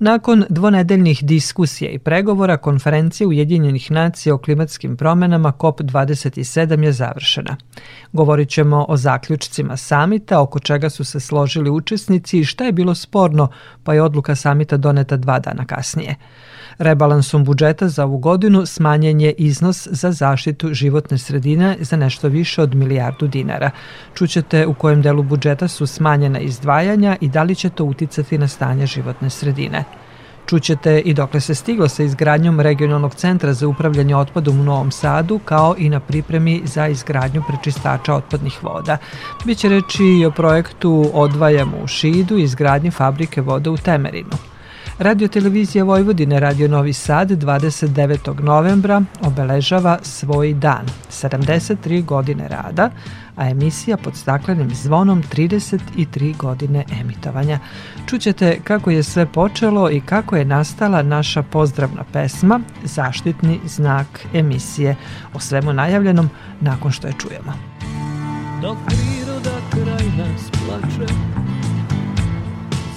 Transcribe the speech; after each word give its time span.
Nakon 0.00 0.44
dvonedeljnih 0.48 1.24
diskusija 1.24 1.90
i 1.90 1.98
pregovora, 1.98 2.56
konferencija 2.56 3.28
Ujedinjenih 3.28 3.90
nacija 3.90 4.34
o 4.34 4.38
klimatskim 4.38 4.96
promenama 4.96 5.52
COP27 5.58 6.82
je 6.84 6.92
završena. 6.92 7.56
Govorit 8.12 8.48
ćemo 8.48 8.86
o 8.88 8.96
zaključcima 8.96 9.76
samita, 9.76 10.40
oko 10.40 10.58
čega 10.58 10.90
su 10.90 11.04
se 11.04 11.20
složili 11.20 11.70
učesnici 11.70 12.38
i 12.38 12.44
šta 12.44 12.64
je 12.64 12.72
bilo 12.72 12.94
sporno, 12.94 13.48
pa 13.84 13.94
je 13.94 14.02
odluka 14.02 14.34
samita 14.34 14.76
doneta 14.76 15.16
dva 15.16 15.38
dana 15.38 15.64
kasnije. 15.64 16.14
Rebalansom 16.78 17.44
budžeta 17.44 17.88
za 17.88 18.04
ovu 18.04 18.18
godinu 18.18 18.66
smanjen 18.66 19.20
je 19.20 19.32
iznos 19.32 19.88
za 19.90 20.12
zaštitu 20.12 20.74
životne 20.74 21.18
sredine 21.18 21.76
za 21.80 21.96
nešto 21.96 22.28
više 22.28 22.62
od 22.62 22.74
milijardu 22.74 23.26
dinara. 23.26 23.70
Čućete 24.14 24.66
u 24.66 24.74
kojem 24.74 25.02
delu 25.02 25.22
budžeta 25.22 25.68
su 25.68 25.86
smanjena 25.86 26.38
izdvajanja 26.38 27.16
i 27.20 27.28
da 27.28 27.42
li 27.42 27.54
će 27.54 27.70
to 27.70 27.84
uticati 27.84 28.38
na 28.38 28.48
stanje 28.48 28.86
životne 28.86 29.30
sredine. 29.30 29.84
Čućete 30.48 30.98
i 30.98 31.14
dokle 31.14 31.40
se 31.40 31.54
stiglo 31.54 31.88
sa 31.88 32.02
izgradnjom 32.02 32.60
regionalnog 32.60 33.14
centra 33.14 33.52
za 33.52 33.68
upravljanje 33.68 34.16
otpadom 34.16 34.60
u 34.60 34.64
Novom 34.64 34.90
Sadu, 34.90 35.38
kao 35.44 35.74
i 35.78 35.88
na 35.88 36.00
pripremi 36.00 36.62
za 36.64 36.86
izgradnju 36.88 37.42
prečistača 37.48 38.14
otpadnih 38.14 38.64
voda. 38.64 38.98
Biće 39.44 39.68
reći 39.68 40.04
i 40.04 40.26
o 40.26 40.30
projektu 40.30 41.10
Odvajamo 41.12 41.76
u 41.84 41.86
Šidu 41.86 42.38
i 42.38 42.42
izgradnji 42.42 42.90
fabrike 42.90 43.40
voda 43.40 43.70
u 43.70 43.76
Temerinu. 43.76 44.36
Radio 44.98 45.28
Televizija 45.28 45.84
Vojvodine 45.84 46.40
Radio 46.40 46.68
Novi 46.68 46.92
Sad 46.92 47.30
29. 47.30 48.42
novembra 48.42 49.02
obeležava 49.20 49.98
svoj 50.02 50.54
dan, 50.54 50.86
73 51.10 52.04
godine 52.04 52.48
rada, 52.48 52.90
a 53.36 53.48
emisija 53.48 53.96
pod 53.96 54.16
staklenim 54.16 54.70
zvonom 54.74 55.22
33 55.22 56.36
godine 56.36 56.84
emitovanja. 57.00 57.58
Čućete 58.06 58.60
kako 58.64 58.90
je 58.90 59.02
sve 59.02 59.26
počelo 59.26 59.90
i 59.90 60.00
kako 60.00 60.36
je 60.36 60.44
nastala 60.44 61.02
naša 61.02 61.42
pozdravna 61.42 62.04
pesma 62.12 62.60
Zaštitni 62.84 63.60
znak 63.66 64.26
emisije. 64.34 64.96
O 65.34 65.40
svemu 65.40 65.72
najavljenom 65.72 66.30
nakon 66.60 66.92
što 66.92 67.06
je 67.06 67.14
čujemo. 67.18 67.52
Dok 68.62 68.76
priroda 68.86 69.58
kraj 69.70 70.06
nas 70.16 70.50
plače 70.50 71.12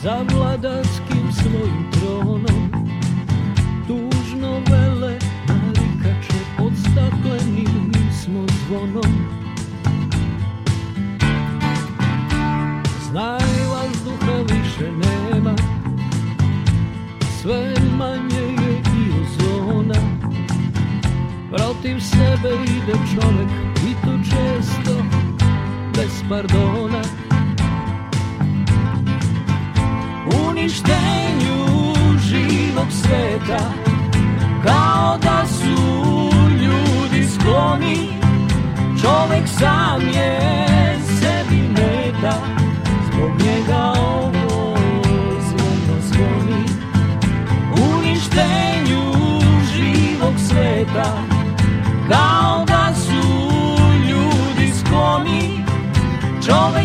za 0.03 0.25
vladarskim 0.33 1.20
svojim 1.31 1.91
tronom. 1.91 2.71
Tužno 3.87 4.61
vele 4.69 5.17
narikače 5.47 6.39
pod 6.57 6.73
staklenim 6.77 7.93
smo 8.23 8.45
zvonom. 8.67 9.41
Znaj 13.11 13.65
vazduha 13.71 14.37
više 14.41 14.91
nema 14.91 15.55
Sve 17.41 17.73
manje 17.97 18.41
je 18.41 18.73
i 18.73 19.11
ozona 19.21 19.99
Protiv 21.49 21.99
sebe 21.99 22.55
ide 22.63 22.93
čovek 22.93 23.49
i 23.87 23.93
to 24.05 24.17
često 24.23 25.03
bez 25.95 26.23
pardona 26.29 27.20
uništenju 30.51 31.93
živog 32.19 32.87
sveta 32.91 33.71
Kao 34.65 35.17
da 35.17 35.45
su 35.47 36.29
ljudi 36.61 37.27
skloni 37.29 38.07
Čovek 39.01 39.47
sam 39.47 40.01
je 40.01 40.39
sebi 41.19 41.61
meta 41.67 42.33
Zbog 43.07 43.31
njega 43.39 43.93
ovo 43.99 44.77
zvono 45.39 46.01
zvoni 46.01 46.63
Uništenju 47.95 49.13
živog 49.73 50.33
sveta 50.49 51.23
Kao 52.09 52.65
da 52.65 52.95
su 52.95 53.27
ljudi 54.09 54.73
skloni 54.79 55.65
Čovek 56.45 56.80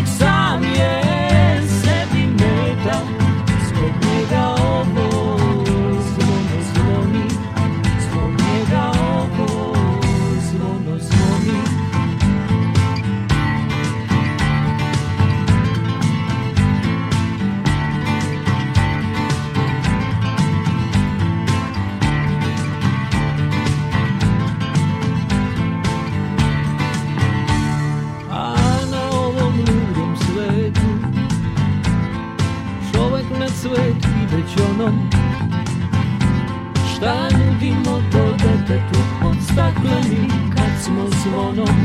stakleni 39.57 40.27
kad 40.55 40.83
smo 40.83 41.07
zvonom 41.09 41.77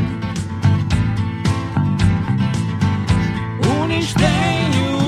Uništenju 3.83 4.99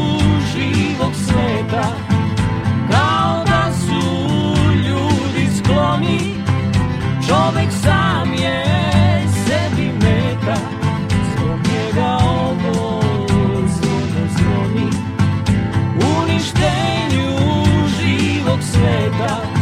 živog 0.53 1.13
sveta 1.15 1.89
Kao 2.91 3.45
da 3.45 3.73
su 3.73 4.31
ljudi 4.75 5.49
skloni. 5.59 6.35
Čovek 7.29 7.73
sam 7.83 8.33
je 8.33 8.65
sebi 9.47 9.93
meta 9.93 10.57
Zbog 11.33 11.59
njega 11.59 12.19
ovo 12.23 13.03
zvono 13.67 14.29
zvoni 14.37 14.91
Uništenju 16.21 17.35
sveta 18.61 19.54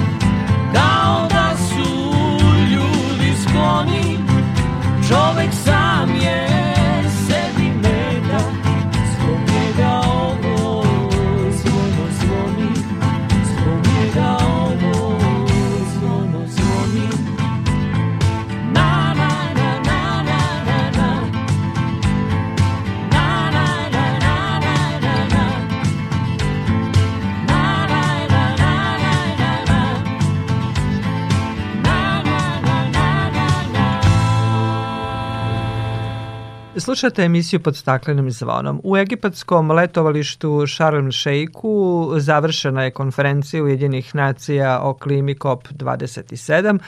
Slušate 37.02 37.22
emisiju 37.22 37.60
pod 37.60 37.76
staklenim 37.76 38.30
zvonom. 38.30 38.80
U 38.84 38.96
egipatskom 38.96 39.70
letovalištu 39.70 40.66
Sharm 40.66 41.10
Sheikhu 41.12 42.12
završena 42.16 42.84
je 42.84 42.90
konferencija 42.90 43.62
Ujedinih 43.62 44.14
nacija 44.14 44.80
o 44.82 44.94
klimi 44.94 45.34
COP27. 45.34 46.78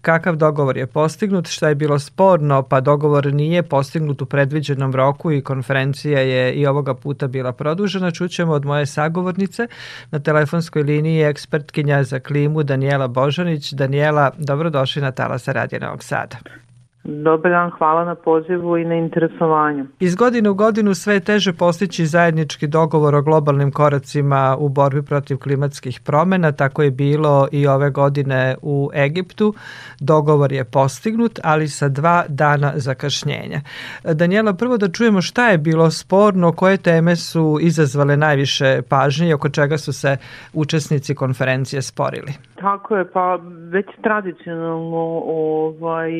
Kakav 0.00 0.36
dogovor 0.36 0.76
je 0.76 0.86
postignut, 0.86 1.48
šta 1.48 1.68
je 1.68 1.74
bilo 1.74 1.98
sporno, 1.98 2.62
pa 2.62 2.80
dogovor 2.80 3.34
nije 3.34 3.62
postignut 3.62 4.22
u 4.22 4.26
predviđenom 4.26 4.94
roku 4.94 5.32
i 5.32 5.42
konferencija 5.42 6.20
je 6.20 6.52
i 6.52 6.66
ovoga 6.66 6.94
puta 6.94 7.26
bila 7.26 7.52
produžena. 7.52 8.10
Čućemo 8.10 8.52
od 8.52 8.64
moje 8.64 8.86
sagovornice 8.86 9.66
na 10.10 10.18
telefonskoj 10.18 10.82
liniji 10.82 11.22
ekspertkinja 11.22 12.04
za 12.04 12.20
klimu 12.20 12.62
Danijela 12.62 13.08
Božanić. 13.08 13.72
Danijela, 13.72 14.30
dobrodošli 14.38 15.02
na 15.02 15.12
Talasa 15.12 15.52
Radija 15.52 15.80
Novog 15.80 16.04
Sada. 16.04 16.36
Dobar 17.04 17.50
dan, 17.50 17.70
hvala 17.70 18.04
na 18.04 18.14
pozivu 18.14 18.78
i 18.78 18.84
na 18.84 18.94
interesovanju. 18.94 19.86
Iz 20.00 20.14
godine 20.14 20.50
u 20.50 20.54
godinu 20.54 20.94
sve 20.94 21.14
je 21.14 21.20
teže 21.20 21.52
postići 21.52 22.06
zajednički 22.06 22.66
dogovor 22.66 23.14
o 23.14 23.22
globalnim 23.22 23.72
koracima 23.72 24.56
u 24.58 24.68
borbi 24.68 25.02
protiv 25.02 25.36
klimatskih 25.36 26.00
promena, 26.00 26.52
tako 26.52 26.82
je 26.82 26.90
bilo 26.90 27.48
i 27.52 27.66
ove 27.66 27.90
godine 27.90 28.56
u 28.62 28.90
Egiptu. 28.94 29.54
Dogovor 30.00 30.52
je 30.52 30.64
postignut, 30.64 31.38
ali 31.44 31.68
sa 31.68 31.88
dva 31.88 32.24
dana 32.28 32.72
zakašnjenja. 32.74 33.60
Danijela, 34.04 34.52
prvo 34.52 34.76
da 34.76 34.88
čujemo 34.88 35.22
šta 35.22 35.48
je 35.48 35.58
bilo 35.58 35.90
sporno, 35.90 36.52
koje 36.52 36.76
teme 36.76 37.16
su 37.16 37.58
izazvale 37.60 38.16
najviše 38.16 38.82
pažnje 38.88 39.28
i 39.28 39.34
oko 39.34 39.48
čega 39.48 39.78
su 39.78 39.92
se 39.92 40.16
učesnici 40.52 41.14
konferencije 41.14 41.82
sporili. 41.82 42.32
Tako 42.54 42.96
je, 42.96 43.10
pa 43.12 43.38
već 43.70 43.86
tradicionalno, 44.02 45.22
ovaj, 45.26 46.12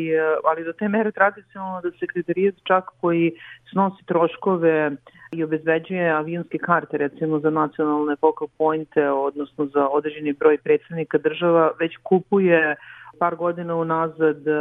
ali 0.50 0.69
do 0.70 0.76
te 0.78 0.88
mere 0.88 1.10
tradicionalno 1.12 1.80
da 1.80 1.90
sekretarijat 1.98 2.54
čak 2.64 2.84
koji 3.00 3.32
snosi 3.70 4.06
troškove 4.06 4.90
i 5.32 5.44
obezbeđuje 5.44 6.10
avionske 6.10 6.58
karte 6.58 6.98
recimo 6.98 7.40
za 7.40 7.50
nacionalne 7.50 8.16
focal 8.16 8.48
pointe, 8.58 9.10
odnosno 9.10 9.66
za 9.66 9.88
određeni 9.88 10.32
broj 10.32 10.58
predsednika 10.58 11.18
država, 11.18 11.70
već 11.80 11.96
kupuje 12.02 12.76
par 13.20 13.36
godina 13.36 13.74
unazad 13.76 14.48
e, 14.48 14.52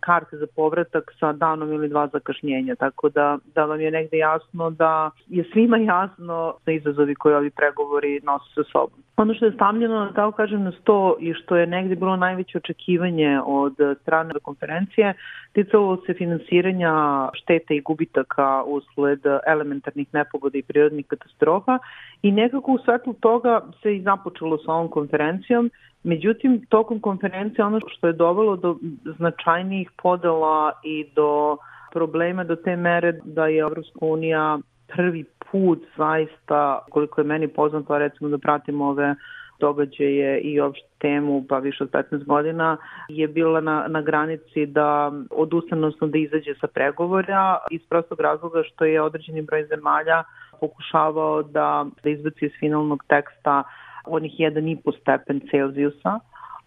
karte 0.00 0.36
za 0.36 0.46
povratak 0.56 1.12
sa 1.20 1.32
danom 1.32 1.72
ili 1.72 1.88
dva 1.88 2.06
zakašnjenja, 2.12 2.74
tako 2.74 3.08
da, 3.08 3.38
da 3.54 3.64
vam 3.64 3.80
je 3.80 3.90
negde 3.90 4.16
jasno 4.16 4.70
da 4.70 5.10
je 5.28 5.44
svima 5.52 5.76
jasno 5.76 6.54
da 6.66 6.72
izazovi 6.72 7.14
koje 7.14 7.36
ovi 7.36 7.50
pregovori 7.50 8.20
nose 8.24 8.54
sa 8.54 8.64
sobom. 8.72 8.98
Ono 9.16 9.34
što 9.34 9.44
je 9.46 9.52
stavljeno, 9.52 10.12
tako 10.14 10.32
kažem, 10.36 10.62
na 10.62 10.72
sto 10.72 11.16
i 11.20 11.34
što 11.34 11.56
je 11.56 11.66
negde 11.66 11.96
bilo 11.96 12.16
najveće 12.16 12.58
očekivanje 12.58 13.40
od 13.44 13.74
strane 14.02 14.34
konferencije, 14.42 15.14
ticalo 15.52 15.96
se 16.06 16.14
finansiranja 16.14 16.92
štete 17.34 17.76
i 17.76 17.80
gubitaka 17.80 18.62
usled 18.66 19.20
elementarnih 19.46 20.08
nepogoda 20.12 20.58
i 20.58 20.62
prirodnih 20.62 21.06
katastrofa 21.06 21.78
i 22.22 22.32
nekako 22.32 22.72
u 22.72 22.78
svetlu 22.84 23.14
toga 23.14 23.60
se 23.82 23.96
i 23.96 24.02
započelo 24.02 24.58
sa 24.58 24.72
ovom 24.72 24.88
konferencijom 24.88 25.70
Međutim, 26.08 26.66
tokom 26.68 27.00
konferencije 27.00 27.64
ono 27.64 27.80
što 27.86 28.06
je 28.06 28.12
dovelo 28.12 28.56
do 28.56 28.76
značajnijih 29.18 29.90
podela 30.02 30.72
i 30.84 31.06
do 31.16 31.56
problema 31.92 32.44
do 32.44 32.56
te 32.56 32.76
mere 32.76 33.12
da 33.24 33.46
je 33.46 33.58
Evropska 33.58 33.98
unija 34.00 34.58
prvi 34.96 35.24
put 35.50 35.78
zaista, 35.96 36.78
koliko 36.90 37.20
je 37.20 37.24
meni 37.24 37.48
poznato, 37.48 37.98
recimo 37.98 38.28
da 38.28 38.38
pratimo 38.38 38.88
ove 38.88 39.14
događaje 39.60 40.40
i 40.40 40.60
opšte 40.60 40.88
temu 40.98 41.44
pa 41.48 41.58
više 41.58 41.84
od 41.84 41.90
15 41.90 42.24
godina 42.24 42.76
je 43.08 43.28
bila 43.28 43.60
na, 43.60 43.86
na 43.88 44.02
granici 44.02 44.66
da 44.66 45.12
odustane, 45.30 45.90
da 46.00 46.18
izađe 46.18 46.54
sa 46.60 46.66
pregovora 46.66 47.58
iz 47.70 47.80
prostog 47.88 48.20
razloga 48.20 48.62
što 48.62 48.84
je 48.84 49.02
određeni 49.02 49.42
broj 49.42 49.66
zemalja 49.66 50.24
pokušavao 50.60 51.42
da, 51.42 51.86
da 52.02 52.10
izbaci 52.10 52.46
iz 52.46 52.52
finalnog 52.60 53.04
teksta 53.08 53.64
onih 54.08 54.32
1,5 54.38 55.00
stepen 55.00 55.40
Celzijusa, 55.50 56.20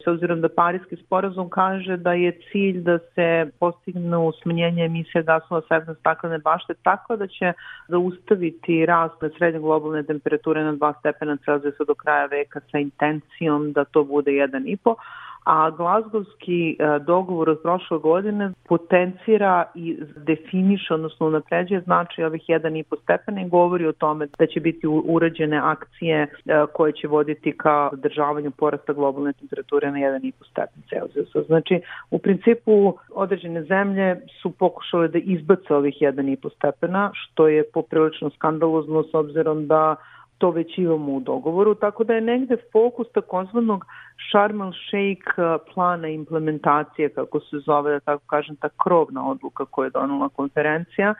s 0.03 0.07
obzirom 0.07 0.41
da 0.41 0.49
Parijski 0.49 0.95
sporazum 0.95 1.49
kaže 1.49 1.97
da 1.97 2.13
je 2.13 2.31
cilj 2.51 2.81
da 2.81 2.99
se 2.99 3.51
postigne 3.59 4.17
smanjenje 4.41 4.85
emisije 4.85 5.23
gasova 5.23 5.61
sa 5.67 5.75
efektom 5.75 5.95
staklene 5.95 6.37
bašte 6.37 6.73
tako 6.73 7.15
da 7.15 7.27
će 7.27 7.53
zaustaviti 7.87 8.85
rast 8.85 9.21
na 9.21 9.29
srednje 9.37 9.59
globalne 9.59 10.03
temperature 10.03 10.63
na 10.63 10.73
2 10.73 10.93
stepena 10.99 11.37
Celzijusa 11.45 11.83
do 11.83 11.95
kraja 11.95 12.25
veka 12.25 12.59
sa 12.71 12.77
intencijom 12.79 13.71
da 13.71 13.85
to 13.85 14.03
bude 14.03 14.31
1,5 14.31 14.95
a 15.43 15.69
Glazgovski 15.69 16.77
e, 16.79 16.99
dogovor 16.99 17.49
od 17.49 17.61
prošle 17.61 17.97
godine 17.97 18.51
potencira 18.67 19.65
i 19.75 19.97
definiše, 20.15 20.93
odnosno 20.93 21.29
napređuje 21.29 21.81
znači 21.81 22.23
ovih 22.23 22.41
1,5 22.47 23.01
stepena 23.03 23.41
i 23.41 23.49
govori 23.49 23.87
o 23.87 23.91
tome 23.91 24.27
da 24.39 24.47
će 24.47 24.59
biti 24.59 24.87
urađene 24.87 25.57
akcije 25.57 26.21
e, 26.21 26.27
koje 26.73 26.93
će 26.93 27.07
voditi 27.07 27.57
ka 27.57 27.89
zadržavanju 27.91 28.51
porasta 28.51 28.93
globalne 28.93 29.33
temperature 29.33 29.91
na 29.91 29.97
1,5 29.97 30.31
stepen 30.51 30.83
Celsijusa. 30.89 31.41
Znači, 31.41 31.81
u 32.11 32.19
principu 32.19 32.97
određene 33.15 33.63
zemlje 33.63 34.21
su 34.41 34.51
pokušale 34.51 35.07
da 35.07 35.17
izbace 35.17 35.75
ovih 35.75 35.95
1,5 36.01 36.55
stepena, 36.55 37.11
što 37.13 37.47
je 37.47 37.63
poprilično 37.73 38.29
skandalozno 38.29 39.03
s 39.03 39.13
obzirom 39.13 39.67
da 39.67 39.95
to 40.41 40.51
već 40.51 40.77
imamo 40.77 41.11
u 41.13 41.19
dogovoru, 41.19 41.75
tako 41.75 42.03
da 42.03 42.13
je 42.13 42.21
negde 42.21 42.57
fokus 42.71 43.07
takozvanog 43.13 43.85
Sharm 44.29 44.61
el 44.61 44.71
Sheikh 44.87 45.27
plana 45.73 46.07
implementacije, 46.07 47.09
kako 47.09 47.39
se 47.39 47.59
zove, 47.59 47.91
da 47.91 47.99
tako 47.99 48.23
kažem, 48.27 48.55
ta 48.55 48.69
krovna 48.83 49.29
odluka 49.29 49.65
koja 49.65 49.85
je 49.85 49.89
donala 49.89 50.29
konferencija, 50.29 51.13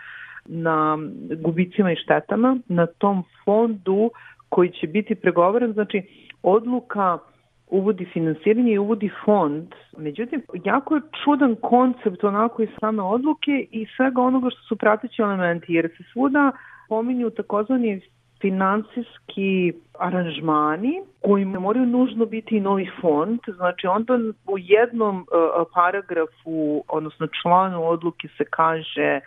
na 0.46 0.98
gubicima 1.44 1.92
i 1.92 1.96
štetama, 1.96 2.58
na 2.68 2.86
tom 2.86 3.24
fondu 3.46 4.12
koji 4.50 4.70
će 4.70 4.88
biti 4.88 5.16
pregovoran, 5.16 5.74
znači 5.74 6.02
odluka 6.44 7.18
uvodi 7.68 8.06
finansiranje 8.14 8.74
i 8.74 8.78
uvodi 8.78 9.10
fond. 9.26 9.68
Međutim, 9.98 10.42
jako 10.64 10.96
je 10.96 11.02
čudan 11.24 11.56
koncept 11.62 12.24
onako 12.24 12.62
iz 12.62 12.70
same 12.80 13.04
odluke 13.04 13.68
i 13.72 13.88
svega 13.98 14.22
onoga 14.22 14.50
što 14.50 14.62
su 14.62 14.76
pratići 14.76 15.22
elementi, 15.22 15.74
jer 15.74 15.90
se 15.98 16.04
svuda 16.14 16.52
pominju 16.90 17.30
takozvani 17.30 18.02
finansijski 18.42 19.74
aranžmani 20.00 21.02
koji 21.22 21.46
moraju 21.46 21.86
nužno 21.86 22.26
biti 22.26 22.58
i 22.58 22.62
novi 22.62 22.90
fond, 23.02 23.40
znači 23.56 23.88
onda 23.88 24.14
u 24.48 24.58
jednom 24.58 25.20
uh, 25.20 25.68
paragrafu, 25.74 26.84
odnosno 26.88 27.28
članu 27.42 27.88
odluke 27.88 28.28
se 28.38 28.46
kaže 28.46 29.20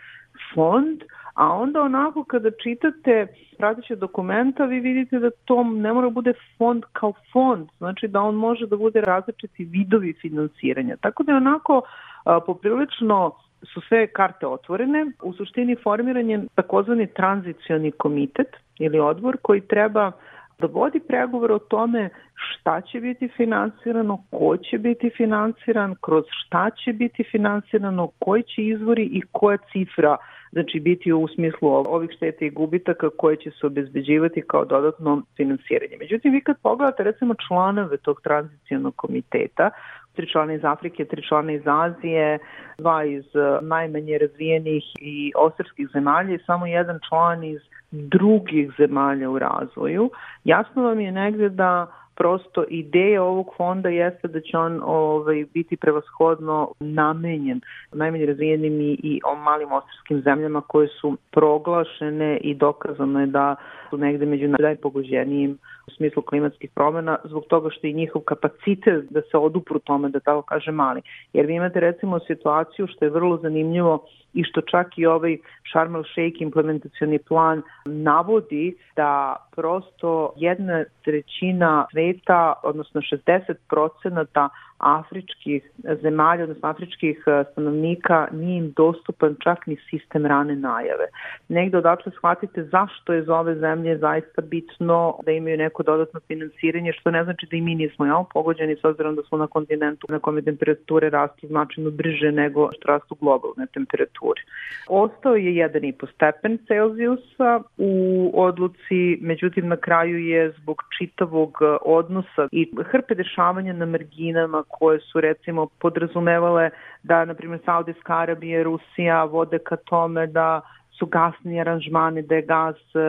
fond, 0.53 1.01
a 1.33 1.53
onda 1.53 1.81
onako 1.81 2.23
kada 2.23 2.49
čitate 2.63 3.27
prateće 3.57 3.95
dokumenta 3.95 4.65
vi 4.65 4.79
vidite 4.79 5.19
da 5.19 5.29
to 5.45 5.63
ne 5.63 5.93
mora 5.93 6.09
bude 6.09 6.33
fond 6.57 6.83
kao 6.93 7.13
fond, 7.33 7.69
znači 7.77 8.07
da 8.07 8.21
on 8.21 8.35
može 8.35 8.67
da 8.67 8.77
bude 8.77 9.01
različiti 9.01 9.63
vidovi 9.63 10.13
finansiranja. 10.21 10.95
Tako 11.01 11.23
da 11.23 11.31
je 11.31 11.37
onako 11.37 11.81
a, 12.25 12.39
poprilično 12.39 13.31
su 13.73 13.81
sve 13.81 14.07
karte 14.07 14.47
otvorene. 14.47 15.05
U 15.21 15.33
suštini 15.33 15.75
formiran 15.83 16.29
je 16.29 16.43
takozvani 16.55 17.07
tranzicioni 17.07 17.91
komitet 17.91 18.55
ili 18.79 18.99
odbor 18.99 19.37
koji 19.41 19.61
treba 19.61 20.11
da 20.59 20.67
vodi 20.67 20.99
pregovor 20.99 21.51
o 21.51 21.59
tome 21.59 22.09
šta 22.35 22.81
će 22.81 22.99
biti 22.99 23.27
finansirano, 23.37 24.23
ko 24.31 24.57
će 24.57 24.77
biti 24.77 25.11
finansiran, 25.17 25.95
kroz 26.01 26.23
šta 26.29 26.69
će 26.69 26.93
biti 26.93 27.23
finansirano, 27.31 28.09
koji 28.19 28.43
će 28.43 28.61
izvori 28.61 29.03
i 29.03 29.21
koja 29.31 29.57
cifra 29.71 30.17
znači 30.51 30.79
biti 30.79 31.13
u 31.13 31.27
smislu 31.27 31.69
ovih 31.69 32.09
šteta 32.15 32.45
i 32.45 32.49
gubitaka 32.49 33.09
koje 33.17 33.35
će 33.35 33.51
se 33.51 33.67
obezbeđivati 33.67 34.41
kao 34.47 34.65
dodatno 34.65 35.21
finansiranje. 35.37 35.97
Međutim, 35.99 36.31
vi 36.31 36.41
kad 36.41 36.57
pogledate 36.61 37.03
recimo 37.03 37.33
članove 37.47 37.97
tog 37.97 38.21
tranzicijonog 38.21 38.95
komiteta, 38.95 39.69
tri 40.15 40.29
člana 40.31 40.53
iz 40.53 40.65
Afrike, 40.65 41.05
tri 41.05 41.21
člana 41.27 41.51
iz 41.51 41.61
Azije, 41.65 42.39
dva 42.77 43.03
iz 43.03 43.25
eh, 43.35 43.59
najmanje 43.61 44.17
razvijenih 44.17 44.83
i 45.01 45.31
osrskih 45.35 45.87
zemalja 45.93 46.33
i 46.33 46.43
samo 46.45 46.65
jedan 46.65 46.99
član 47.09 47.43
iz 47.43 47.61
drugih 47.91 48.71
zemalja 48.77 49.29
u 49.29 49.39
razvoju. 49.39 50.09
Jasno 50.43 50.83
vam 50.83 50.99
je 50.99 51.11
negde 51.11 51.49
da 51.49 51.87
prosto 52.15 52.63
ideja 52.69 53.23
ovog 53.23 53.53
fonda 53.57 53.89
jeste 53.89 54.27
da 54.27 54.41
će 54.41 54.57
on 54.57 54.81
ovaj, 54.83 55.45
biti 55.53 55.77
prevashodno 55.77 56.71
namenjen 56.79 57.61
najmanje 57.91 58.25
razvijenim 58.25 58.81
i, 58.81 58.99
i 59.03 59.21
o 59.25 59.35
malim 59.35 59.71
ostarskim 59.71 60.21
zemljama 60.21 60.61
koje 60.61 60.87
su 60.87 61.17
proglašene 61.31 62.37
i 62.37 62.55
dokazano 62.55 63.19
je 63.19 63.25
da 63.25 63.55
su 63.89 63.97
negde 63.97 64.25
među 64.25 64.47
najpogođenijim 64.47 65.57
u 65.87 65.91
smislu 65.91 66.21
klimatskih 66.21 66.69
promena 66.75 67.17
zbog 67.23 67.43
toga 67.49 67.69
što 67.69 67.87
je 67.87 67.93
njihov 67.93 68.21
kapacitet 68.21 69.05
da 69.09 69.21
se 69.21 69.37
odupru 69.37 69.79
tome, 69.79 70.09
da 70.09 70.19
tako 70.19 70.41
kaže 70.41 70.71
mali. 70.71 71.01
Jer 71.33 71.45
vi 71.45 71.55
imate 71.55 71.79
recimo 71.79 72.19
situaciju 72.19 72.87
što 72.87 73.05
je 73.05 73.11
vrlo 73.11 73.37
zanimljivo 73.37 74.05
i 74.33 74.43
što 74.43 74.61
čak 74.61 74.97
i 74.97 75.05
ovaj 75.05 75.37
Sharm 75.71 75.95
el 75.95 76.03
Sheikh 76.03 76.41
implementacioni 76.41 77.19
plan 77.19 77.61
navodi 77.85 78.75
da 78.95 79.35
prosto 79.55 80.33
jedna 80.37 80.83
trećina 81.05 81.85
sveta, 81.91 82.53
odnosno 82.63 83.01
60 83.01 83.53
procenata 83.69 84.49
afričkih 84.77 85.63
zemalja, 86.01 86.43
odnosno 86.43 86.69
afričkih 86.69 87.23
e, 87.27 87.43
stanovnika 87.51 88.27
nije 88.31 88.57
im 88.57 88.71
dostupan 88.71 89.35
čak 89.43 89.67
ni 89.67 89.77
sistem 89.89 90.25
rane 90.25 90.55
najave. 90.55 91.07
Negde 91.49 91.77
odatle 91.77 92.11
shvatite 92.11 92.63
zašto 92.63 93.13
je 93.13 93.23
za 93.23 93.35
ove 93.35 93.55
zemlje 93.55 93.97
zaista 93.97 94.41
bitno 94.41 95.19
da 95.25 95.31
imaju 95.31 95.57
neko 95.57 95.83
dodatno 95.83 96.19
finansiranje, 96.27 96.93
što 96.93 97.11
ne 97.11 97.23
znači 97.23 97.47
da 97.51 97.57
i 97.57 97.61
mi 97.61 97.75
nismo 97.75 98.05
jel, 98.05 98.23
pogođeni 98.33 98.75
s 98.75 98.83
obzirom 98.83 99.15
da 99.15 99.23
smo 99.23 99.37
na 99.37 99.47
kontinentu 99.47 100.07
na 100.09 100.19
kome 100.19 100.41
temperature 100.41 101.09
rastu 101.09 101.47
značajno 101.47 101.91
brže 101.91 102.31
nego 102.31 102.69
što 102.77 102.87
rastu 102.87 103.15
globalne 103.21 103.65
temperature. 103.73 104.41
Ostao 104.87 105.35
je 105.35 105.51
1,5 105.51 106.13
stepen 106.15 106.57
Celzijusa 106.67 107.61
u 107.77 108.31
odluci, 108.33 109.17
međutim 109.21 109.67
na 109.67 109.77
kraju 109.77 110.19
je 110.19 110.51
zbog 110.51 110.83
čitavog 110.97 111.57
odnosa 111.81 112.47
i 112.51 112.71
hrpe 112.91 113.15
dešavanja 113.15 113.73
na 113.73 113.85
marginama 113.85 114.64
koje 114.67 114.99
su 114.99 115.21
recimo 115.21 115.67
podrazumevale 115.79 116.69
da, 117.03 117.25
na 117.25 117.33
primjer, 117.33 117.59
Saudijska 117.65 118.17
Arabija 118.17 118.59
i 118.59 118.63
Rusija 118.63 119.23
vode 119.23 119.59
ka 119.59 119.75
tome 119.75 120.27
da 120.27 120.61
su 120.99 121.05
gasni 121.05 121.59
aranžmani, 121.59 122.21
da 122.21 122.35
je 122.35 122.41
gas 122.41 122.75
e, 122.75 122.99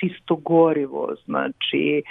čisto 0.00 0.36
gorivo. 0.36 1.14
Znači, 1.24 2.02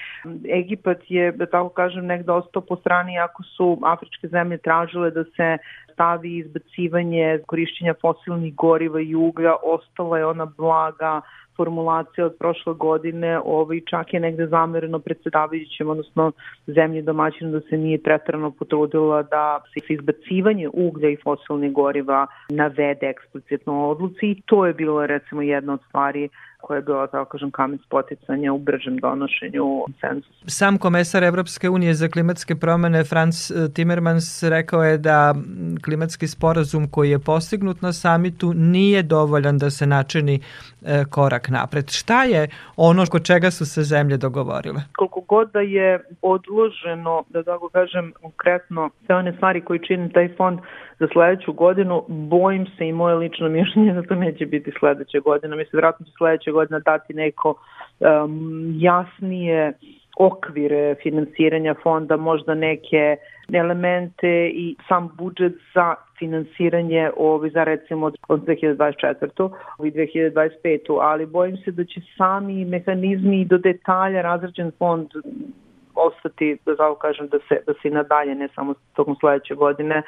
Egipat 0.50 0.98
je, 1.08 1.32
da 1.32 1.46
tako 1.46 1.70
kažem, 1.70 2.06
negde 2.06 2.32
ostao 2.32 2.62
po 2.62 2.76
strani 2.76 3.20
ako 3.20 3.44
su 3.44 3.78
afričke 3.84 4.28
zemlje 4.28 4.58
tražile 4.58 5.12
da 5.12 5.24
se 5.24 5.58
stavi 5.94 6.38
izbacivanje 6.38 7.40
korišćenja 7.46 7.94
fosilnih 8.02 8.56
goriva 8.56 9.02
i 9.02 9.16
uglja, 9.16 9.54
ostala 9.64 10.18
je 10.18 10.26
ona 10.26 10.46
blaga 10.46 11.22
formulacija 11.60 12.26
od 12.26 12.36
prošle 12.40 12.74
godine 12.74 13.40
ovaj, 13.46 13.80
čak 13.92 14.14
je 14.14 14.20
negde 14.20 14.48
zamereno 14.48 15.00
predsedavajućem, 15.00 15.90
odnosno 15.90 16.32
zemlji 16.68 17.02
domaćinu 17.02 17.52
da 17.52 17.62
se 17.70 17.78
nije 17.78 18.04
pretrano 18.08 18.52
potrudila 18.52 19.24
da 19.24 19.62
se 19.72 19.94
izbacivanje 19.94 20.70
uglja 20.74 21.10
i 21.10 21.22
fosilnih 21.24 21.72
goriva 21.72 22.28
navede 22.50 23.08
eksplicitno 23.16 23.90
odluci. 23.90 24.26
I 24.32 24.42
to 24.46 24.66
je 24.66 24.74
bilo 24.74 25.08
recimo 25.08 25.42
jedna 25.42 25.74
od 25.74 25.82
stvari 25.88 26.30
koja 26.62 26.76
je 26.76 26.82
bila, 26.82 27.08
tako 27.08 27.32
kažem, 27.32 27.52
kamen 27.52 27.80
spoticanja 27.86 28.54
u 28.54 28.58
bržem 28.58 28.98
donošenju 28.98 29.84
konsenzusa. 29.86 30.46
Sam 30.48 30.78
komesar 30.78 31.24
Evropske 31.24 31.70
unije 31.70 31.94
za 31.94 32.08
klimatske 32.08 32.56
promene 32.56 33.04
Franz 33.04 33.52
eh, 33.52 33.74
Timmermans 33.74 34.44
rekao 34.44 34.84
je 34.84 34.98
da 34.98 35.36
klimatski 35.86 36.28
sporazum 36.28 36.88
koji 36.92 37.10
je 37.10 37.20
postignut 37.20 37.82
na 37.82 37.94
samitu 37.94 38.54
nije 38.54 39.04
dovoljan 39.04 39.58
da 39.58 39.70
se 39.70 39.88
načini 39.88 40.40
eh, 40.86 41.06
korak 41.10 41.50
napred. 41.50 41.90
Šta 41.92 42.24
je 42.24 42.48
ono 42.76 43.06
kod 43.06 43.26
čega 43.26 43.52
su 43.52 43.66
se 43.66 43.84
zemlje 43.84 44.18
dogovorile? 44.18 44.82
Koliko 44.98 45.22
god 45.22 45.52
da 45.52 45.60
je 45.60 46.00
odloženo, 46.22 47.24
da 47.30 47.44
tako 47.44 47.70
kažem 47.70 48.14
konkretno, 48.22 48.90
sve 49.06 49.16
one 49.16 49.34
stvari 49.34 49.62
koji 49.62 49.80
čini 49.88 50.14
taj 50.14 50.36
fond 50.38 50.60
za 51.00 51.08
sledeću 51.14 51.54
godinu, 51.54 52.04
bojim 52.08 52.66
se 52.78 52.88
i 52.88 52.94
moje 52.94 53.16
lično 53.16 53.50
mišljenje 53.50 53.94
da 53.94 54.02
to 54.02 54.16
neće 54.16 54.46
biti 54.46 54.72
sledeća 54.80 55.20
godina. 55.20 55.56
Mislim, 55.56 55.78
vratno 55.78 56.06
će 56.06 56.12
sledeća 56.18 56.52
godina 56.52 56.80
dati 56.80 57.14
neko 57.14 57.54
um, 58.00 58.74
jasnije 58.76 59.74
okvire 60.20 60.96
finansiranja 61.04 61.76
fonda, 61.84 62.18
možda 62.18 62.56
neke 62.56 63.18
elemente 63.54 64.50
i 64.54 64.76
sam 64.88 65.10
budžet 65.18 65.54
za 65.74 65.96
finansiranje 66.20 67.12
ovi 67.18 67.50
za 67.50 67.64
recimo 67.64 68.12
od 68.28 68.46
2024. 68.46 69.50
i 69.84 69.92
2025. 69.92 71.00
Ali 71.02 71.26
bojim 71.26 71.58
se 71.58 71.72
da 71.72 71.86
će 71.86 72.02
sami 72.18 72.66
mehanizmi 72.66 73.46
do 73.46 73.58
detalja 73.58 74.22
razređen 74.22 74.72
fond 74.78 75.08
ostati, 76.00 76.58
da 76.66 76.76
tako 76.76 76.96
kažem, 76.96 77.28
da 77.28 77.38
se, 77.48 77.62
da 77.68 77.74
se 77.74 77.88
i 77.88 77.92
nadalje, 77.92 78.36
ne 78.36 78.48
samo 78.56 78.74
tokom 78.94 79.16
sledeće 79.20 79.56
godine, 79.56 80.02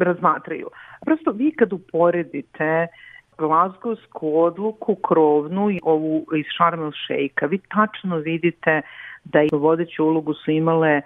razmatraju. 0.00 0.68
Prosto 1.04 1.30
vi 1.30 1.52
kad 1.58 1.72
uporedite 1.72 2.86
Glasgowsku 3.38 4.32
odluku 4.34 4.94
krovnu 4.94 5.70
i 5.70 5.80
ovu 5.82 6.26
iz 6.36 6.46
Sharm 6.56 6.82
el 6.82 6.92
Sheikha, 7.06 7.46
vi 7.46 7.58
tačno 7.58 8.16
vidite 8.16 8.82
da 9.32 9.42
i 9.42 9.48
vodeću 9.52 10.04
ulogu 10.04 10.34
su 10.34 10.50
imale 10.50 11.00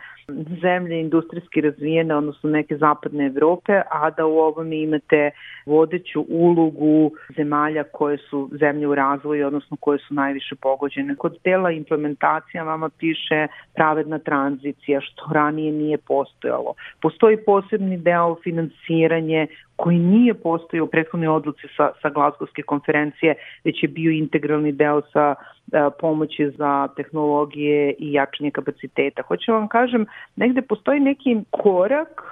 zemlje 0.62 1.00
industrijski 1.00 1.60
razvijene, 1.60 2.16
odnosno 2.16 2.50
neke 2.50 2.76
zapadne 2.76 3.26
Evrope, 3.26 3.82
a 3.90 4.10
da 4.10 4.26
u 4.26 4.38
ovom 4.38 4.72
imate 4.72 5.30
vodeću 5.66 6.24
ulogu 6.28 7.10
zemalja 7.36 7.84
koje 7.84 8.18
su 8.18 8.50
zemlje 8.60 8.86
u 8.86 8.94
razvoju, 8.94 9.46
odnosno 9.46 9.76
koje 9.80 9.98
su 9.98 10.14
najviše 10.14 10.54
pogođene. 10.54 11.16
Kod 11.16 11.36
dela 11.44 11.70
implementacija 11.70 12.64
vama 12.64 12.88
piše 12.98 13.46
pravedna 13.74 14.18
tranzicija, 14.18 15.00
što 15.00 15.32
ranije 15.32 15.72
nije 15.72 15.98
postojalo. 15.98 16.74
Postoji 17.02 17.36
posebni 17.36 17.96
deo 17.98 18.36
finansiranje 18.42 19.46
koji 19.80 19.98
nije 19.98 20.34
postojao 20.34 20.84
u 20.84 20.88
prethodnoj 20.88 21.28
odluci 21.28 21.66
sa, 21.76 21.90
sa 22.02 22.10
Glasgowske 22.10 22.62
konferencije, 22.62 23.34
već 23.64 23.82
je 23.82 23.88
bio 23.88 24.10
integralni 24.10 24.72
deo 24.72 25.00
sa 25.12 25.34
a, 25.72 25.90
pomoći 26.00 26.50
za 26.58 26.88
tehnologije 26.96 27.94
i 27.98 28.12
jačanje 28.12 28.50
kapaciteta. 28.50 29.22
Hoću 29.22 29.52
vam 29.52 29.68
kažem, 29.68 30.06
negde 30.36 30.62
postoji 30.62 31.00
neki 31.00 31.36
korak 31.50 32.22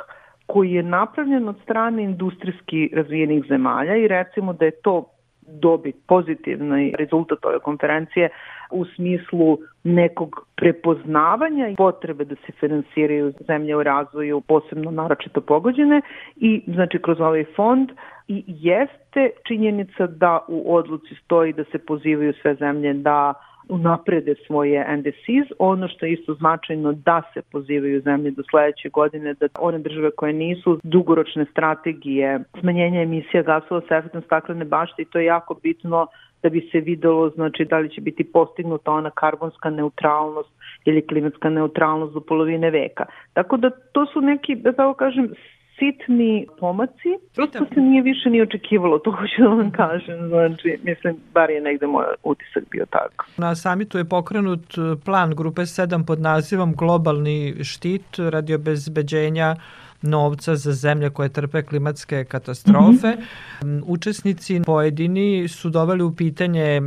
koji 0.47 0.73
je 0.73 0.83
napravljen 0.83 1.49
od 1.49 1.57
strane 1.63 2.03
industrijski 2.03 2.91
razvijenih 2.95 3.45
zemalja 3.49 3.97
i 3.97 4.09
recimo 4.09 4.53
da 4.53 4.65
je 4.65 4.81
to 4.83 5.05
dobit 5.47 5.97
pozitivni 6.07 6.95
rezultat 6.99 7.45
ove 7.45 7.59
konferencije 7.59 8.29
u 8.71 8.85
smislu 8.85 9.59
nekog 9.85 10.47
prepoznavanja 10.57 11.69
i 11.69 11.77
potrebe 11.77 12.25
da 12.25 12.35
se 12.35 12.53
finansiraju 12.61 13.33
zemlje 13.47 13.77
u 13.77 13.83
razvoju, 13.83 14.41
posebno 14.41 14.91
naročito 14.91 15.41
pogođene 15.41 16.01
i 16.37 16.63
znači 16.67 16.99
kroz 17.03 17.21
ovaj 17.21 17.45
fond 17.57 17.91
i 18.29 18.45
jeste 18.47 19.31
činjenica 19.47 20.07
da 20.07 20.45
u 20.49 20.75
odluci 20.75 21.15
stoji 21.25 21.53
da 21.53 21.65
se 21.65 21.79
pozivaju 21.79 22.33
sve 22.43 22.55
zemlje 22.55 22.95
da 22.95 23.35
unaprede 23.69 24.35
svoje 24.47 24.97
NDCs. 24.97 25.53
Ono 25.59 25.89
što 25.89 26.07
je 26.07 26.13
isto 26.13 26.35
značajno 26.35 26.93
da 26.93 27.23
se 27.35 27.43
pozivaju 27.53 28.01
zemlje 28.01 28.31
do 28.31 28.43
sledeće 28.51 28.89
godine, 28.89 29.35
da 29.35 29.47
one 29.59 29.79
države 29.79 30.11
koje 30.11 30.33
nisu 30.33 30.81
dugoročne 30.83 31.45
strategije 31.45 32.41
smanjenja 32.61 33.03
emisija 33.03 33.43
gasova 33.43 33.81
sa 33.89 33.97
efektom 33.97 34.23
staklene 34.23 34.65
bašte 34.65 35.03
i 35.03 35.05
to 35.05 35.19
je 35.19 35.25
jako 35.25 35.55
bitno 35.63 36.07
da 36.43 36.49
bi 36.49 36.69
se 36.73 36.81
videlo 36.81 37.31
znači 37.31 37.65
da 37.65 37.79
li 37.79 37.91
će 37.91 38.01
biti 38.01 38.25
postignuta 38.25 38.93
ona 38.93 39.11
karbonska 39.11 39.71
neutralnost 39.71 40.51
ili 40.85 41.07
klimatska 41.07 41.51
neutralnost 41.51 42.15
do 42.15 42.21
polovine 42.21 42.71
veka. 42.71 43.05
Tako 43.33 43.57
da 43.57 43.71
to 43.71 44.07
su 44.07 44.21
neki, 44.21 44.55
da 44.55 44.73
tako 44.73 44.95
kažem, 44.95 45.35
sitni 45.79 46.47
pomaci, 46.61 47.11
prosto 47.35 47.67
se 47.75 47.81
nije 47.81 48.03
više 48.03 48.31
ni 48.31 48.43
očekivalo, 48.43 48.99
to 48.99 49.11
hoću 49.11 49.43
da 49.43 49.49
vam 49.49 49.71
kažem, 49.71 50.29
znači, 50.29 50.79
mislim, 50.83 51.17
bar 51.35 51.51
je 51.51 51.61
negde 51.61 51.87
moj 51.87 52.05
utisak 52.23 52.65
bio 52.71 52.87
tako. 52.91 53.27
Na 53.37 53.55
samitu 53.55 53.99
je 53.99 54.05
pokrenut 54.05 54.61
e, 54.61 55.05
plan 55.05 55.35
grupe 55.35 55.63
7 55.63 56.07
pod 56.07 56.21
nazivom 56.21 56.75
Globalni 56.75 57.65
štit 57.65 58.19
radi 58.19 58.55
obezbeđenja 58.55 59.57
novca 60.03 60.57
za 60.57 60.73
zemlje 60.73 61.11
koje 61.11 61.29
trpe 61.29 61.63
klimatske 61.63 62.25
katastrofe. 62.25 63.09
Mm 63.09 63.67
-hmm. 63.67 63.83
Učesnici 63.87 64.63
pojedini 64.67 65.49
su 65.49 65.71
doveli 65.71 66.03
u 66.03 66.15
pitanje 66.17 66.81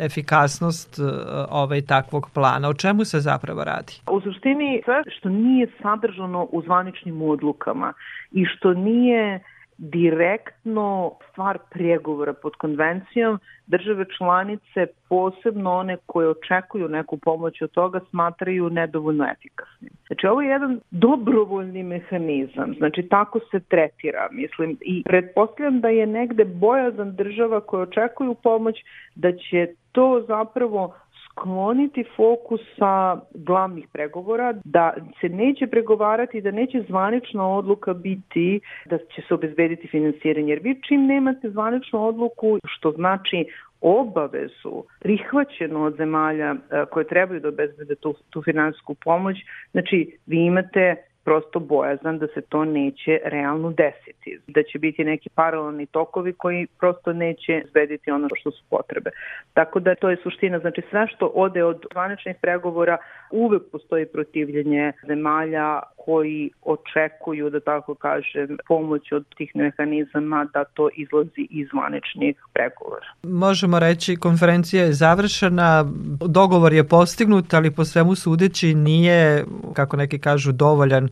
efikasnost 0.00 0.98
e, 0.98 1.02
ovaj 1.50 1.82
takvog 1.82 2.30
plana. 2.34 2.68
O 2.68 2.74
čemu 2.74 3.04
se 3.04 3.20
zapravo 3.20 3.64
radi? 3.64 3.92
U 4.10 4.20
suštini 4.20 4.82
sve 4.84 5.02
što 5.18 5.28
nije 5.28 5.66
sadržano 5.82 6.48
u 6.52 6.62
zvaničnim 6.62 7.22
odlukama 7.22 7.92
i 8.32 8.44
što 8.44 8.74
nije 8.74 9.40
direktno 9.78 11.12
stvar 11.30 11.58
pregovora 11.70 12.32
pod 12.32 12.56
konvencijom, 12.56 13.38
države 13.66 14.04
članice, 14.18 14.86
posebno 15.08 15.72
one 15.72 15.96
koje 16.06 16.28
očekuju 16.28 16.88
neku 16.88 17.16
pomoć 17.16 17.62
od 17.62 17.70
toga, 17.70 18.00
smatraju 18.10 18.70
nedovoljno 18.70 19.24
efikasnim. 19.24 19.90
Znači, 20.06 20.26
ovo 20.26 20.42
je 20.42 20.48
jedan 20.48 20.80
dobrovoljni 20.90 21.82
mehanizam, 21.82 22.74
znači 22.78 23.02
tako 23.02 23.40
se 23.50 23.60
tretira, 23.60 24.28
mislim, 24.30 24.76
i 24.80 25.02
pretpostavljam 25.02 25.80
da 25.80 25.88
je 25.88 26.06
negde 26.06 26.44
bojazan 26.44 27.16
država 27.16 27.60
koje 27.60 27.82
očekuju 27.82 28.34
pomoć, 28.34 28.76
da 29.14 29.32
će 29.32 29.66
to 29.92 30.24
zapravo 30.28 30.94
skloniti 31.36 32.04
fokus 32.16 32.60
sa 32.78 33.20
glavnih 33.34 33.86
pregovora, 33.92 34.54
da 34.64 34.94
se 35.20 35.28
neće 35.28 35.66
pregovarati, 35.66 36.40
da 36.40 36.50
neće 36.50 36.82
zvanična 36.88 37.48
odluka 37.48 37.94
biti 37.94 38.60
da 38.86 38.98
će 38.98 39.22
se 39.28 39.34
obezbediti 39.34 39.88
finansiranje. 39.88 40.52
Jer 40.52 40.60
vi 40.62 40.80
čim 40.88 41.06
nemate 41.06 41.50
zvaničnu 41.50 42.06
odluku, 42.08 42.58
što 42.64 42.90
znači 42.90 43.46
obavezu 43.80 44.84
prihvaćenu 45.00 45.84
od 45.84 45.96
zemalja 45.96 46.54
e, 46.54 46.84
koje 46.90 47.06
trebaju 47.06 47.40
da 47.40 47.48
obezbede 47.48 47.94
tu, 47.94 48.14
tu 48.30 48.42
finansijsku 48.42 48.94
pomoć, 48.94 49.36
znači 49.72 50.18
vi 50.26 50.36
imate 50.36 50.96
prosto 51.26 51.58
bojazan 51.58 52.18
da 52.18 52.26
se 52.26 52.40
to 52.40 52.64
neće 52.64 53.20
realno 53.24 53.70
desiti, 53.70 54.38
da 54.46 54.62
će 54.62 54.78
biti 54.78 55.04
neki 55.04 55.28
paralelni 55.34 55.86
tokovi 55.86 56.32
koji 56.32 56.66
prosto 56.80 57.12
neće 57.12 57.62
zvediti 57.70 58.10
ono 58.10 58.28
što 58.34 58.50
su 58.50 58.62
potrebe. 58.70 59.10
Tako 59.54 59.80
da 59.80 59.94
to 59.94 60.10
je 60.10 60.16
suština, 60.22 60.58
znači 60.58 60.82
sve 60.90 61.06
što 61.06 61.32
ode 61.34 61.64
od 61.64 61.86
zvaničnih 61.92 62.36
pregovora 62.40 62.96
uvek 63.30 63.62
postoji 63.72 64.06
protivljenje 64.06 64.92
zemalja 65.06 65.80
koji 65.96 66.50
očekuju, 66.62 67.50
da 67.50 67.60
tako 67.60 67.94
kažem, 67.94 68.58
pomoć 68.68 69.12
od 69.12 69.24
tih 69.36 69.50
mehanizama 69.54 70.46
da 70.54 70.64
to 70.64 70.88
izlazi 70.96 71.46
iz 71.50 71.68
zvaničnih 71.72 72.36
pregovora. 72.54 73.06
Možemo 73.22 73.78
reći 73.78 74.16
konferencija 74.16 74.84
je 74.84 74.92
završena, 74.92 75.84
dogovor 76.20 76.72
je 76.72 76.88
postignut, 76.88 77.54
ali 77.54 77.70
po 77.70 77.84
svemu 77.84 78.14
sudeći 78.14 78.74
nije, 78.74 79.44
kako 79.74 79.96
neki 79.96 80.18
kažu, 80.18 80.52
dovoljan 80.52 81.08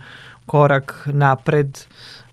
korak 0.47 1.09
napred 1.13 1.69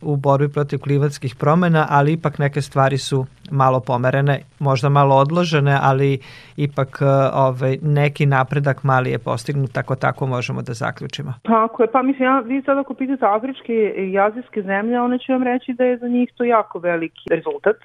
u 0.02 0.16
borbi 0.16 0.50
protiv 0.50 0.80
klimatskih 0.80 1.36
promena, 1.36 1.88
ali 1.90 2.14
ipak 2.14 2.40
neke 2.40 2.62
stvari 2.62 2.98
su 2.98 3.26
malo 3.52 3.80
pomerene, 3.80 4.40
možda 4.60 4.90
malo 4.90 5.16
odložene, 5.16 5.78
ali 5.82 6.20
ipak 6.58 7.00
e, 7.02 7.06
ovaj, 7.34 7.78
neki 7.82 8.26
napredak 8.26 8.84
mali 8.84 9.12
je 9.12 9.20
postignut, 9.20 9.72
tako 9.72 9.96
tako 9.96 10.28
možemo 10.28 10.62
da 10.62 10.74
zaključimo. 10.74 11.34
Tako 11.44 11.84
je, 11.84 11.92
pa 11.92 12.02
mislim, 12.02 12.26
ja, 12.26 12.40
vi 12.40 12.62
sad 12.62 12.78
ako 12.78 12.94
pitate 12.94 13.26
afričke 13.26 13.74
i 13.98 14.20
azijske 14.20 14.62
zemlje, 14.62 15.02
one 15.02 15.20
će 15.20 15.34
vam 15.34 15.44
reći 15.44 15.74
da 15.74 15.84
je 15.84 15.98
za 15.98 16.08
njih 16.08 16.30
to 16.36 16.44
jako 16.44 16.80
veliki 16.80 17.22
rezultat. 17.30 17.76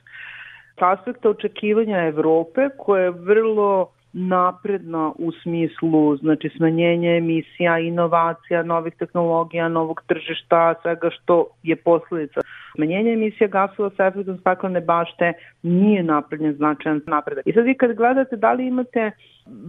Sa 0.79 0.93
aspekta 0.93 1.31
očekivanja 1.31 1.99
Evrope, 1.99 2.61
koja 2.79 3.03
je 3.03 3.11
vrlo 3.11 3.96
napredna 4.19 5.13
u 5.19 5.33
smislu 5.43 6.17
znači 6.17 6.51
smanjenja 6.57 7.17
emisija, 7.17 7.79
inovacija, 7.79 8.63
novih 8.63 8.95
tehnologija, 8.99 9.69
novog 9.69 10.03
tržišta, 10.07 10.75
svega 10.83 11.11
što 11.11 11.47
je 11.63 11.77
posledica. 11.77 12.41
Smanjenje 12.75 13.13
emisija 13.13 13.49
gasova 13.49 13.91
sa 13.97 14.07
efektom 14.07 14.39
staklene 14.39 14.81
bašte 14.81 15.33
nije 15.63 16.03
naprednjen 16.03 16.55
značajan 16.55 17.01
napredak. 17.07 17.47
I 17.47 17.53
sad 17.53 17.65
vi 17.65 17.75
kad 17.75 17.97
gledate 17.97 18.37
da 18.37 18.53
li 18.53 18.67
imate 18.67 19.11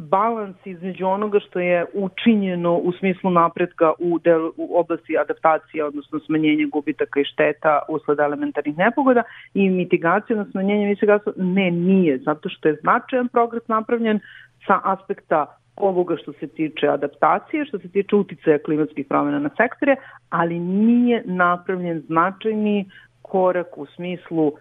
balans 0.09 0.55
između 0.65 1.05
onoga 1.05 1.39
što 1.39 1.59
je 1.59 1.85
učinjeno 1.93 2.77
u 2.77 2.91
smislu 2.91 3.29
napretka 3.29 3.93
u, 3.99 4.19
del, 4.19 4.51
u 4.57 4.79
oblasti 4.79 5.17
adaptacije, 5.17 5.85
odnosno 5.85 6.19
smanjenja 6.19 6.67
gubitaka 6.71 7.19
i 7.19 7.25
šteta 7.25 7.79
usled 7.89 8.19
elementarnih 8.19 8.77
nepogoda 8.77 9.23
i 9.53 9.69
mitigacija 9.69 10.37
na 10.37 10.45
smanjenje 10.51 10.85
emisije 10.85 11.07
gasova, 11.07 11.35
ne, 11.37 11.71
nije, 11.71 12.17
zato 12.17 12.49
što 12.49 12.67
je 12.67 12.79
značajan 12.81 13.27
progres 13.27 13.67
napravljen 13.67 14.19
sa 14.67 14.79
aspekta 14.83 15.45
ovoga 15.75 16.15
što 16.17 16.33
se 16.33 16.47
tiče 16.47 16.87
adaptacije, 16.87 17.65
što 17.65 17.79
se 17.79 17.89
tiče 17.89 18.15
uticaja 18.15 18.59
klimatskih 18.65 19.05
promjena 19.09 19.39
na 19.39 19.49
sektore, 19.49 19.95
ali 20.29 20.59
nije 20.59 21.23
napravljen 21.25 21.99
značajni 22.07 22.89
korak 23.21 23.77
u 23.77 23.85
smislu 23.85 24.51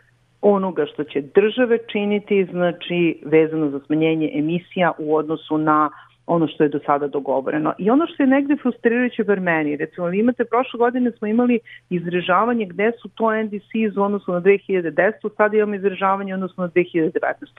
onoga 0.54 0.86
što 0.86 1.04
će 1.04 1.20
države 1.20 1.78
činiti, 1.92 2.44
znači 2.50 3.22
vezano 3.24 3.70
za 3.70 3.80
smanjenje 3.86 4.30
emisija 4.34 4.92
u 4.98 5.16
odnosu 5.16 5.58
na 5.58 5.90
ono 6.26 6.48
što 6.48 6.62
je 6.62 6.68
do 6.68 6.78
sada 6.86 7.06
dogovoreno. 7.06 7.72
I 7.78 7.90
ono 7.90 8.06
što 8.06 8.22
je 8.22 8.26
negde 8.26 8.56
frustrirajuće 8.62 9.24
bar 9.24 9.40
meni, 9.40 9.76
recimo 9.76 10.06
vi 10.06 10.18
imate 10.18 10.44
prošle 10.44 10.78
godine 10.78 11.10
smo 11.10 11.28
imali 11.28 11.58
izražavanje 11.90 12.66
gde 12.66 12.92
su 13.02 13.08
to 13.08 13.42
NDC 13.42 13.96
u 13.96 14.02
odnosu 14.02 14.32
na 14.32 14.40
2010, 14.40 15.12
sada 15.36 15.56
imamo 15.56 15.74
izražavanje 15.74 16.32
u 16.32 16.34
odnosu 16.34 16.60
na 16.60 16.68
2019. 16.68 17.10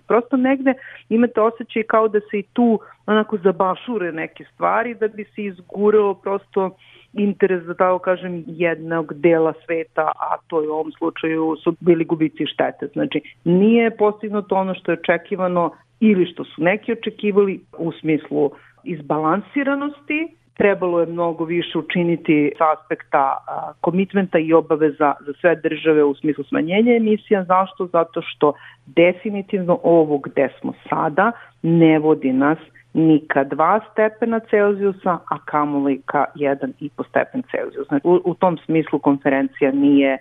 Prosto 0.07 0.37
negde 0.37 0.73
imate 1.09 1.41
osjećaj 1.41 1.83
kao 1.83 2.07
da 2.07 2.19
se 2.19 2.39
i 2.39 2.43
tu 2.53 2.79
onako 3.05 3.37
zabašure 3.37 4.11
neke 4.11 4.45
stvari 4.53 4.95
da 4.95 5.07
bi 5.07 5.23
se 5.23 5.43
izgurao 5.43 6.13
prosto 6.13 6.77
interes, 7.17 7.63
da 7.63 7.73
tako 7.73 7.99
kažem, 7.99 8.43
jednog 8.47 9.13
dela 9.13 9.53
sveta, 9.65 10.11
a 10.15 10.37
to 10.47 10.61
je 10.61 10.69
u 10.69 10.73
ovom 10.73 10.91
slučaju 10.91 11.55
su 11.63 11.75
bili 11.79 12.05
gubici 12.05 12.45
štete. 12.45 12.87
Znači, 12.93 13.21
nije 13.43 13.97
postignuto 13.97 14.55
ono 14.55 14.75
što 14.75 14.91
je 14.91 14.97
očekivano 14.99 15.71
ili 15.99 16.25
što 16.25 16.43
su 16.43 16.63
neki 16.63 16.91
očekivali 16.91 17.59
u 17.77 17.91
smislu 17.91 18.51
izbalansiranosti, 18.83 20.27
trebalo 20.57 20.99
je 20.99 21.05
mnogo 21.05 21.45
više 21.45 21.77
učiniti 21.77 22.51
sa 22.57 22.63
aspekta 22.73 23.37
komitmenta 23.81 24.39
i 24.39 24.53
obaveza 24.53 25.13
za 25.19 25.33
sve 25.41 25.55
države 25.55 26.03
u 26.03 26.15
smislu 26.15 26.43
smanjenja 26.43 26.95
emisija. 26.95 27.43
Zašto? 27.43 27.85
Zato 27.85 28.21
što 28.21 28.53
definitivno 28.85 29.79
ovo 29.83 30.17
gde 30.17 30.49
smo 30.59 30.73
sada 30.89 31.31
ne 31.61 31.99
vodi 31.99 32.33
nas 32.33 32.57
ni 32.97 33.19
ka 33.27 33.43
2 33.43 33.79
stepena 33.91 34.39
Celzijusa, 34.49 35.19
a 35.29 35.37
kamoli 35.45 36.01
ka 36.05 36.25
1,5 36.35 37.09
stepen 37.09 37.43
Celzijusa. 37.51 37.87
Znači, 37.87 38.07
u, 38.07 38.21
u 38.25 38.33
tom 38.33 38.57
smislu 38.65 38.99
konferencija 38.99 39.71
nije 39.71 40.17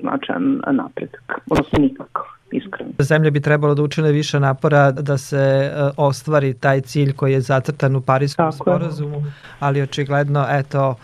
značajan 0.00 0.60
napredak, 0.70 1.40
odnosno 1.50 1.78
nikakav 1.78 2.39
iskreno. 2.52 2.90
Zemlje 2.98 3.30
bi 3.30 3.40
trebalo 3.40 3.74
da 3.74 3.82
učine 3.82 4.12
više 4.12 4.40
napora 4.40 4.90
da 4.90 5.18
se 5.18 5.38
e, 5.38 5.90
ostvari 5.96 6.54
taj 6.54 6.80
cilj 6.80 7.12
koji 7.12 7.32
je 7.32 7.40
zacrtan 7.40 7.96
u 7.96 8.00
Parijskom 8.00 8.50
Tako 8.50 8.64
sporazumu, 8.64 9.16
je. 9.16 9.32
ali 9.60 9.82
očigledno, 9.82 10.46
eto, 10.50 10.96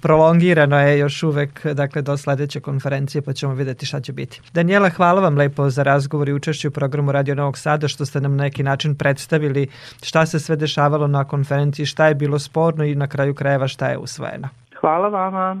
prolongirano 0.00 0.80
je 0.80 0.98
još 0.98 1.22
uvek 1.22 1.66
dakle, 1.66 2.02
do 2.02 2.16
sledeće 2.16 2.60
konferencije 2.60 3.22
pa 3.22 3.32
ćemo 3.32 3.54
videti 3.54 3.86
šta 3.86 4.00
će 4.00 4.12
biti. 4.12 4.40
Daniela, 4.52 4.88
hvala 4.88 5.20
vam 5.20 5.36
lepo 5.36 5.70
za 5.70 5.82
razgovor 5.82 6.28
i 6.28 6.32
učešću 6.32 6.68
u 6.68 6.70
programu 6.70 7.12
Radio 7.12 7.34
Novog 7.34 7.58
Sada 7.58 7.88
što 7.88 8.06
ste 8.06 8.20
nam 8.20 8.36
na 8.36 8.42
neki 8.42 8.62
način 8.62 8.94
predstavili 8.94 9.68
šta 10.02 10.26
se 10.26 10.40
sve 10.40 10.56
dešavalo 10.56 11.06
na 11.06 11.24
konferenciji, 11.24 11.86
šta 11.86 12.06
je 12.06 12.14
bilo 12.14 12.38
sporno 12.38 12.84
i 12.84 12.94
na 12.94 13.06
kraju 13.06 13.34
krajeva 13.34 13.68
šta 13.68 13.88
je 13.88 13.98
usvojeno. 13.98 14.48
Hvala 14.80 15.08
vama. 15.08 15.56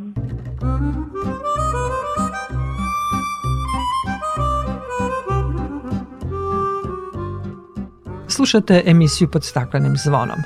Slušate 8.28 8.82
emisiju 8.86 9.28
pod 9.28 9.44
staklenim 9.44 9.96
zvonom. 9.96 10.38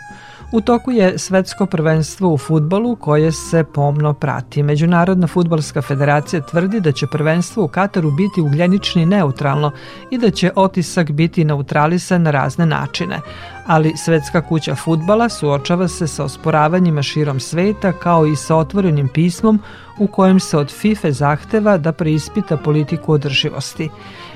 U 0.53 0.61
toku 0.61 0.91
je 0.91 1.19
svetsko 1.19 1.67
prvenstvo 1.67 2.33
u 2.33 2.39
futbolu 2.39 2.97
koje 2.97 3.33
se 3.33 3.65
pomno 3.75 4.15
prati. 4.15 4.63
Međunarodna 4.63 5.27
futbolska 5.27 5.83
federacija 5.83 6.43
tvrdi 6.43 6.81
da 6.81 6.93
će 6.93 7.07
prvenstvo 7.07 7.65
u 7.65 7.69
Kataru 7.69 8.11
biti 8.11 8.41
ugljenični 8.41 9.07
neutralno 9.07 9.71
i 10.11 10.19
da 10.19 10.31
će 10.31 10.51
otisak 10.57 11.11
biti 11.11 11.45
neutralisan 11.45 12.23
na 12.23 12.31
razne 12.31 12.67
načine. 12.67 13.21
Ali 13.69 13.97
Svetska 13.97 14.41
kuća 14.41 14.75
futbala 14.75 15.29
suočava 15.29 15.89
se 15.89 16.07
sa 16.07 16.25
osporavanjima 16.25 17.03
širom 17.03 17.41
sveta 17.41 17.93
kao 17.93 18.27
i 18.27 18.37
sa 18.37 18.57
otvorenim 18.57 19.09
pismom 19.09 19.61
u 19.99 20.07
kojem 20.07 20.41
se 20.41 20.59
od 20.59 20.71
FIFA 20.71 21.11
zahteva 21.11 21.79
da 21.79 21.93
preispita 21.93 22.57
politiku 22.57 23.13
održivosti. 23.13 23.89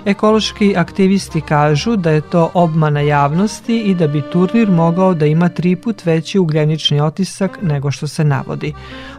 Ekološki 0.04 0.74
aktivisti 0.76 1.40
kažu 1.40 1.96
da 1.96 2.10
je 2.10 2.20
to 2.20 2.50
obmana 2.54 3.00
javnosti 3.00 3.78
i 3.78 3.94
da 3.94 4.06
bi 4.08 4.22
turnir 4.32 4.70
mogao 4.70 5.14
da 5.14 5.26
ima 5.26 5.48
tri 5.48 5.76
put 5.76 6.04
veći 6.04 6.38
ugljenični 6.38 7.00
otisak 7.00 7.58
nego 7.62 7.90
što 7.90 8.06
se 8.06 8.24
navodi. 8.24 8.74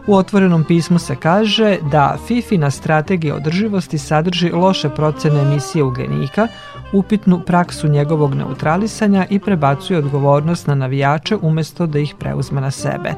U 0.06 0.14
otvorenom 0.14 0.64
pismu 0.64 0.98
se 0.98 1.16
kaže 1.16 1.78
da 1.90 2.16
FIFIna 2.26 2.70
strategija 2.70 3.34
održivosti 3.34 3.98
sadrži 3.98 4.50
loše 4.50 4.88
procene 4.88 5.40
emisije 5.40 5.84
ugljenika, 5.84 6.48
upitnu 6.92 7.40
praksu 7.40 7.88
njegovog 7.88 8.34
neutralisanja 8.34 9.26
i 9.30 9.38
prebacuje 9.38 9.98
odgovornost 10.04 10.66
na 10.66 10.74
navijače 10.74 11.36
umesto 11.42 11.86
da 11.86 11.98
ih 11.98 12.14
preuzme 12.18 12.60
na 12.60 12.70
sebe. 12.70 13.14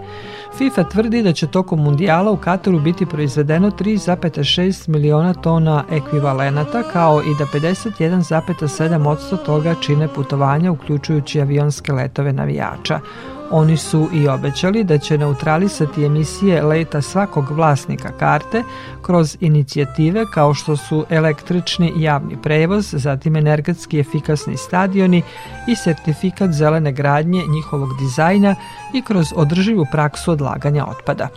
FIFA 0.58 0.84
tvrdi 0.84 1.22
da 1.22 1.32
će 1.32 1.46
tokom 1.46 1.82
mundijala 1.82 2.30
u 2.30 2.36
Kataru 2.36 2.80
biti 2.80 3.06
proizvedeno 3.06 3.70
3,6 3.70 4.88
miliona 4.88 5.34
tona 5.34 5.84
ekvivalenata, 5.90 6.82
kao 6.92 7.22
i 7.22 7.34
da 7.38 7.44
51,7% 7.44 9.44
toga 9.44 9.74
čine 9.80 10.08
putovanja 10.08 10.72
uključujući 10.72 11.40
avionske 11.40 11.92
letove 11.92 12.32
navijača. 12.32 13.00
Oni 13.50 13.76
su 13.76 14.08
i 14.12 14.28
obećali 14.28 14.84
da 14.84 14.98
će 14.98 15.18
neutralisati 15.18 16.04
emisije 16.04 16.62
leta 16.62 17.02
svakog 17.02 17.50
vlasnika 17.50 18.08
karte 18.18 18.62
kroz 19.02 19.36
inicijative 19.40 20.24
kao 20.34 20.54
što 20.54 20.76
su 20.76 21.04
električni 21.10 21.92
javni 21.96 22.36
prevoz, 22.42 22.88
zatim 22.92 23.36
energetski 23.36 23.98
efikasni 23.98 24.56
stadioni 24.56 25.22
i 25.68 25.76
sertifikat 25.76 26.50
zelene 26.50 26.92
gradnje 26.92 27.42
njihovog 27.48 27.88
dizajna 28.00 28.54
i 28.94 29.02
kroz 29.02 29.26
održivu 29.36 29.86
praksu 29.92 30.32
odlaganja 30.32 30.45
otpada. 30.87 31.30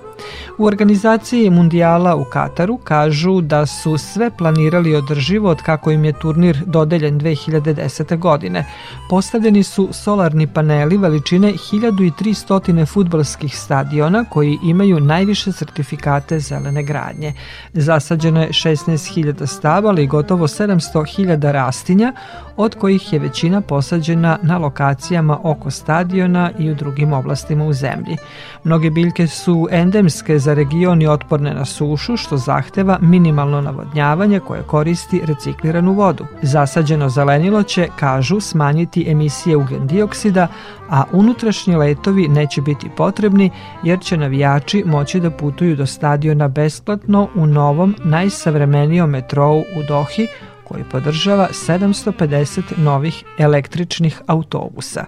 U 0.58 0.66
organizaciji 0.66 1.50
Mundijala 1.50 2.16
u 2.16 2.24
Kataru 2.24 2.78
kažu 2.78 3.42
da 3.42 3.66
su 3.66 3.98
sve 3.98 4.32
planirali 4.38 4.96
održivo 4.96 5.50
od 5.50 5.62
kako 5.62 5.92
im 5.92 6.06
je 6.06 6.14
turnir 6.20 6.58
dodeljen 6.66 7.20
2010. 7.20 8.18
godine. 8.18 8.66
Postavljeni 9.10 9.64
su 9.64 9.90
solarni 9.92 10.48
paneli 10.48 10.98
veličine 10.98 11.54
1300 11.54 12.86
futbolskih 12.86 13.58
stadiona 13.58 14.26
koji 14.30 14.58
imaju 14.64 15.00
najviše 15.00 15.52
sertifikate 15.52 16.40
zelene 16.40 16.84
gradnje. 16.84 17.34
Zasađeno 17.74 18.42
je 18.42 18.50
16.000 18.50 19.46
stabala 19.46 20.02
i 20.02 20.08
gotovo 20.08 20.48
700.000 20.48 21.52
rastinja, 21.52 22.14
od 22.58 22.76
kojih 22.76 23.14
je 23.14 23.20
većina 23.20 23.62
posađena 23.62 24.38
na 24.42 24.58
lokacijama 24.58 25.40
oko 25.44 25.72
stadiona 25.72 26.52
i 26.60 26.72
u 26.72 26.76
drugim 26.76 27.14
oblastima 27.14 27.66
u 27.66 27.74
zemlji. 27.74 28.18
Mnoge 28.64 28.90
biljke 28.90 29.28
su 29.28 29.68
endemske 30.10 30.40
za 30.40 30.54
region 30.54 31.02
i 31.02 31.08
otporne 31.08 31.54
na 31.54 31.66
sušu, 31.66 32.18
što 32.18 32.38
zahteva 32.38 32.98
minimalno 33.02 33.62
navodnjavanje 33.62 34.40
koje 34.40 34.62
koristi 34.62 35.22
recikliranu 35.26 35.94
vodu. 35.94 36.26
Zasađeno 36.42 37.10
zelenilo 37.10 37.64
će, 37.64 37.88
kažu, 38.00 38.40
smanjiti 38.40 39.06
emisije 39.08 39.58
ugljen 39.58 39.88
dioksida, 39.88 40.48
a 40.90 41.04
unutrašnji 41.12 41.76
letovi 41.76 42.28
neće 42.28 42.62
biti 42.62 42.90
potrebni 42.98 43.52
jer 43.84 44.00
će 44.00 44.18
navijači 44.18 44.84
moći 44.86 45.20
da 45.20 45.32
putuju 45.32 45.76
do 45.76 45.86
stadiona 45.86 46.48
besplatno 46.48 47.28
u 47.36 47.46
novom, 47.46 47.96
najsavremenijom 48.04 49.10
metrou 49.10 49.60
u 49.60 49.84
Dohi, 49.88 50.28
koji 50.64 50.84
podržava 50.92 51.48
750 51.52 52.62
novih 52.78 53.24
električnih 53.38 54.22
autobusa. 54.28 55.06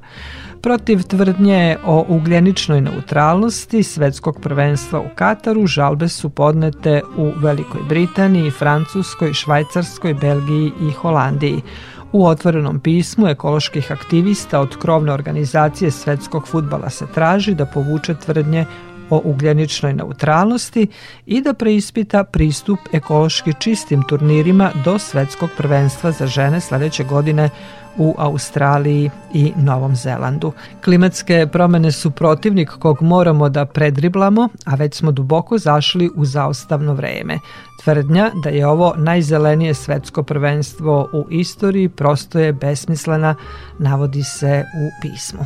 Protiv 0.62 1.04
tvrdnje 1.04 1.78
o 1.86 2.06
ugljeničnoj 2.10 2.82
neutralnosti 2.82 3.84
svetskog 3.84 4.41
prvenstva 4.41 5.00
u 5.00 5.06
Kataru 5.15 5.67
žalbe 5.67 6.08
su 6.08 6.30
podnete 6.30 7.02
u 7.17 7.32
Velikoj 7.38 7.82
Britaniji, 7.89 8.52
Francuskoj, 8.52 9.34
Švajcarskoj, 9.34 10.13
Belgiji 10.13 10.71
i 10.82 10.91
Holandiji. 10.91 11.62
U 12.12 12.26
otvorenom 12.26 12.80
pismu 12.80 13.28
ekoloških 13.28 13.91
aktivista 13.91 14.60
od 14.60 14.78
krovne 14.78 15.13
organizacije 15.13 15.91
svetskog 15.91 16.47
futbala 16.47 16.89
se 16.89 17.06
traži 17.13 17.56
da 17.56 17.65
povuče 17.65 18.15
tvrdnje 18.15 18.65
o 19.12 19.21
ugljeničnoj 19.24 19.93
neutralnosti 19.93 20.88
i 21.26 21.41
da 21.41 21.54
preispita 21.54 22.24
pristup 22.24 22.80
ekološki 22.93 23.54
čistim 23.60 24.04
turnirima 24.10 24.71
do 24.86 25.00
svetskog 25.00 25.50
prvenstva 25.58 26.12
za 26.12 26.28
žene 26.28 26.60
sledeće 26.60 27.04
godine 27.04 27.50
u 27.97 28.15
Australiji 28.17 29.10
i 29.34 29.54
Novom 29.56 29.95
Zelandu. 29.95 30.52
Klimatske 30.84 31.47
promene 31.52 31.91
su 31.91 32.12
protivnik 32.12 32.69
kog 32.69 33.02
moramo 33.02 33.50
da 33.50 33.65
predriblamo, 33.65 34.50
a 34.65 34.76
već 34.76 34.95
smo 34.95 35.12
duboko 35.12 35.58
zašli 35.58 36.10
u 36.15 36.26
zaostavno 36.26 36.93
vreme. 36.93 37.39
Tvrdnja 37.84 38.32
da 38.43 38.50
je 38.50 38.67
ovo 38.67 38.93
najzelenije 38.97 39.74
svetsko 39.74 40.24
prvenstvo 40.24 41.10
u 41.13 41.26
istoriji 41.30 41.89
prosto 41.89 42.39
je 42.39 42.54
besmislena, 42.54 43.36
navodi 43.80 44.24
se 44.24 44.63
u 44.76 45.02
pismu. 45.02 45.45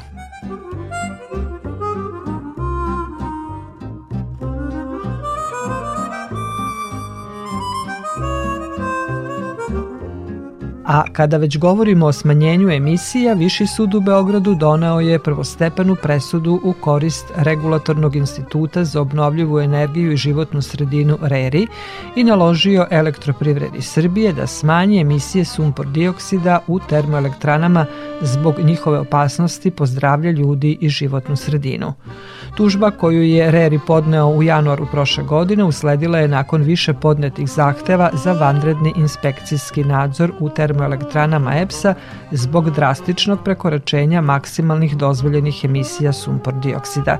A 10.85 11.03
kada 11.13 11.37
već 11.37 11.57
govorimo 11.57 12.05
o 12.05 12.13
smanjenju 12.13 12.69
emisija, 12.69 13.33
Viši 13.33 13.67
sud 13.67 13.93
u 13.95 13.99
Beogradu 13.99 14.55
doneo 14.55 14.99
je 14.99 15.19
prvostepenu 15.19 15.95
presudu 15.95 16.59
u 16.63 16.73
korist 16.73 17.25
Regulatornog 17.35 18.15
instituta 18.15 18.83
za 18.83 19.01
obnovljivu 19.01 19.59
energiju 19.59 20.11
i 20.11 20.17
životnu 20.17 20.61
sredinu 20.61 21.17
RERI 21.21 21.67
i 22.15 22.23
naložio 22.23 22.87
elektroprivredi 22.91 23.81
Srbije 23.81 24.33
da 24.33 24.47
smanji 24.47 24.99
emisije 24.99 25.45
sumpor 25.45 25.87
dioksida 25.87 26.59
u 26.67 26.79
termoelektranama 26.79 27.85
zbog 28.21 28.59
njihove 28.59 28.99
opasnosti 28.99 29.71
po 29.71 29.85
zdravlje 29.85 30.31
ljudi 30.31 30.77
i 30.81 30.89
životnu 30.89 31.35
sredinu. 31.35 31.93
Tužba 32.55 32.91
koju 32.91 33.23
je 33.23 33.51
Reri 33.51 33.79
podneo 33.87 34.27
u 34.27 34.43
januaru 34.43 34.87
prošle 34.91 35.23
godine 35.23 35.63
usledila 35.63 36.19
je 36.19 36.27
nakon 36.27 36.61
više 36.61 36.93
podnetih 36.93 37.49
zahteva 37.49 38.09
za 38.13 38.33
vanredni 38.33 38.93
inspekcijski 38.95 39.83
nadzor 39.83 40.31
u 40.39 40.49
termoelektranama 40.49 41.55
EPS-a 41.55 41.93
zbog 42.31 42.69
drastičnog 42.69 43.39
prekoračenja 43.43 44.21
maksimalnih 44.21 44.97
dozvoljenih 44.97 45.65
emisija 45.65 46.13
sumpor 46.13 46.53
dioksida. 46.53 47.17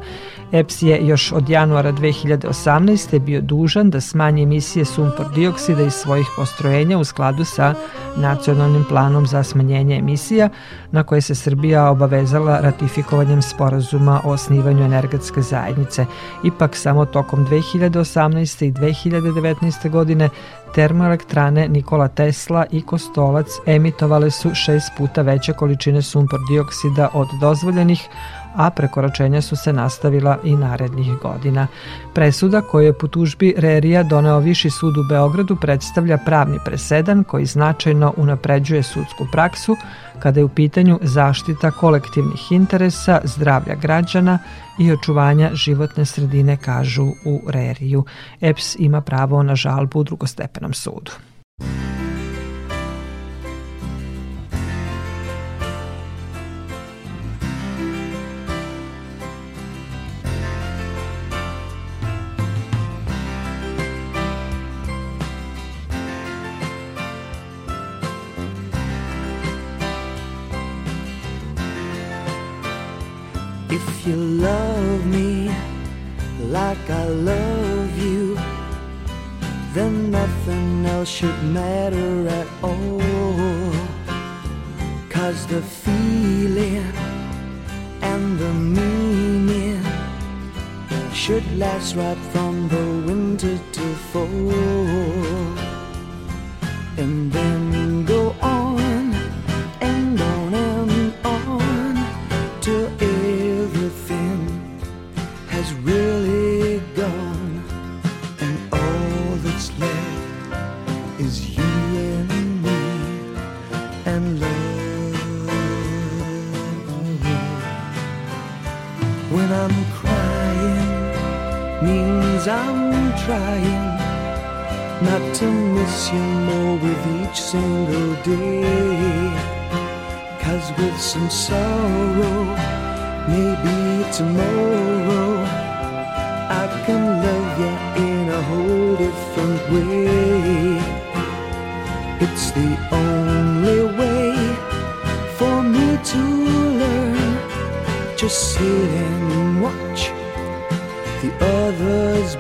EPS 0.52 0.82
je 0.82 1.08
još 1.08 1.32
od 1.32 1.50
januara 1.50 1.91
2018. 1.91 3.19
bio 3.19 3.41
dužan 3.41 3.89
da 3.89 4.02
smanji 4.02 4.43
emisije 4.43 4.86
sumpor 4.86 5.26
dioksida 5.36 5.82
iz 5.84 5.93
svojih 5.93 6.28
postrojenja 6.36 6.98
u 6.98 7.04
skladu 7.04 7.45
sa 7.45 7.74
nacionalnim 8.17 8.86
planom 8.89 9.28
za 9.28 9.43
smanjenje 9.43 9.98
emisija 9.98 10.50
na 10.91 11.04
koje 11.04 11.21
se 11.21 11.36
Srbija 11.36 11.89
obavezala 11.89 12.60
ratifikovanjem 12.60 13.41
sporazuma 13.41 14.21
o 14.24 14.32
osnivanju 14.32 14.88
energetske 15.26 15.42
zajednice. 15.42 16.06
Ipak 16.44 16.76
samo 16.76 17.06
tokom 17.06 17.48
2018. 17.48 18.66
i 18.66 18.72
2019. 18.72 19.90
godine 19.90 20.30
termoelektrane 20.76 21.68
Nikola 21.68 22.08
Tesla 22.08 22.66
i 22.72 22.82
Kostolac 22.82 23.48
emitovale 23.66 24.32
su 24.32 24.56
šest 24.56 24.92
puta 24.98 25.22
veće 25.22 25.54
količine 25.54 26.02
sumpor 26.02 26.40
dioksida 26.50 27.10
od 27.14 27.28
dozvoljenih, 27.42 28.08
a 28.56 28.70
prekoračenja 28.70 29.42
su 29.42 29.56
se 29.56 29.74
nastavila 29.74 30.38
i 30.44 30.56
narednih 30.56 31.14
godina. 31.22 31.68
Presuda 32.14 32.62
koju 32.62 32.86
je 32.86 32.94
po 32.94 33.08
tužbi 33.08 33.54
Rerija 33.58 34.04
doneo 34.04 34.40
Viši 34.40 34.70
sud 34.70 34.98
u 34.98 35.04
Beogradu 35.10 35.56
predstavlja 35.56 36.18
pravni 36.18 36.58
presedan 36.66 37.24
koji 37.24 37.46
značajno 37.46 38.14
unapređuje 38.18 38.84
sudsku 38.84 39.28
praksu 39.32 39.76
kada 40.19 40.39
je 40.39 40.43
u 40.43 40.49
pitanju 40.49 40.99
zaštita 41.01 41.71
kolektivnih 41.71 42.51
interesa, 42.51 43.21
zdravlja 43.23 43.75
građana 43.75 44.39
i 44.80 44.91
očuvanja 44.91 45.49
životne 45.54 46.06
sredine, 46.06 46.58
kažu 46.58 47.06
u 47.25 47.41
Reriju. 47.47 48.04
EPS 48.41 48.75
ima 48.80 49.01
pravo 49.01 49.43
na 49.43 49.56
žalbu 49.56 49.99
u 49.99 50.04
drugostepenom 50.04 50.73
sudu. 50.73 51.12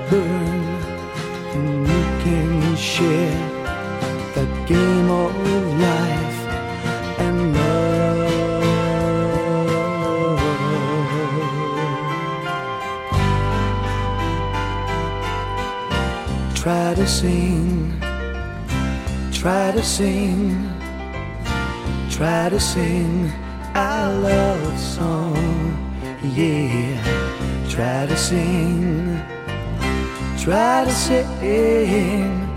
Burn, 0.09 0.63
and 1.55 1.87
you 1.87 2.03
can 2.23 2.75
share 2.75 3.39
that 4.35 4.49
game 4.67 5.09
of 5.09 5.33
life 5.87 6.39
and 7.19 7.37
love. 7.53 7.85
Try 16.55 16.95
to 16.95 17.07
sing, 17.07 17.99
try 19.31 19.71
to 19.71 19.83
sing, 19.83 20.69
try 22.09 22.49
to 22.49 22.59
sing 22.59 23.31
our 23.75 24.11
love 24.13 24.79
song, 24.79 25.35
yeah. 26.23 26.97
Try 27.69 28.05
to 28.05 28.15
sing, 28.15 29.14
try 30.45 30.85
to 30.85 30.91
sing, 30.91 32.55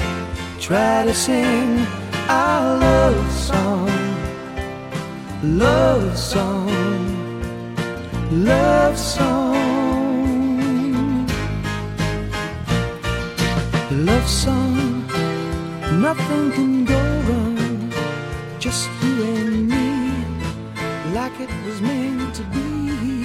try 0.61 1.05
to 1.07 1.14
sing 1.14 1.87
our 2.29 2.77
love 2.79 3.33
song, 3.33 3.88
love 5.42 6.18
song, 6.18 6.68
love 8.31 8.98
song, 8.98 9.57
love 13.90 14.29
song. 14.29 15.07
Nothing 16.03 16.53
can 16.53 16.85
go 16.85 17.01
wrong 17.27 17.90
just 18.59 18.90
you 19.03 19.22
and 19.24 19.66
me, 19.66 19.88
like 21.14 21.40
it 21.40 21.48
was 21.64 21.81
meant 21.81 22.35
to 22.35 22.42
be. 22.53 23.24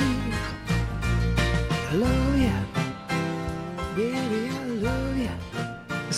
I 1.91 1.95
love 1.95 2.38
you, 2.38 2.72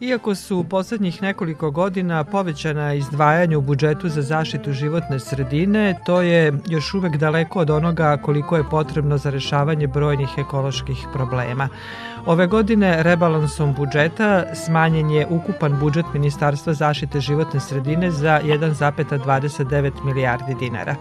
Iako 0.00 0.34
su 0.34 0.58
u 0.58 0.64
poslednjih 0.64 1.22
nekoliko 1.22 1.70
godina 1.70 2.24
povećana 2.24 2.94
izdvajanja 2.94 3.58
u 3.58 3.60
budžetu 3.60 4.08
za 4.08 4.22
zaštitu 4.22 4.72
životne 4.72 5.20
sredine, 5.20 5.98
to 6.06 6.20
je 6.20 6.52
još 6.68 6.94
uvek 6.94 7.16
daleko 7.16 7.58
od 7.58 7.70
onoga 7.70 8.16
koliko 8.16 8.56
je 8.56 8.68
potrebno 8.70 9.18
za 9.18 9.30
rešavanje 9.30 9.86
brojnih 9.86 10.28
ekoloških 10.38 11.06
problema. 11.12 11.68
Ove 12.26 12.46
godine 12.46 13.02
rebalansom 13.02 13.74
budžeta 13.74 14.44
smanjen 14.54 15.10
je 15.10 15.26
ukupan 15.26 15.78
budžet 15.80 16.06
Ministarstva 16.14 16.72
zaštite 16.74 17.20
životne 17.20 17.60
sredine 17.60 18.10
za 18.10 18.40
1,29 18.44 20.04
milijardi 20.04 20.54
dinara. 20.54 20.94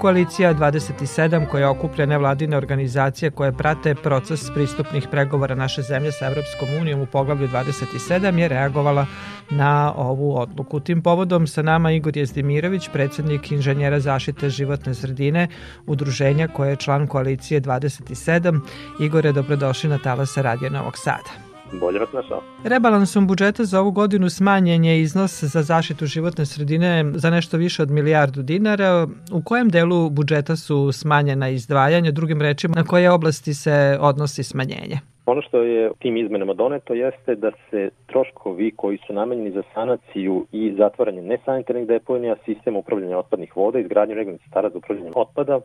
Koalicija 0.00 0.54
27 0.54 1.46
koja 1.46 1.70
okuplja 1.70 2.06
nevladine 2.06 2.56
organizacije 2.56 3.30
koje 3.30 3.52
prate 3.52 3.94
proces 3.94 4.50
pristupnih 4.54 5.08
pregovora 5.10 5.54
naše 5.54 5.82
zemlje 5.82 6.12
sa 6.12 6.26
Evropskom 6.26 6.68
unijom 6.80 7.00
u 7.00 7.06
poglavlju 7.06 7.48
27 7.48 8.31
je 8.38 8.48
reagovala 8.48 9.06
na 9.50 9.92
ovu 9.96 10.36
odluku. 10.38 10.80
Tim 10.80 11.02
povodom 11.02 11.46
sa 11.46 11.62
nama 11.62 11.92
Igor 11.92 12.16
Jezdimirović, 12.16 12.88
predsednik 12.92 13.52
inženjera 13.52 14.00
zaštite 14.00 14.50
životne 14.50 14.94
sredine, 14.94 15.48
udruženja 15.86 16.48
koje 16.48 16.70
je 16.70 16.76
član 16.76 17.06
koalicije 17.06 17.60
27. 17.60 18.60
Igore, 19.00 19.32
dobrodošli 19.32 19.90
na 19.90 19.98
Talasa 19.98 20.42
Radio 20.42 20.70
Novog 20.70 20.98
Sada 20.98 21.52
bolje 21.80 21.98
vas 21.98 22.12
našao. 22.12 22.42
Rebalansom 22.64 23.26
budžeta 23.26 23.64
za 23.64 23.80
ovu 23.80 23.90
godinu 23.90 24.30
smanjen 24.30 24.84
je 24.84 25.00
iznos 25.00 25.44
za 25.44 25.62
zaštitu 25.62 26.06
životne 26.06 26.46
sredine 26.46 27.12
za 27.14 27.30
nešto 27.30 27.56
više 27.56 27.82
od 27.82 27.90
milijardu 27.90 28.42
dinara. 28.42 29.06
U 29.32 29.42
kojem 29.42 29.68
delu 29.68 30.10
budžeta 30.10 30.56
su 30.56 30.92
smanjena 30.92 31.48
izdvajanja, 31.48 32.10
drugim 32.10 32.42
rečima, 32.42 32.74
na 32.76 32.84
koje 32.84 33.10
oblasti 33.10 33.54
se 33.54 33.98
odnosi 34.00 34.42
smanjenje? 34.42 35.11
Ono 35.26 35.42
što 35.42 35.62
je 35.62 35.90
tim 35.98 36.16
izmenama 36.16 36.54
doneto 36.54 36.94
jeste 36.94 37.34
da 37.34 37.50
se 37.70 37.90
troškovi 38.06 38.70
koji 38.76 38.98
su 39.06 39.12
namenjeni 39.12 39.50
za 39.50 39.62
sanaciju 39.74 40.46
i 40.52 40.74
zatvaranje 40.78 41.22
nesanitarnih 41.22 41.86
deponija, 41.86 42.36
sistema 42.44 42.78
upravljanja 42.78 43.18
otpadnih 43.18 43.56
voda, 43.56 43.78
izgradnju 43.78 44.14
regionalnih 44.14 44.46
stara 44.48 44.70
za 44.70 44.78
upravljanje 44.78 45.10
otpada, 45.14 45.60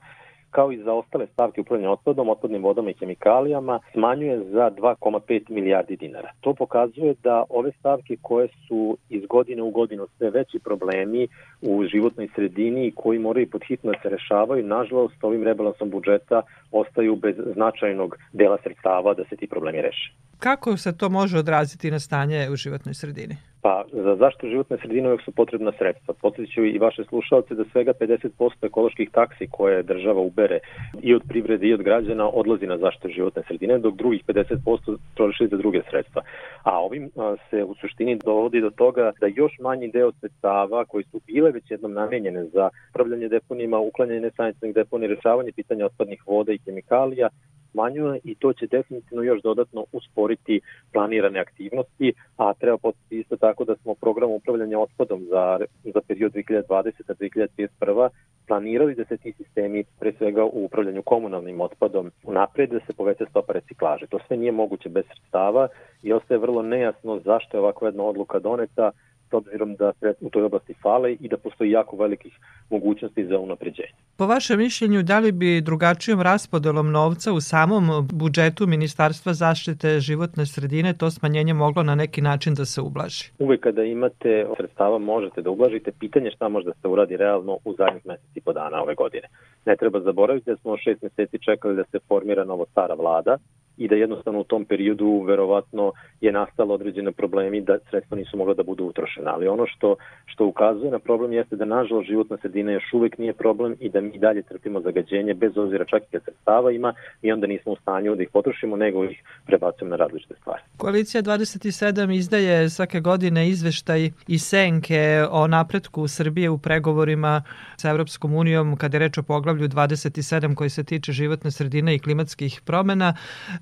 kao 0.51 0.71
i 0.71 0.77
za 0.77 0.93
ostale 0.93 1.27
stavke 1.33 1.61
upravljanja 1.61 1.91
otpadom, 1.91 2.29
otpadnim 2.29 2.63
vodama 2.63 2.89
i 2.89 2.95
hemikalijama, 2.99 3.79
smanjuje 3.93 4.39
za 4.39 4.71
2,5 4.77 5.49
milijardi 5.49 5.95
dinara. 5.95 6.31
To 6.41 6.53
pokazuje 6.53 7.15
da 7.23 7.43
ove 7.49 7.71
stavke 7.79 8.17
koje 8.21 8.47
su 8.67 8.97
iz 9.09 9.25
godine 9.25 9.61
u 9.61 9.71
godinu 9.71 10.07
sve 10.17 10.29
veći 10.29 10.59
problemi 10.59 11.27
u 11.61 11.85
životnoj 11.85 12.27
sredini 12.35 12.87
i 12.87 12.91
koji 12.95 13.19
moraju 13.19 13.49
podhitno 13.49 13.91
da 13.91 13.99
se 14.01 14.09
rešavaju, 14.09 14.67
nažalost 14.67 15.23
ovim 15.23 15.43
rebalansom 15.43 15.89
budžeta 15.89 16.41
ostaju 16.71 17.15
bez 17.15 17.35
značajnog 17.53 18.17
dela 18.33 18.57
sredstava 18.63 19.13
da 19.13 19.23
se 19.29 19.35
ti 19.35 19.47
problemi 19.47 19.81
reše. 19.81 20.13
Kako 20.39 20.77
se 20.77 20.97
to 20.97 21.09
može 21.09 21.37
odraziti 21.37 21.91
na 21.91 21.99
stanje 21.99 22.49
u 22.51 22.55
životnoj 22.55 22.93
sredini? 22.93 23.35
Pa 23.61 23.83
za 23.91 24.15
zaštitu 24.15 24.47
životne 24.47 24.77
sredine 24.77 25.07
uvek 25.07 25.21
su 25.21 25.31
potrebna 25.31 25.71
sredstva. 25.77 26.13
Podsjeću 26.21 26.65
i 26.65 26.77
vaše 26.77 27.03
slušalce 27.03 27.55
da 27.55 27.63
svega 27.71 27.93
50% 27.93 28.29
ekoloških 28.61 29.09
taksi 29.11 29.47
koje 29.51 29.83
država 29.83 30.21
ubere 30.21 30.59
i 31.01 31.15
od 31.15 31.21
privrede 31.27 31.67
i 31.67 31.73
od 31.73 31.81
građana 31.81 32.29
odlazi 32.29 32.67
na 32.67 32.77
zaštitu 32.77 33.09
životne 33.09 33.43
sredine, 33.47 33.77
dok 33.77 33.95
drugih 33.95 34.23
50% 34.27 34.97
troši 35.13 35.47
za 35.47 35.57
druge 35.57 35.81
sredstva. 35.89 36.21
A 36.63 36.79
ovim 36.79 37.09
se 37.49 37.63
u 37.63 37.75
suštini 37.75 38.19
dovodi 38.25 38.61
do 38.61 38.69
toga 38.69 39.11
da 39.21 39.27
još 39.27 39.59
manji 39.59 39.87
deo 39.87 40.11
sredstava 40.11 40.85
koji 40.85 41.03
su 41.03 41.21
bile 41.27 41.51
već 41.51 41.71
jednom 41.71 41.93
namenjene 41.93 42.45
za 42.45 42.69
upravljanje 42.89 43.27
deponima, 43.27 43.79
uklanjanje 43.79 44.21
nesanitarnih 44.21 44.75
deponija, 44.75 45.09
rešavanje 45.09 45.51
pitanja 45.51 45.85
otpadnih 45.85 46.23
voda 46.27 46.53
i 46.53 46.59
hemikalija, 46.65 47.29
smanjuje 47.71 48.19
i 48.23 48.35
to 48.35 48.53
će 48.53 48.67
definitivno 48.67 49.23
još 49.23 49.41
dodatno 49.41 49.85
usporiti 49.91 50.61
planirane 50.93 51.39
aktivnosti, 51.39 52.13
a 52.37 52.53
treba 52.53 52.77
podsjetiti 52.77 53.19
isto 53.19 53.37
tako 53.37 53.65
da 53.65 53.75
smo 53.75 53.95
program 53.95 54.31
upravljanja 54.31 54.79
otpadom 54.79 55.25
za, 55.29 55.59
za 55.83 56.01
period 56.07 56.33
2020-2031 56.33 58.09
planirali 58.47 58.95
da 58.95 59.05
se 59.05 59.17
ti 59.17 59.33
sistemi, 59.37 59.83
pre 59.99 60.13
svega 60.17 60.43
u 60.43 60.65
upravljanju 60.65 61.01
komunalnim 61.01 61.61
otpadom, 61.61 62.11
unapred 62.23 62.69
da 62.69 62.79
se 62.79 62.93
poveća 62.93 63.25
stopa 63.29 63.53
reciklaže. 63.53 64.07
To 64.07 64.19
sve 64.27 64.37
nije 64.37 64.51
moguće 64.51 64.89
bez 64.89 65.05
sredstava 65.05 65.67
i 66.03 66.13
ostaje 66.13 66.37
vrlo 66.37 66.61
nejasno 66.61 67.19
zašto 67.19 67.57
je 67.57 67.61
ovakva 67.61 67.87
jedna 67.87 68.03
odluka 68.03 68.39
doneta, 68.39 68.91
s 69.29 69.33
obzirom 69.33 69.75
da 69.75 69.93
se 69.99 70.13
u 70.21 70.29
toj 70.29 70.43
oblasti 70.43 70.73
fale 70.81 71.13
i 71.13 71.27
da 71.27 71.37
postoji 71.37 71.71
jako 71.71 71.95
velikih 71.95 72.33
mogućnosti 72.69 73.25
za 73.25 73.39
unapređenje. 73.39 73.93
Po 74.17 74.25
vašem 74.25 74.59
mišljenju, 74.59 75.03
da 75.03 75.19
li 75.19 75.31
bi 75.31 75.61
drugačijom 75.61 76.21
raspodelom 76.21 76.91
novca 76.91 77.33
u 77.33 77.41
samom 77.41 78.07
budžetu 78.13 78.67
Ministarstva 78.67 79.33
zaštite 79.33 79.99
životne 79.99 80.45
sredine 80.45 80.93
to 80.93 81.11
smanjenje 81.11 81.53
moglo 81.53 81.83
na 81.83 81.95
neki 81.95 82.21
način 82.21 82.53
da 82.53 82.65
se 82.65 82.81
ublaži? 82.81 83.31
Uvek 83.39 83.61
kada 83.61 83.83
imate 83.83 84.45
sredstava 84.57 84.97
možete 84.97 85.41
da 85.41 85.49
ublažite. 85.49 85.91
Pitanje 85.99 86.31
šta 86.31 86.49
može 86.49 86.65
da 86.65 86.73
se 86.81 86.87
uradi 86.87 87.17
realno 87.17 87.57
u 87.65 87.73
zadnjih 87.73 88.05
meseci 88.05 88.41
po 88.41 88.53
dana 88.53 88.81
ove 88.81 88.95
godine. 88.95 89.27
Ne 89.65 89.75
treba 89.75 89.99
zaboraviti 89.99 90.49
da 90.49 90.57
smo 90.57 90.77
šest 90.77 91.01
meseci 91.01 91.39
čekali 91.39 91.75
da 91.75 91.83
se 91.91 91.99
formira 92.07 92.43
novo 92.45 92.65
stara 92.71 92.93
vlada 92.93 93.37
i 93.77 93.87
da 93.87 93.95
jednostavno 93.95 94.39
u 94.39 94.43
tom 94.43 94.65
periodu 94.65 95.23
verovatno 95.27 95.91
je 96.21 96.31
nastalo 96.31 96.73
određene 96.73 97.11
problemi 97.11 97.61
da 97.61 97.77
sredstva 97.89 98.17
nisu 98.17 98.37
mogla 98.37 98.53
da 98.53 98.63
budu 98.63 98.85
utrošena. 98.85 99.31
Ali 99.33 99.47
ono 99.47 99.65
što, 99.67 99.95
što 100.25 100.45
ukazuje 100.45 100.91
na 100.91 100.99
problem 100.99 101.33
jeste 101.33 101.55
da 101.55 101.65
nažalost 101.65 102.07
životna 102.07 102.37
sredina 102.41 102.71
još 102.71 102.93
uvek 102.93 103.17
nije 103.17 103.33
problem 103.33 103.75
i 103.79 103.89
da 103.89 104.01
mi 104.01 104.19
dalje 104.19 104.41
trpimo 104.41 104.81
zagađenje 104.81 105.33
bez 105.33 105.57
obzira 105.57 105.85
čak 105.85 106.03
i 106.03 106.11
kad 106.11 106.23
sredstava 106.23 106.71
ima 106.71 106.93
i 107.21 107.31
onda 107.31 107.47
nismo 107.47 107.71
u 107.71 107.75
stanju 107.75 108.15
da 108.15 108.23
ih 108.23 108.29
potrošimo 108.33 108.75
nego 108.75 109.03
ih 109.03 109.23
prebacujemo 109.45 109.89
na 109.89 109.95
različite 109.95 110.35
stvari. 110.41 110.61
Koalicija 110.77 111.21
27 111.23 112.15
izdaje 112.15 112.69
svake 112.69 112.99
godine 112.99 113.49
izveštaj 113.49 114.09
i 114.27 114.39
senke 114.39 115.25
o 115.31 115.47
napretku 115.47 116.07
Srbije 116.07 116.49
u 116.49 116.57
pregovorima 116.57 117.41
sa 117.77 117.89
Evropskom 117.89 118.35
unijom 118.35 118.75
kada 118.75 118.97
je 118.97 118.99
reč 118.99 119.17
o 119.17 119.23
poglavlju 119.23 119.67
27 119.67 120.55
koji 120.55 120.69
se 120.69 120.83
tiče 120.83 121.11
životne 121.11 121.51
sredine 121.51 121.95
i 121.95 121.99
klimatskih 121.99 122.61
promena 122.65 123.13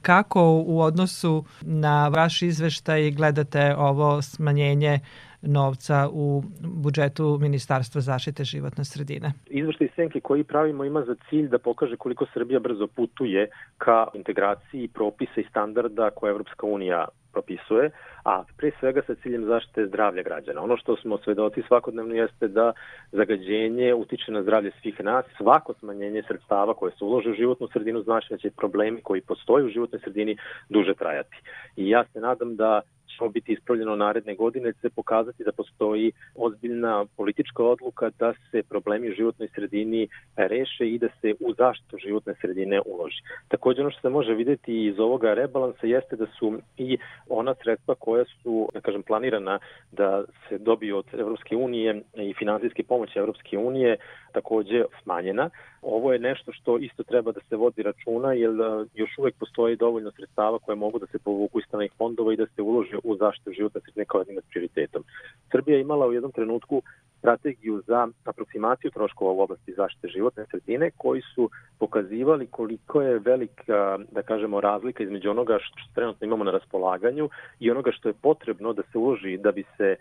kako 0.05 0.63
u 0.65 0.81
odnosu 0.81 1.45
na 1.61 2.07
vaš 2.07 2.41
izveštaj 2.41 3.11
gledate 3.11 3.75
ovo 3.77 4.21
smanjenje 4.21 4.99
novca 5.45 6.10
u 6.12 6.43
budžetu 6.62 7.38
Ministarstva 7.41 8.01
zaštite 8.01 8.43
životne 8.43 8.86
sredine. 8.86 9.31
Izveštaj 9.45 9.89
Senke 9.95 10.19
koji 10.19 10.43
pravimo 10.43 10.84
ima 10.84 11.03
za 11.05 11.15
cilj 11.29 11.47
da 11.47 11.60
pokaže 11.60 11.97
koliko 11.97 12.25
Srbija 12.34 12.60
brzo 12.60 12.88
putuje 12.88 13.49
ka 13.77 14.08
integraciji 14.13 14.88
propisa 14.88 15.41
i 15.41 15.49
standarda 15.49 16.10
koje 16.10 16.29
Evropska 16.29 16.67
unija 16.67 17.08
propisuje, 17.36 17.91
a 18.23 18.43
pre 18.58 18.71
svega 18.79 19.01
sa 19.08 19.15
ciljem 19.21 19.45
zaštite 19.45 19.88
zdravlja 19.88 20.23
građana. 20.23 20.63
Ono 20.63 20.77
što 20.77 20.95
smo 20.95 21.17
svedoci 21.17 21.63
svakodnevno 21.67 22.15
jeste 22.15 22.47
da 22.47 22.73
zagađenje 23.12 23.93
utiče 23.93 24.31
na 24.31 24.41
zdravlje 24.43 24.71
svih 24.81 25.03
nas. 25.03 25.25
Svako 25.38 25.73
smanjenje 25.79 26.23
sredstava 26.27 26.73
koje 26.73 26.91
se 26.91 27.03
ulože 27.03 27.29
u 27.29 27.39
životnu 27.41 27.67
sredinu 27.73 28.01
znači 28.01 28.27
da 28.29 28.38
će 28.38 28.51
problemi 28.51 29.01
koji 29.01 29.21
postoje 29.21 29.65
u 29.65 29.69
životnoj 29.69 30.01
sredini 30.03 30.38
duže 30.69 30.93
trajati. 30.93 31.38
I 31.75 31.89
ja 31.89 32.03
se 32.13 32.19
nadam 32.19 32.55
da 32.55 32.81
će 33.17 33.30
biti 33.30 33.54
ispravljeno 33.54 33.95
naredne 33.95 34.36
godine, 34.36 34.73
će 34.73 34.80
se 34.80 34.89
pokazati 34.89 35.43
da 35.43 35.51
postoji 35.51 36.12
ozbiljna 36.36 37.06
politička 37.17 37.63
odluka 37.63 38.10
da 38.19 38.34
se 38.51 38.63
problemi 38.63 39.10
u 39.10 39.13
životnoj 39.13 39.47
sredini 39.56 40.08
reše 40.36 40.89
i 40.89 40.99
da 40.99 41.08
se 41.21 41.34
u 41.39 41.54
zaštitu 41.54 41.97
životne 41.97 42.34
sredine 42.41 42.82
uloži. 42.86 43.21
Takođe 43.47 43.82
ono 43.82 43.91
što 43.91 44.01
se 44.01 44.10
može 44.10 44.34
videti 44.34 44.86
iz 44.86 44.99
ovoga 44.99 45.34
rebalansa 45.34 45.88
jeste 45.88 46.15
da 46.15 46.25
su 46.39 46.54
i 46.78 46.97
ona 47.30 47.56
sredstva 47.63 47.95
koja 47.95 48.25
su, 48.25 48.69
da 48.73 48.82
kažem, 48.82 49.04
planirana 49.04 49.60
da 49.91 50.23
se 50.49 50.58
dobiju 50.58 50.97
od 50.97 51.06
Evropske 51.13 51.56
unije 51.56 52.01
i 52.15 52.34
finansijske 52.34 52.84
pomoći 52.84 53.19
Evropske 53.19 53.58
unije 53.58 53.97
takođe 54.34 54.84
smanjena. 55.04 55.49
Ovo 55.82 56.13
je 56.13 56.19
nešto 56.19 56.51
što 56.51 56.78
isto 56.78 57.04
treba 57.04 57.32
da 57.32 57.39
se 57.49 57.56
vodi 57.56 57.82
računa, 57.84 58.34
jer 58.34 58.49
e, 58.49 58.86
još 58.93 59.17
uvek 59.17 59.36
postoji 59.39 59.75
dovoljno 59.75 60.12
sredstava 60.12 60.60
koje 60.60 60.75
mogu 60.75 60.99
da 60.99 61.08
se 61.08 61.19
povuku 61.19 61.60
iz 61.60 61.65
stranih 61.67 61.91
fondova 61.97 62.34
i 62.34 62.38
da 62.38 62.45
se 62.45 62.62
ulože 62.62 62.97
u 63.05 63.17
zaštitu 63.17 63.51
životne 63.51 63.81
sredine 63.81 64.05
kao 64.05 64.19
jednim 64.19 64.37
od 64.37 64.43
prioritetom. 64.49 65.03
Srbija 65.51 65.75
je 65.75 65.81
imala 65.81 66.07
u 66.07 66.13
jednom 66.13 66.31
trenutku 66.31 66.81
strategiju 67.25 67.81
za 67.87 68.07
aproksimaciju 68.25 68.91
troškova 68.91 69.31
u 69.31 69.39
oblasti 69.39 69.73
zaštite 69.73 70.07
životne 70.07 70.45
sredine 70.51 70.91
koji 70.97 71.21
su 71.35 71.49
pokazivali 71.79 72.47
koliko 72.47 73.01
je 73.01 73.19
velika, 73.19 73.99
da 74.11 74.21
kažemo, 74.21 74.61
razlika 74.61 75.03
između 75.03 75.29
onoga 75.29 75.57
što 75.61 75.93
trenutno 75.95 76.25
imamo 76.25 76.43
na 76.43 76.51
raspolaganju 76.51 77.29
i 77.59 77.71
onoga 77.71 77.91
što 77.91 78.09
je 78.09 78.21
potrebno 78.21 78.73
da 78.73 78.83
se 78.91 78.97
uloži 78.97 79.37
da 79.37 79.51
bi 79.51 79.63
se 79.77 79.95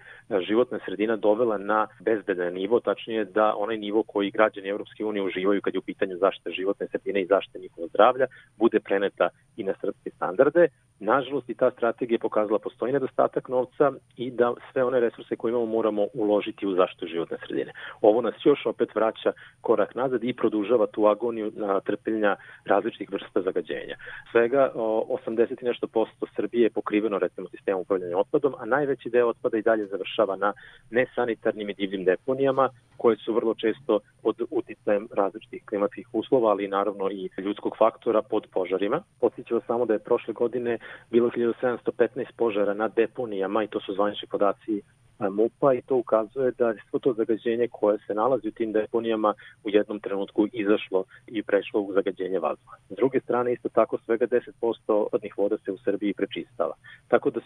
životna 0.48 0.78
sredina 0.84 1.16
dovela 1.16 1.58
na 1.58 1.86
bezbedan 2.00 2.54
nivo, 2.54 2.80
tačnije 2.80 3.24
da 3.24 3.54
onaj 3.56 3.76
nivo 3.76 4.02
koji 4.02 4.30
građani 4.30 4.68
Evropske 4.68 5.04
unije 5.04 5.22
uživaju 5.22 5.60
kad 5.60 5.74
je 5.74 5.78
u 5.78 5.88
pitanju 5.90 6.16
zaštite 6.16 6.50
životne 6.50 6.86
sredine 6.88 7.22
i 7.22 7.26
zaštite 7.26 7.58
njihovog 7.58 7.88
zdravlja, 7.88 8.26
bude 8.56 8.80
preneta 8.80 9.28
i 9.56 9.64
na 9.64 9.74
srpske 9.80 10.10
standarde. 10.10 10.68
Nažalost 11.00 11.50
i 11.50 11.54
ta 11.54 11.70
strategija 11.70 12.18
pokazala 12.18 12.58
postoji 12.58 12.92
nedostatak 12.94 13.48
novca 13.48 13.92
i 14.16 14.30
da 14.30 14.54
sve 14.72 14.84
one 14.84 15.00
resurse 15.00 15.36
koje 15.36 15.50
imamo 15.50 15.66
moramo 15.66 16.06
uložiti 16.14 16.66
u 16.66 16.74
zaštitu 16.74 17.06
životne 17.06 17.36
sredine. 17.46 17.72
Ovo 18.00 18.20
nas 18.20 18.34
još 18.44 18.66
opet 18.66 18.94
vraća 18.94 19.32
korak 19.60 19.94
nazad 19.94 20.24
i 20.24 20.32
produžava 20.32 20.86
tu 20.86 21.06
agoniju 21.06 21.52
na 21.56 21.80
trpljenja 21.80 22.36
različitih 22.64 23.12
vrsta 23.12 23.42
zagađenja. 23.42 23.96
Svega 24.32 24.70
80 24.74 25.62
i 25.62 25.64
nešto 25.64 25.86
posto 25.86 26.26
Srbije 26.36 26.62
je 26.62 26.70
pokriveno 26.70 27.18
recimo 27.18 27.48
sistemom 27.48 27.80
upravljanja 27.80 28.18
otpadom, 28.18 28.54
a 28.58 28.64
najveći 28.64 29.10
deo 29.10 29.28
otpada 29.28 29.58
i 29.58 29.62
dalje 29.62 29.86
završava 29.86 30.36
na 30.36 30.52
nesanitarnim 30.90 31.70
i 31.70 31.74
divljim 31.74 32.04
deponijama 32.04 32.68
koje 32.96 33.16
su 33.16 33.34
vrlo 33.34 33.54
često 33.54 34.00
pod 34.22 34.36
uticajem 34.50 35.08
različitih 35.12 35.62
klimatskih 35.68 36.06
uslova, 36.12 36.50
ali 36.50 36.68
naravno 36.68 37.10
i 37.10 37.30
ljudskog 37.38 37.76
faktora 37.78 38.22
pod 38.22 38.46
požarima. 38.52 39.02
Podsjećamo 39.20 39.60
samo 39.66 39.86
da 39.86 39.92
je 39.92 39.98
prošle 39.98 40.34
godine 40.34 40.78
bilo 41.10 41.30
1715 41.30 42.24
požara 42.36 42.74
na 42.74 42.83
deponijama 42.88 43.64
i 43.64 43.68
to 43.68 43.80
su 43.80 43.94
zvanični 43.94 44.28
podaci 44.28 44.82
MUPA 45.18 45.74
i 45.74 45.82
to 45.82 45.96
ukazuje 45.96 46.52
da 46.58 46.68
je 46.68 46.76
svo 46.90 46.98
to 46.98 47.12
zagađenje 47.12 47.68
koje 47.70 47.98
se 48.06 48.14
nalazi 48.14 48.48
u 48.48 48.50
tim 48.50 48.72
deponijama 48.72 49.34
u 49.64 49.70
jednom 49.70 50.00
trenutku 50.00 50.46
izašlo 50.52 51.04
i 51.26 51.42
prešlo 51.42 51.80
u 51.80 51.92
zagađenje 51.92 52.38
vazduha. 52.38 52.76
S 52.90 52.96
druge 52.96 53.20
strane, 53.20 53.52
isto 53.52 53.68
tako 53.68 53.98
svega 53.98 54.26
10% 54.26 55.06
odnih 55.12 55.38
voda 55.38 55.56
se 55.64 55.72
u 55.72 55.78
Srbiji 55.78 56.14
prečistava. 56.14 56.74
Tako 57.08 57.30
da 57.30 57.40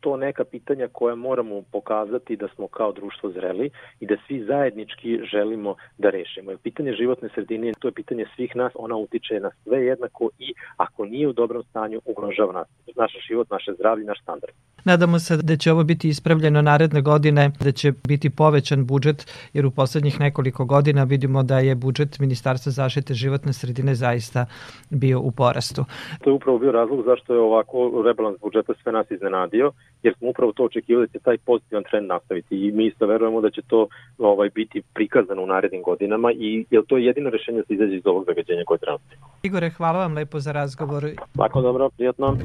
to 0.00 0.16
neka 0.16 0.44
pitanja 0.44 0.88
koje 0.92 1.14
moramo 1.14 1.62
pokazati 1.72 2.36
da 2.36 2.48
smo 2.54 2.68
kao 2.68 2.92
društvo 2.92 3.30
zreli 3.30 3.70
i 4.00 4.06
da 4.06 4.16
svi 4.26 4.44
zajednički 4.44 5.20
želimo 5.32 5.74
da 5.98 6.10
rešimo. 6.10 6.52
Pitanje 6.62 6.92
životne 6.92 7.28
sredine, 7.34 7.72
to 7.78 7.88
je 7.88 7.92
pitanje 7.92 8.26
svih 8.36 8.56
nas, 8.56 8.72
ona 8.74 8.96
utiče 8.96 9.40
na 9.40 9.50
sve 9.64 9.84
jednako 9.84 10.30
i 10.38 10.52
ako 10.76 11.04
nije 11.04 11.28
u 11.28 11.32
dobrom 11.32 11.62
stanju, 11.62 12.00
ugrožava 12.04 12.52
nas, 12.52 12.68
naš 12.96 13.12
život, 13.28 13.50
naše 13.50 13.72
zdravlje, 13.72 14.04
naš 14.04 14.22
standard. 14.22 14.52
Nadamo 14.84 15.18
se 15.18 15.36
da 15.36 15.56
će 15.56 15.72
ovo 15.72 15.84
biti 15.84 16.08
ispravljeno 16.08 16.62
naredne 16.62 16.97
godine, 17.00 17.50
da 17.60 17.72
će 17.72 17.92
biti 18.08 18.30
povećan 18.30 18.86
budžet, 18.86 19.26
jer 19.52 19.66
u 19.66 19.70
poslednjih 19.70 20.20
nekoliko 20.20 20.64
godina 20.64 21.04
vidimo 21.04 21.42
da 21.42 21.58
je 21.58 21.74
budžet 21.74 22.18
Ministarstva 22.18 22.72
zaštite 22.72 23.14
životne 23.14 23.52
sredine 23.52 23.94
zaista 23.94 24.46
bio 24.90 25.20
u 25.20 25.30
porastu. 25.30 25.84
To 26.24 26.30
je 26.30 26.34
upravo 26.34 26.58
bio 26.58 26.72
razlog 26.72 27.04
zašto 27.04 27.34
je 27.34 27.40
ovako 27.40 28.02
rebalans 28.06 28.40
budžeta 28.40 28.72
sve 28.82 28.92
nas 28.92 29.10
iznenadio, 29.10 29.72
jer 30.02 30.14
smo 30.18 30.28
upravo 30.28 30.52
to 30.52 30.64
očekivali 30.64 31.06
da 31.06 31.12
će 31.12 31.24
taj 31.24 31.38
pozitivan 31.38 31.84
trend 31.90 32.08
nastaviti 32.08 32.66
i 32.66 32.72
mi 32.72 32.86
isto 32.86 33.06
verujemo 33.06 33.40
da 33.40 33.50
će 33.50 33.62
to 33.62 33.86
ovaj 34.18 34.50
biti 34.54 34.82
prikazano 34.94 35.42
u 35.42 35.46
narednim 35.46 35.82
godinama 35.82 36.32
i 36.32 36.66
je 36.70 36.82
to 36.86 36.96
je 36.96 37.04
jedino 37.04 37.30
rešenje 37.30 37.58
da 37.58 37.64
se 37.64 37.74
izađe 37.74 37.96
iz 37.96 38.06
ovog 38.06 38.24
zagađenja 38.26 38.62
koje 38.66 38.78
trenutno. 38.78 39.16
Igore, 39.42 39.70
hvala 39.70 39.98
vam 39.98 40.14
lepo 40.14 40.40
za 40.40 40.52
razgovor. 40.52 41.04
Svako 41.34 41.60
dobro, 41.62 41.90
prijatno. 41.90 42.36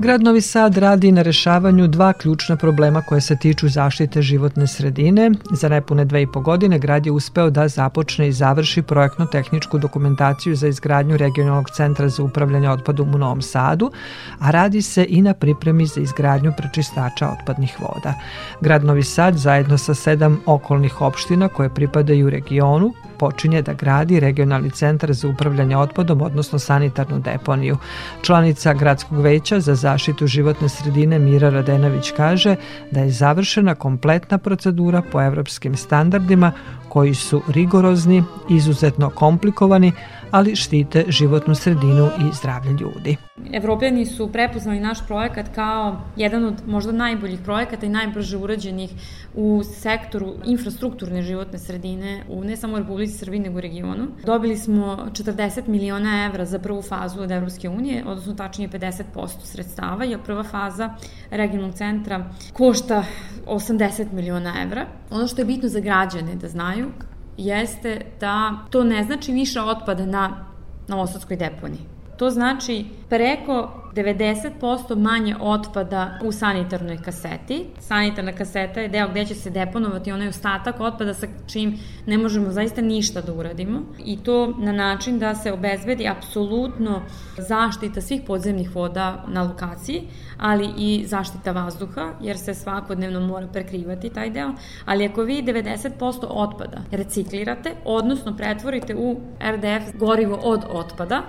Grad 0.00 0.22
Novi 0.22 0.40
Sad 0.40 0.76
radi 0.76 1.12
na 1.12 1.22
rešavanju 1.22 1.86
dva 1.88 2.12
ključna 2.12 2.56
problema 2.56 3.02
koje 3.02 3.20
se 3.20 3.36
tiču 3.36 3.68
zaštite 3.68 4.22
životne 4.22 4.66
sredine. 4.66 5.30
Za 5.50 5.68
nepune 5.68 6.04
dve 6.04 6.22
i 6.22 6.26
po 6.26 6.40
godine 6.40 6.78
grad 6.78 7.06
je 7.06 7.12
uspeo 7.12 7.50
da 7.50 7.68
započne 7.68 8.28
i 8.28 8.32
završi 8.32 8.82
projektno-tehničku 8.82 9.78
dokumentaciju 9.78 10.56
za 10.56 10.68
izgradnju 10.68 11.16
regionalnog 11.16 11.70
centra 11.70 12.08
za 12.08 12.22
upravljanje 12.22 12.70
otpadom 12.70 13.14
u 13.14 13.18
Novom 13.18 13.42
Sadu, 13.42 13.90
a 14.38 14.50
radi 14.50 14.82
se 14.82 15.06
i 15.08 15.22
na 15.22 15.34
pripremi 15.34 15.86
za 15.86 16.00
izgradnju 16.00 16.52
prečistača 16.56 17.28
otpadnih 17.40 17.76
voda. 17.80 18.14
Grad 18.60 18.84
Novi 18.84 19.02
Sad 19.02 19.34
zajedno 19.34 19.78
sa 19.78 19.94
sedam 19.94 20.40
okolnih 20.46 21.00
opština 21.00 21.48
koje 21.48 21.74
pripadaju 21.74 22.30
regionu 22.30 22.92
počinje 23.18 23.62
da 23.62 23.72
gradi 23.72 24.20
regionalni 24.20 24.70
centar 24.70 25.12
za 25.12 25.28
upravljanje 25.28 25.76
otpadom, 25.76 26.22
odnosno 26.22 26.58
sanitarnu 26.58 27.18
deponiju. 27.18 27.76
Članica 28.22 28.74
Gradskog 28.74 29.20
veća 29.20 29.60
za 29.60 29.74
zaštitu 29.74 30.26
životne 30.26 30.68
sredine 30.68 31.18
Mira 31.18 31.50
Radenović 31.50 32.12
kaže 32.16 32.56
da 32.90 33.00
je 33.00 33.10
završena 33.10 33.74
kompletna 33.74 34.38
procedura 34.38 35.02
po 35.12 35.22
evropskim 35.22 35.76
standardima 35.76 36.52
koji 36.88 37.14
su 37.14 37.42
rigorozni, 37.48 38.24
izuzetno 38.48 39.10
komplikovani, 39.10 39.92
ali 40.30 40.56
štite 40.56 41.04
životnu 41.08 41.54
sredinu 41.54 42.06
i 42.06 42.34
zdravlje 42.34 42.70
ljudi. 42.80 43.16
Evropljani 43.52 44.06
su 44.06 44.32
prepoznali 44.32 44.80
naš 44.80 45.06
projekat 45.06 45.46
kao 45.54 46.00
jedan 46.16 46.44
od 46.44 46.54
možda 46.66 46.92
najboljih 46.92 47.40
projekata 47.44 47.86
i 47.86 47.88
najbrže 47.88 48.36
urađenih 48.36 48.90
u 49.34 49.62
sektoru 49.64 50.34
infrastrukturne 50.44 51.22
životne 51.22 51.58
sredine 51.58 52.24
u 52.28 52.44
ne 52.44 52.56
samo 52.56 52.78
Republici 52.78 53.18
Srbiji 53.18 53.40
nego 53.40 53.58
u 53.58 53.60
regionu. 53.60 54.06
Dobili 54.26 54.56
smo 54.56 55.08
40 55.12 55.68
miliona 55.68 56.26
evra 56.26 56.44
za 56.44 56.58
prvu 56.58 56.82
fazu 56.82 57.22
od 57.22 57.30
Evropske 57.30 57.68
unije, 57.68 58.04
odnosno 58.06 58.34
tačnije 58.34 58.68
50% 58.68 59.28
sredstava, 59.44 60.04
jer 60.04 60.20
prva 60.22 60.42
faza 60.42 60.94
regionalnog 61.30 61.74
centra 61.74 62.30
košta 62.52 63.04
80 63.46 64.12
miliona 64.12 64.54
evra. 64.62 64.86
Ono 65.10 65.26
što 65.26 65.40
je 65.40 65.44
bitno 65.44 65.68
za 65.68 65.80
građane 65.80 66.34
da 66.34 66.48
znaju 66.48 66.86
jeste 67.38 68.00
da 68.20 68.58
to 68.70 68.84
ne 68.84 69.04
znači 69.04 69.32
više 69.32 69.60
otpada 69.60 70.06
na 70.06 70.44
Novosadskoj 70.88 71.36
deponiji. 71.36 71.97
To 72.18 72.30
znači 72.30 72.84
preko 73.08 73.70
90% 73.94 74.96
manje 74.96 75.36
otpada 75.40 76.18
u 76.24 76.32
sanitarnoj 76.32 76.98
kaseti. 77.02 77.66
Sanitarna 77.80 78.32
kaseta 78.32 78.80
je 78.80 78.88
deo 78.88 79.08
gde 79.08 79.26
će 79.26 79.34
se 79.34 79.50
deponovati 79.50 80.12
onaj 80.12 80.28
ostatak 80.28 80.80
otpada 80.80 81.14
sa 81.14 81.26
čim 81.46 81.78
ne 82.06 82.18
možemo 82.18 82.50
zaista 82.50 82.80
ništa 82.80 83.20
da 83.20 83.32
uradimo 83.32 83.80
i 84.04 84.16
to 84.16 84.54
na 84.58 84.72
način 84.72 85.18
da 85.18 85.34
se 85.34 85.52
obezbedi 85.52 86.08
apsolutno 86.08 87.02
zaštita 87.38 88.00
svih 88.00 88.22
podzemnih 88.26 88.74
voda 88.74 89.24
na 89.28 89.42
lokaciji, 89.42 90.02
ali 90.38 90.70
i 90.76 91.04
zaštita 91.06 91.52
vazduha, 91.52 92.12
jer 92.20 92.38
se 92.38 92.54
svakodnevno 92.54 93.20
mora 93.20 93.46
prekrivati 93.46 94.10
taj 94.10 94.30
deo, 94.30 94.52
ali 94.84 95.06
ako 95.06 95.22
vi 95.22 95.42
90% 95.42 96.26
otpada 96.28 96.78
reciklirate, 96.90 97.74
odnosno 97.84 98.36
pretvorite 98.36 98.94
u 98.94 99.20
RDF 99.40 99.98
gorivo 99.98 100.36
od 100.42 100.64
otpada, 100.70 101.22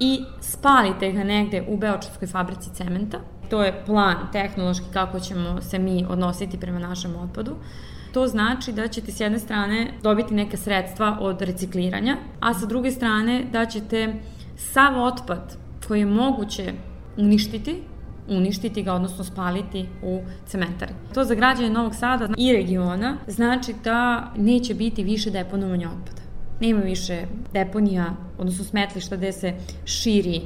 i 0.00 0.24
spalite 0.40 1.12
ga 1.12 1.24
negde 1.24 1.64
u 1.68 1.76
Beočarskoj 1.76 2.28
fabrici 2.28 2.70
cementa. 2.74 3.18
To 3.50 3.62
je 3.62 3.82
plan 3.86 4.16
tehnološki 4.32 4.86
kako 4.92 5.20
ćemo 5.20 5.62
se 5.62 5.78
mi 5.78 6.04
odnositi 6.08 6.60
prema 6.60 6.78
našem 6.78 7.16
otpadu. 7.16 7.56
To 8.12 8.26
znači 8.26 8.72
da 8.72 8.88
ćete 8.88 9.12
s 9.12 9.20
jedne 9.20 9.38
strane 9.38 9.92
dobiti 10.02 10.34
neke 10.34 10.56
sredstva 10.56 11.18
od 11.20 11.42
recikliranja, 11.42 12.16
a 12.40 12.54
sa 12.54 12.66
druge 12.66 12.90
strane 12.90 13.44
da 13.52 13.66
ćete 13.66 14.14
sav 14.56 15.04
otpad 15.04 15.56
koji 15.88 16.00
je 16.00 16.06
moguće 16.06 16.72
uništiti, 17.16 17.82
uništiti 18.28 18.82
ga, 18.82 18.94
odnosno 18.94 19.24
spaliti 19.24 19.88
u 20.02 20.20
cementari. 20.46 20.92
To 21.14 21.24
za 21.24 21.34
građane 21.34 21.70
Novog 21.70 21.94
Sada 21.94 22.28
i 22.38 22.52
regiona 22.52 23.16
znači 23.26 23.74
da 23.84 24.32
neće 24.36 24.74
biti 24.74 25.04
više 25.04 25.30
deponovanja 25.30 25.88
otpada. 25.88 26.25
Nema 26.60 26.80
više 26.80 27.26
deponija, 27.52 28.16
odnosno 28.38 28.64
smetlišta 28.64 29.16
gde 29.16 29.32
se 29.32 29.54
širi 29.84 30.40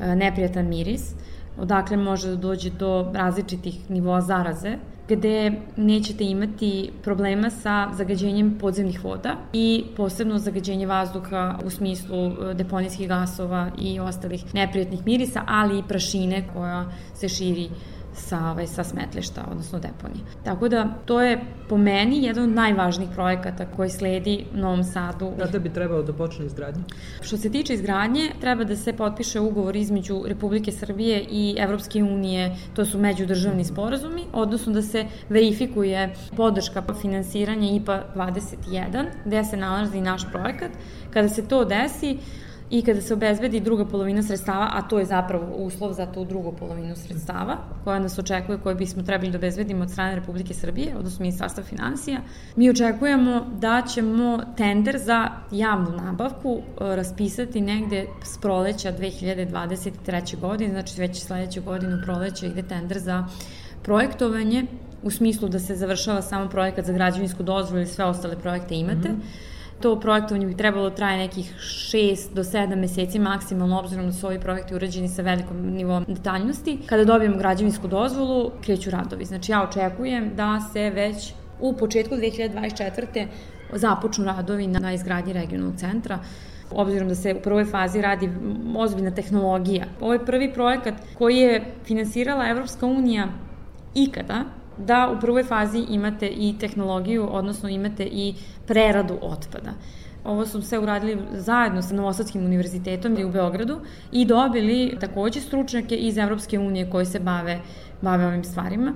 e, 0.00 0.16
neprijatan 0.16 0.68
miris, 0.68 1.14
odakle 1.58 1.96
može 1.96 2.28
da 2.28 2.36
dođe 2.36 2.70
do 2.70 3.10
različitih 3.14 3.90
nivoa 3.90 4.20
zaraze, 4.20 4.76
gde 5.08 5.52
nećete 5.76 6.24
imati 6.24 6.90
problema 7.02 7.50
sa 7.50 7.88
zagađenjem 7.92 8.58
podzemnih 8.60 9.04
voda 9.04 9.36
i 9.52 9.84
posebno 9.96 10.38
zagađenje 10.38 10.86
vazduha 10.86 11.58
u 11.64 11.70
smislu 11.70 12.26
e, 12.26 12.54
deponijskih 12.54 13.08
gasova 13.08 13.70
i 13.78 14.00
ostalih 14.00 14.54
neprijatnih 14.54 15.06
mirisa, 15.06 15.42
ali 15.46 15.78
i 15.78 15.82
prašine 15.88 16.44
koja 16.52 16.86
se 17.14 17.28
širi 17.28 17.68
sa, 18.14 18.50
ovaj, 18.50 18.66
sa 18.66 18.84
smetlišta, 18.84 19.44
odnosno 19.50 19.78
deponije. 19.78 20.24
Tako 20.44 20.68
da 20.68 20.88
to 21.04 21.20
je 21.22 21.40
po 21.68 21.76
meni 21.76 22.22
jedan 22.22 22.44
od 22.44 22.50
najvažnijih 22.50 23.10
projekata 23.14 23.66
koji 23.66 23.90
sledi 23.90 24.44
u 24.54 24.56
Novom 24.56 24.84
Sadu. 24.84 25.32
Kada 25.38 25.58
bi 25.58 25.72
trebalo 25.72 26.02
da 26.02 26.12
počne 26.12 26.46
izgradnje? 26.46 26.82
Što 27.20 27.36
se 27.36 27.50
tiče 27.50 27.74
izgradnje, 27.74 28.30
treba 28.40 28.64
da 28.64 28.76
se 28.76 28.92
potpiše 28.92 29.40
ugovor 29.40 29.76
između 29.76 30.22
Republike 30.26 30.72
Srbije 30.72 31.24
i 31.30 31.56
Evropske 31.58 32.02
unije, 32.02 32.56
to 32.74 32.84
su 32.84 32.98
međudržavni 32.98 33.64
sporazumi, 33.64 34.24
odnosno 34.32 34.72
da 34.72 34.82
se 34.82 35.06
verifikuje 35.28 36.14
podrška 36.36 36.82
finansiranja 37.00 37.70
IPA 37.70 38.02
21, 38.14 39.06
gde 39.24 39.44
se 39.44 39.56
nalazi 39.56 40.00
naš 40.00 40.22
projekat. 40.32 40.70
Kada 41.10 41.28
se 41.28 41.48
to 41.48 41.64
desi, 41.64 42.18
i 42.74 42.82
kada 42.82 43.00
se 43.00 43.14
obezbedi 43.14 43.60
druga 43.60 43.84
polovina 43.84 44.22
sredstava, 44.22 44.70
a 44.72 44.82
to 44.82 44.98
je 44.98 45.04
zapravo 45.04 45.46
uslov 45.56 45.92
za 45.92 46.06
tu 46.06 46.24
drugu 46.24 46.52
polovinu 46.52 46.96
sredstava 46.96 47.56
koja 47.84 47.98
nas 47.98 48.18
očekuje, 48.18 48.58
koje 48.58 48.74
bismo 48.74 49.02
trebali 49.02 49.30
da 49.30 49.38
obezbedimo 49.38 49.82
od 49.82 49.90
strane 49.90 50.14
Republike 50.14 50.54
Srbije, 50.54 50.96
odnosno 50.96 51.22
Ministarstva 51.22 51.62
financija, 51.64 52.20
mi 52.56 52.70
očekujemo 52.70 53.46
da 53.60 53.82
ćemo 53.94 54.40
tender 54.56 54.98
za 54.98 55.28
javnu 55.50 55.90
nabavku 55.90 56.58
e, 56.58 56.96
raspisati 56.96 57.60
negde 57.60 58.06
s 58.24 58.38
proleća 58.38 58.92
2023. 58.92 60.40
godine, 60.40 60.70
znači 60.70 61.00
već 61.00 61.22
sledeće 61.22 61.60
godine 61.60 61.94
u 61.94 62.04
proleće 62.04 62.46
ide 62.46 62.62
tender 62.62 62.98
za 62.98 63.24
projektovanje 63.82 64.66
u 65.02 65.10
smislu 65.10 65.48
da 65.48 65.58
se 65.58 65.76
završava 65.76 66.22
samo 66.22 66.48
projekat 66.48 66.84
za 66.84 66.92
građevinsku 66.92 67.42
dozvolu 67.42 67.82
i 67.82 67.86
sve 67.86 68.04
ostale 68.04 68.36
projekte 68.36 68.74
imate. 68.74 69.08
Mm 69.08 69.16
-hmm 69.16 69.53
to 69.84 70.00
projektovanje 70.00 70.46
bi 70.46 70.56
trebalo 70.56 70.90
traje 70.90 71.18
nekih 71.18 71.54
6 71.60 72.34
do 72.34 72.42
7 72.42 72.76
meseci 72.76 73.18
maksimalno, 73.18 73.78
obzirom 73.78 74.06
da 74.06 74.12
su 74.12 74.26
ovi 74.26 74.40
projekti 74.40 74.74
urađeni 74.74 75.08
sa 75.08 75.22
velikom 75.22 75.58
nivom 75.60 76.04
detaljnosti. 76.08 76.78
Kada 76.86 77.04
dobijemo 77.04 77.36
građevinsku 77.36 77.88
dozvolu, 77.88 78.50
kreću 78.62 78.90
radovi. 78.90 79.24
Znači 79.24 79.52
ja 79.52 79.62
očekujem 79.62 80.30
da 80.36 80.60
se 80.72 80.90
već 80.90 81.32
u 81.60 81.76
početku 81.76 82.14
2024. 82.14 83.26
započnu 83.72 84.24
radovi 84.24 84.66
na 84.66 84.92
izgradnji 84.92 85.32
regionalnog 85.32 85.78
centra 85.78 86.18
obzirom 86.70 87.08
da 87.08 87.14
se 87.14 87.34
u 87.34 87.42
prvoj 87.42 87.64
fazi 87.64 88.00
radi 88.00 88.30
ozbiljna 88.76 89.10
tehnologija. 89.10 89.84
Ovo 90.00 90.12
je 90.12 90.26
prvi 90.26 90.52
projekat 90.52 90.94
koji 91.18 91.36
je 91.36 91.64
finansirala 91.84 92.48
Evropska 92.48 92.86
unija 92.86 93.28
ikada, 93.94 94.44
da 94.78 95.12
u 95.16 95.20
prvoj 95.20 95.44
fazi 95.44 95.84
imate 95.90 96.28
i 96.28 96.54
tehnologiju, 96.60 97.28
odnosno 97.30 97.68
imate 97.68 98.04
i 98.04 98.34
preradu 98.66 99.18
otpada. 99.22 99.70
Ovo 100.24 100.46
su 100.46 100.62
sve 100.62 100.78
uradili 100.78 101.18
zajedno 101.32 101.82
sa 101.82 101.94
Novosadskim 101.94 102.44
univerzitetom 102.44 103.16
u 103.26 103.30
Beogradu 103.30 103.80
i 104.12 104.24
dobili 104.24 104.96
takođe 105.00 105.40
stručnjake 105.40 105.96
iz 105.96 106.18
Evropske 106.18 106.58
unije 106.58 106.90
koji 106.90 107.06
se 107.06 107.20
bave, 107.20 107.60
bave 108.02 108.26
ovim 108.26 108.44
stvarima. 108.44 108.92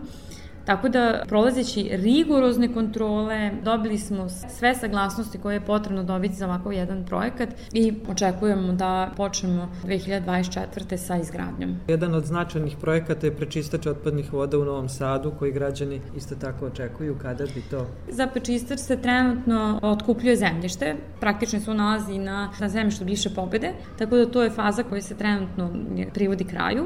Tako 0.68 0.88
da, 0.88 1.22
prolazeći 1.28 1.88
rigorozne 1.92 2.72
kontrole, 2.74 3.50
dobili 3.64 3.98
smo 3.98 4.28
sve 4.28 4.74
saglasnosti 4.74 5.38
koje 5.38 5.54
je 5.54 5.60
potrebno 5.60 6.02
dobiti 6.04 6.34
za 6.34 6.46
ovakav 6.46 6.72
jedan 6.72 7.04
projekat 7.04 7.48
i 7.72 7.94
očekujemo 8.08 8.72
da 8.72 9.10
počnemo 9.16 9.68
2024. 9.84 10.96
sa 10.96 11.16
izgradnjom. 11.16 11.76
Jedan 11.88 12.14
od 12.14 12.24
značajnih 12.24 12.76
projekata 12.80 13.26
je 13.26 13.36
prečistač 13.36 13.86
otpadnih 13.86 14.32
voda 14.32 14.58
u 14.58 14.64
Novom 14.64 14.88
Sadu, 14.88 15.32
koji 15.38 15.52
građani 15.52 16.00
isto 16.16 16.34
tako 16.34 16.66
očekuju. 16.66 17.16
Kada 17.22 17.44
bi 17.44 17.62
to? 17.70 17.86
Za 18.08 18.26
prečistač 18.26 18.78
se 18.78 18.96
trenutno 18.96 19.80
otkupljuje 19.82 20.36
zemljište, 20.36 20.96
praktično 21.20 21.60
se 21.60 21.74
nalazi 21.74 22.18
na, 22.18 22.50
na 22.60 22.68
zemljištu 22.68 23.04
bliže 23.04 23.30
pobede, 23.34 23.72
tako 23.98 24.16
da 24.16 24.30
to 24.30 24.42
je 24.42 24.50
faza 24.50 24.82
koja 24.82 25.02
se 25.02 25.16
trenutno 25.16 25.70
privodi 26.14 26.44
kraju. 26.44 26.84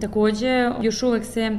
Takođe, 0.00 0.70
još 0.82 1.02
uvek 1.02 1.24
se 1.24 1.58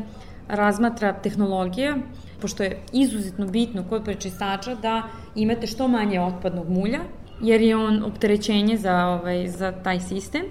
razmatra 0.49 1.13
tehnologija, 1.13 1.97
pošto 2.41 2.63
je 2.63 2.79
izuzetno 2.93 3.47
bitno 3.47 3.83
kod 3.89 4.03
prečistača 4.03 4.75
da 4.75 5.03
imate 5.35 5.67
što 5.67 5.87
manje 5.87 6.21
otpadnog 6.21 6.69
mulja, 6.69 6.99
jer 7.41 7.61
je 7.61 7.75
on 7.77 8.03
opterećenje 8.03 8.77
za, 8.77 9.05
ovaj, 9.05 9.47
za 9.47 9.71
taj 9.71 9.99
sistem, 9.99 10.43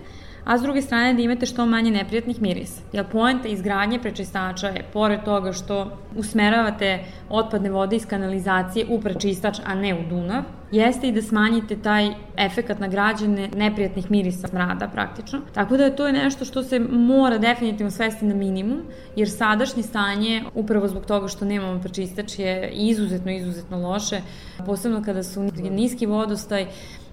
a 0.49 0.59
s 0.59 0.63
druge 0.63 0.83
strane 0.83 1.15
da 1.15 1.23
imate 1.23 1.47
što 1.47 1.67
manje 1.67 1.91
neprijatnih 1.91 2.43
mirisa. 2.43 2.83
Jer 2.93 3.05
poenta 3.13 3.49
izgradnje 3.49 3.99
prečistača 3.99 4.69
je, 4.69 4.85
pored 4.93 5.25
toga 5.25 5.53
što 5.53 5.99
usmeravate 6.17 7.05
otpadne 7.29 7.71
vode 7.71 7.97
iz 7.97 8.07
kanalizacije 8.07 8.87
u 8.89 9.01
prečistač, 9.01 9.59
a 9.65 9.75
ne 9.75 9.95
u 9.95 10.09
Dunav, 10.09 10.43
jeste 10.71 11.09
i 11.09 11.13
da 11.13 11.23
smanjite 11.23 11.77
taj 11.77 12.09
efekat 12.37 12.81
na 12.81 12.89
građane 12.89 13.49
neprijatnih 13.57 14.11
mirisa 14.11 14.49
smrada 14.49 14.89
praktično. 14.89 15.41
Tako 15.55 15.77
da 15.77 15.91
to 15.91 16.07
je 16.07 16.13
nešto 16.13 16.45
što 16.45 16.63
se 16.63 16.79
mora 16.81 17.39
definitivno 17.39 17.91
svesti 17.91 18.27
na 18.27 18.35
minimum, 18.35 18.83
jer 19.17 19.31
sadašnje 19.31 19.83
stanje, 19.83 20.45
upravo 20.55 20.89
zbog 20.89 21.07
toga 21.07 21.29
što 21.29 21.45
nemamo 21.45 21.81
prečistač, 21.81 22.39
je 22.39 22.71
izuzetno, 22.73 23.33
izuzetno 23.33 23.89
loše, 23.89 24.21
posebno 24.67 25.03
kada 25.05 25.23
su 25.23 25.51
niski 25.71 26.07
vodostaj, 26.07 26.67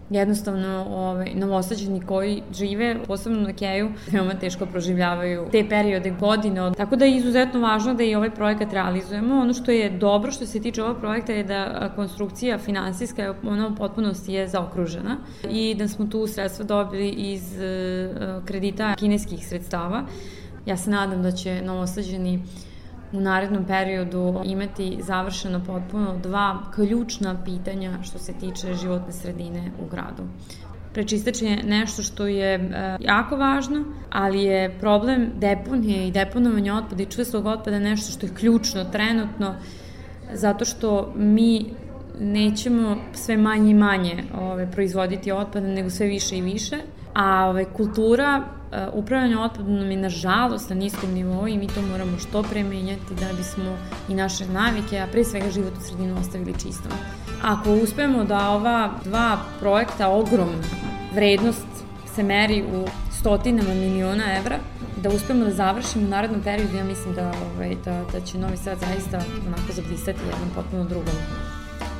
jednostavno 0.09 0.85
ovaj, 0.89 1.31
novosađeni 1.35 2.01
koji 2.01 2.43
žive, 2.53 2.95
posebno 3.07 3.39
na 3.39 3.53
Keju, 3.53 3.89
veoma 4.11 4.33
teško 4.33 4.65
proživljavaju 4.65 5.47
te 5.51 5.65
periode 5.69 6.09
godine. 6.19 6.71
Tako 6.77 6.95
da 6.95 7.05
je 7.05 7.17
izuzetno 7.17 7.59
važno 7.59 7.93
da 7.93 8.03
i 8.03 8.15
ovaj 8.15 8.31
projekat 8.31 8.73
realizujemo. 8.73 9.41
Ono 9.41 9.53
što 9.53 9.71
je 9.71 9.89
dobro 9.89 10.31
što 10.31 10.45
se 10.45 10.61
tiče 10.61 10.83
ovog 10.83 10.97
projekta 10.97 11.33
je 11.33 11.43
da 11.43 11.91
konstrukcija 11.95 12.57
finansijska, 12.57 13.33
ona 13.43 13.67
u 13.67 13.75
potpunosti 13.75 14.33
je 14.33 14.47
zaokružena 14.47 15.17
i 15.49 15.75
da 15.75 15.87
smo 15.87 16.05
tu 16.05 16.27
sredstva 16.27 16.65
dobili 16.65 17.09
iz 17.09 17.61
eh, 17.61 18.41
kredita 18.45 18.95
kineskih 18.95 19.47
sredstava. 19.47 20.03
Ja 20.65 20.77
se 20.77 20.89
nadam 20.89 21.23
da 21.23 21.31
će 21.31 21.61
novosađeni 21.61 22.39
u 23.15 23.21
narednom 23.21 23.65
periodu 23.65 24.41
imati 24.43 24.97
završeno 25.01 25.61
potpuno 25.67 26.17
dva 26.23 26.59
ključna 26.75 27.35
pitanja 27.45 28.03
što 28.03 28.19
se 28.19 28.33
tiče 28.33 28.73
životne 28.73 29.13
sredine 29.13 29.71
u 29.85 29.89
gradu. 29.89 30.23
Prečistač 30.93 31.41
je 31.41 31.63
nešto 31.63 32.03
što 32.03 32.27
je 32.27 32.53
e, 32.55 32.97
jako 32.99 33.35
važno, 33.35 33.83
ali 34.09 34.43
je 34.43 34.77
problem 34.79 35.31
deponije 35.39 36.07
i 36.07 36.11
deponovanja 36.11 36.75
otpada 36.75 37.03
i 37.03 37.05
čvrstog 37.05 37.45
otpada 37.45 37.79
nešto 37.79 38.11
što 38.11 38.25
je 38.25 38.35
ključno 38.35 38.83
trenutno, 38.83 39.55
zato 40.33 40.65
što 40.65 41.13
mi 41.15 41.65
nećemo 42.19 42.97
sve 43.13 43.37
manje 43.37 43.71
i 43.71 43.73
manje 43.73 44.23
ove, 44.41 44.71
proizvoditi 44.71 45.31
otpada, 45.31 45.67
nego 45.67 45.89
sve 45.89 46.07
više 46.07 46.37
i 46.37 46.41
više, 46.41 46.77
a 47.13 47.49
ove, 47.49 47.65
kultura 47.65 48.43
e, 48.75 48.89
upravljanja 48.93 49.41
otpadom 49.41 49.91
je 49.91 49.97
nažalost 49.97 50.69
na 50.69 50.75
niskom 50.75 51.11
nivou 51.13 51.47
i 51.47 51.57
mi 51.57 51.67
to 51.67 51.81
moramo 51.81 52.17
što 52.17 52.43
pre 52.43 52.63
menjati 52.63 53.15
da 53.19 53.33
bismo 53.37 53.77
i 54.09 54.13
naše 54.13 54.45
navike, 54.45 54.99
a 54.99 55.07
pre 55.11 55.23
svega 55.23 55.51
životnu 55.51 55.81
sredinu 55.81 56.17
ostavili 56.19 56.53
čistom. 56.53 56.91
Ako 57.43 57.73
uspemo 57.73 58.23
da 58.23 58.49
ova 58.49 58.91
dva 59.03 59.37
projekta 59.59 60.09
ogromna 60.09 60.63
vrednost 61.13 61.67
se 62.15 62.23
meri 62.23 62.63
u 62.63 62.85
stotinama 63.11 63.73
miliona 63.73 64.23
evra, 64.37 64.57
da 65.03 65.09
uspemo 65.09 65.45
da 65.45 65.51
završimo 65.51 66.05
u 66.05 66.09
narednom 66.09 66.41
periodu, 66.41 66.77
ja 66.77 66.83
mislim 66.83 67.15
da, 67.15 67.31
ovaj, 67.55 67.75
da, 67.85 68.03
da 68.11 68.21
će 68.21 68.37
Novi 68.37 68.57
Sad 68.57 68.79
zaista 68.79 69.17
onako 69.47 69.71
zablisati 69.73 70.19
jednom 70.19 70.49
potpuno 70.55 70.83
drugom, 70.83 71.15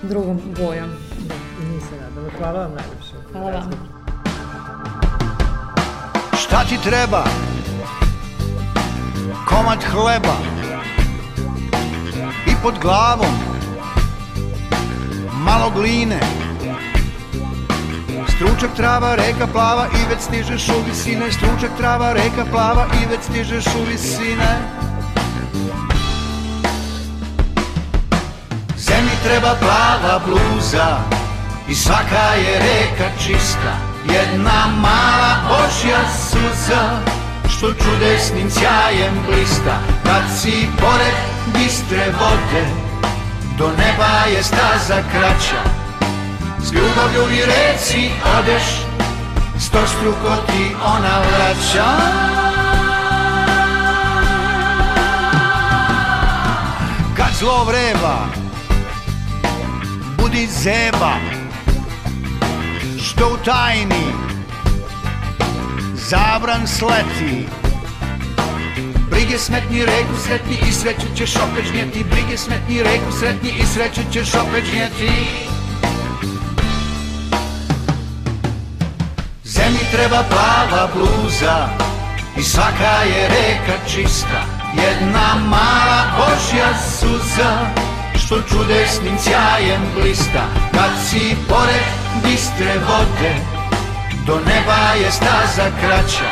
drugom 0.04 0.42
bojom. 0.58 0.90
Da, 1.28 1.36
se 1.80 1.96
nadamo. 2.02 2.30
Hvala 2.38 2.60
vam 2.60 2.72
najljepše. 2.72 3.16
Hvala 3.32 3.52
vam. 3.52 4.05
Šta 6.56 6.64
ti 6.64 6.78
treba? 6.78 7.24
Komad 9.46 9.84
hleba. 9.84 10.36
I 12.48 12.52
pod 12.64 12.80
glavom. 12.82 13.36
Malo 15.34 15.70
gline. 15.70 16.20
Stručak 18.36 18.70
trava, 18.76 19.16
reka 19.16 19.48
plava 19.48 19.88
i 19.94 20.10
već 20.10 20.22
stižeš 20.22 20.70
u 20.70 20.82
visine. 20.88 21.32
Stručak 21.32 21.72
trava, 21.78 22.14
reka 22.14 22.46
plava 22.52 22.86
i 23.02 23.06
već 23.12 23.20
stižeš 23.24 23.66
u 23.66 23.84
visine. 23.92 24.58
Zemlji 28.78 29.16
treba 29.24 29.56
plava 29.60 30.22
bluza 30.26 30.98
I 31.68 31.76
svaka 31.76 32.34
je 32.36 32.60
reka 32.60 33.10
čista 33.20 33.85
Jedna 34.14 34.68
mala 34.82 35.36
Božja 35.50 36.00
suza 36.30 37.00
Što 37.50 37.74
čudesnim 37.74 38.52
sjajem 38.52 39.14
blista. 39.28 39.80
Kad 40.04 40.24
si 40.42 40.68
pored 40.80 41.16
bistre 41.54 42.06
vode 42.20 42.66
Do 43.58 43.68
neba 43.68 44.36
je 44.36 44.44
staza 44.44 45.04
kraća. 45.12 45.62
S 46.64 46.72
ljubavlju 46.72 47.36
i 47.38 47.42
reci 47.46 48.10
odeš 48.40 48.64
Sto 49.60 49.88
struko 49.88 50.36
ti 50.48 50.76
ona 50.86 51.20
vraća. 51.20 51.86
Kad 57.18 57.34
zlo 57.40 57.64
vreba 57.64 58.26
Budi 60.18 60.48
zeba 60.48 61.35
što 63.16 63.28
u 63.28 63.38
tajni. 63.46 64.06
Zabran 65.94 66.68
sleti. 66.68 67.48
Brige 69.10 69.38
smetni 69.38 69.86
reku 69.86 70.16
sretni 70.28 70.58
i 70.70 70.72
sreću 70.72 71.08
ćeš 71.18 71.36
opet 71.36 71.66
žnjeti. 71.66 72.04
Brige 72.04 72.38
smetni 72.38 72.84
reku 72.84 73.12
sretni 73.20 73.50
i 73.50 73.66
sreću 73.66 74.02
ćeš 74.14 74.36
opet 74.36 74.66
žnjeti. 74.66 75.12
Zemlji 79.44 79.86
treba 79.92 80.24
plava 80.30 80.90
bluza 80.96 81.70
I 82.38 82.44
svaka 82.44 83.04
je 83.04 83.28
reka 83.28 83.78
čista. 83.88 84.42
Jedna 84.78 85.36
mala 85.50 86.04
Božja 86.18 86.78
suza 87.00 87.68
Što 88.26 88.42
čudesnim 88.42 89.18
sjajem 89.20 89.82
blista. 89.96 90.48
Kad 90.74 90.92
si 91.10 91.36
pored 91.50 92.05
bistre 92.24 92.74
vode. 92.88 93.36
Do 94.26 94.36
neba 94.36 95.06
je 95.06 95.12
staza 95.12 95.70
kraća. 95.82 96.32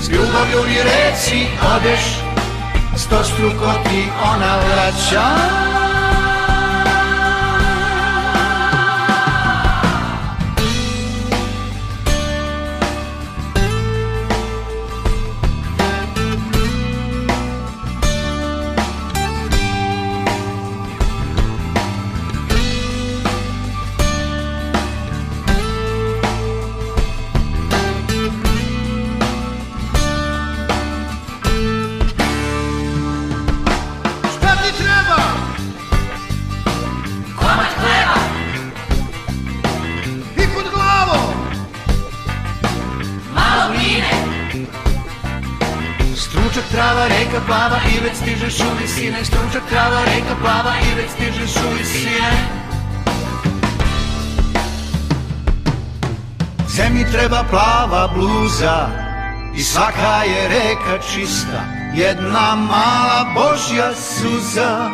S 0.00 0.08
ljubavlju 0.08 0.72
i 0.72 0.82
reci 0.82 1.46
odeš 1.76 2.00
Sto 2.96 3.24
struko 3.24 3.72
ti 3.84 4.04
ona 4.34 4.56
vraća 4.56 5.83
Trava, 49.94 50.06
reka 50.06 50.34
plava 50.42 50.74
i 50.82 50.94
već 50.94 51.10
stižeš 51.10 51.56
u 51.56 51.68
visine 51.78 52.30
Zemlji 56.68 57.04
treba 57.12 57.44
plava 57.50 58.08
bluza 58.16 58.88
i 59.56 59.62
svaka 59.62 60.22
je 60.24 60.48
reka 60.48 61.04
čista. 61.12 61.64
Jedna 61.94 62.54
mala 62.54 63.26
Božja 63.34 63.94
suza 63.94 64.90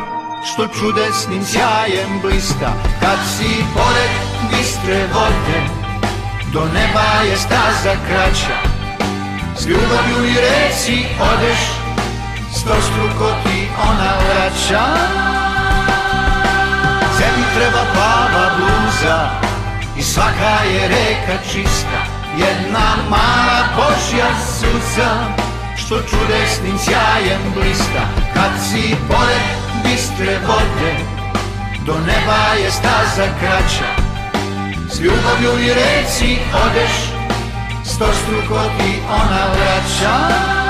što 0.53 0.67
čudesnim 0.67 1.45
sjajem 1.45 2.19
blista. 2.21 2.73
Kad 2.99 3.19
si 3.37 3.65
pored 3.73 4.11
bistre 4.51 5.07
vode 5.13 5.61
do 6.53 6.65
neba 6.73 7.29
je 7.29 7.37
staza 7.37 7.95
kraća. 8.07 8.57
S 9.57 9.65
ljubavlju 9.65 10.25
i 10.25 10.33
reci 10.33 11.05
odeš 11.19 11.80
sto 12.61 12.75
struko 12.81 13.27
ti 13.43 13.67
ona 13.89 14.11
vraća 14.21 14.85
Zemlji 17.17 17.45
treba 17.55 17.83
plava 17.93 18.45
bluza 18.57 19.29
i 19.97 20.03
svaka 20.03 20.55
je 20.73 20.87
reka 20.87 21.43
čista. 21.51 21.99
Jedna 22.37 22.87
mala 23.09 23.61
Božja 23.75 24.29
suza 24.57 25.11
što 25.77 25.95
čudesnim 25.95 26.77
sjajem 26.77 27.41
blista. 27.55 28.03
Kad 28.33 28.51
si 28.69 28.95
pored 29.07 29.47
bistre 29.83 30.39
vode 30.47 30.93
do 31.85 31.93
neba 31.93 32.63
je 32.63 32.71
staza 32.71 33.27
kraća. 33.39 33.91
S 34.89 34.99
ljubavlju 34.99 35.65
i 35.65 35.73
reci 35.73 36.37
odeš 36.65 36.93
sto 37.85 38.07
struko 38.13 38.61
ti 38.77 38.99
ona 39.09 39.45
vraća 39.53 40.60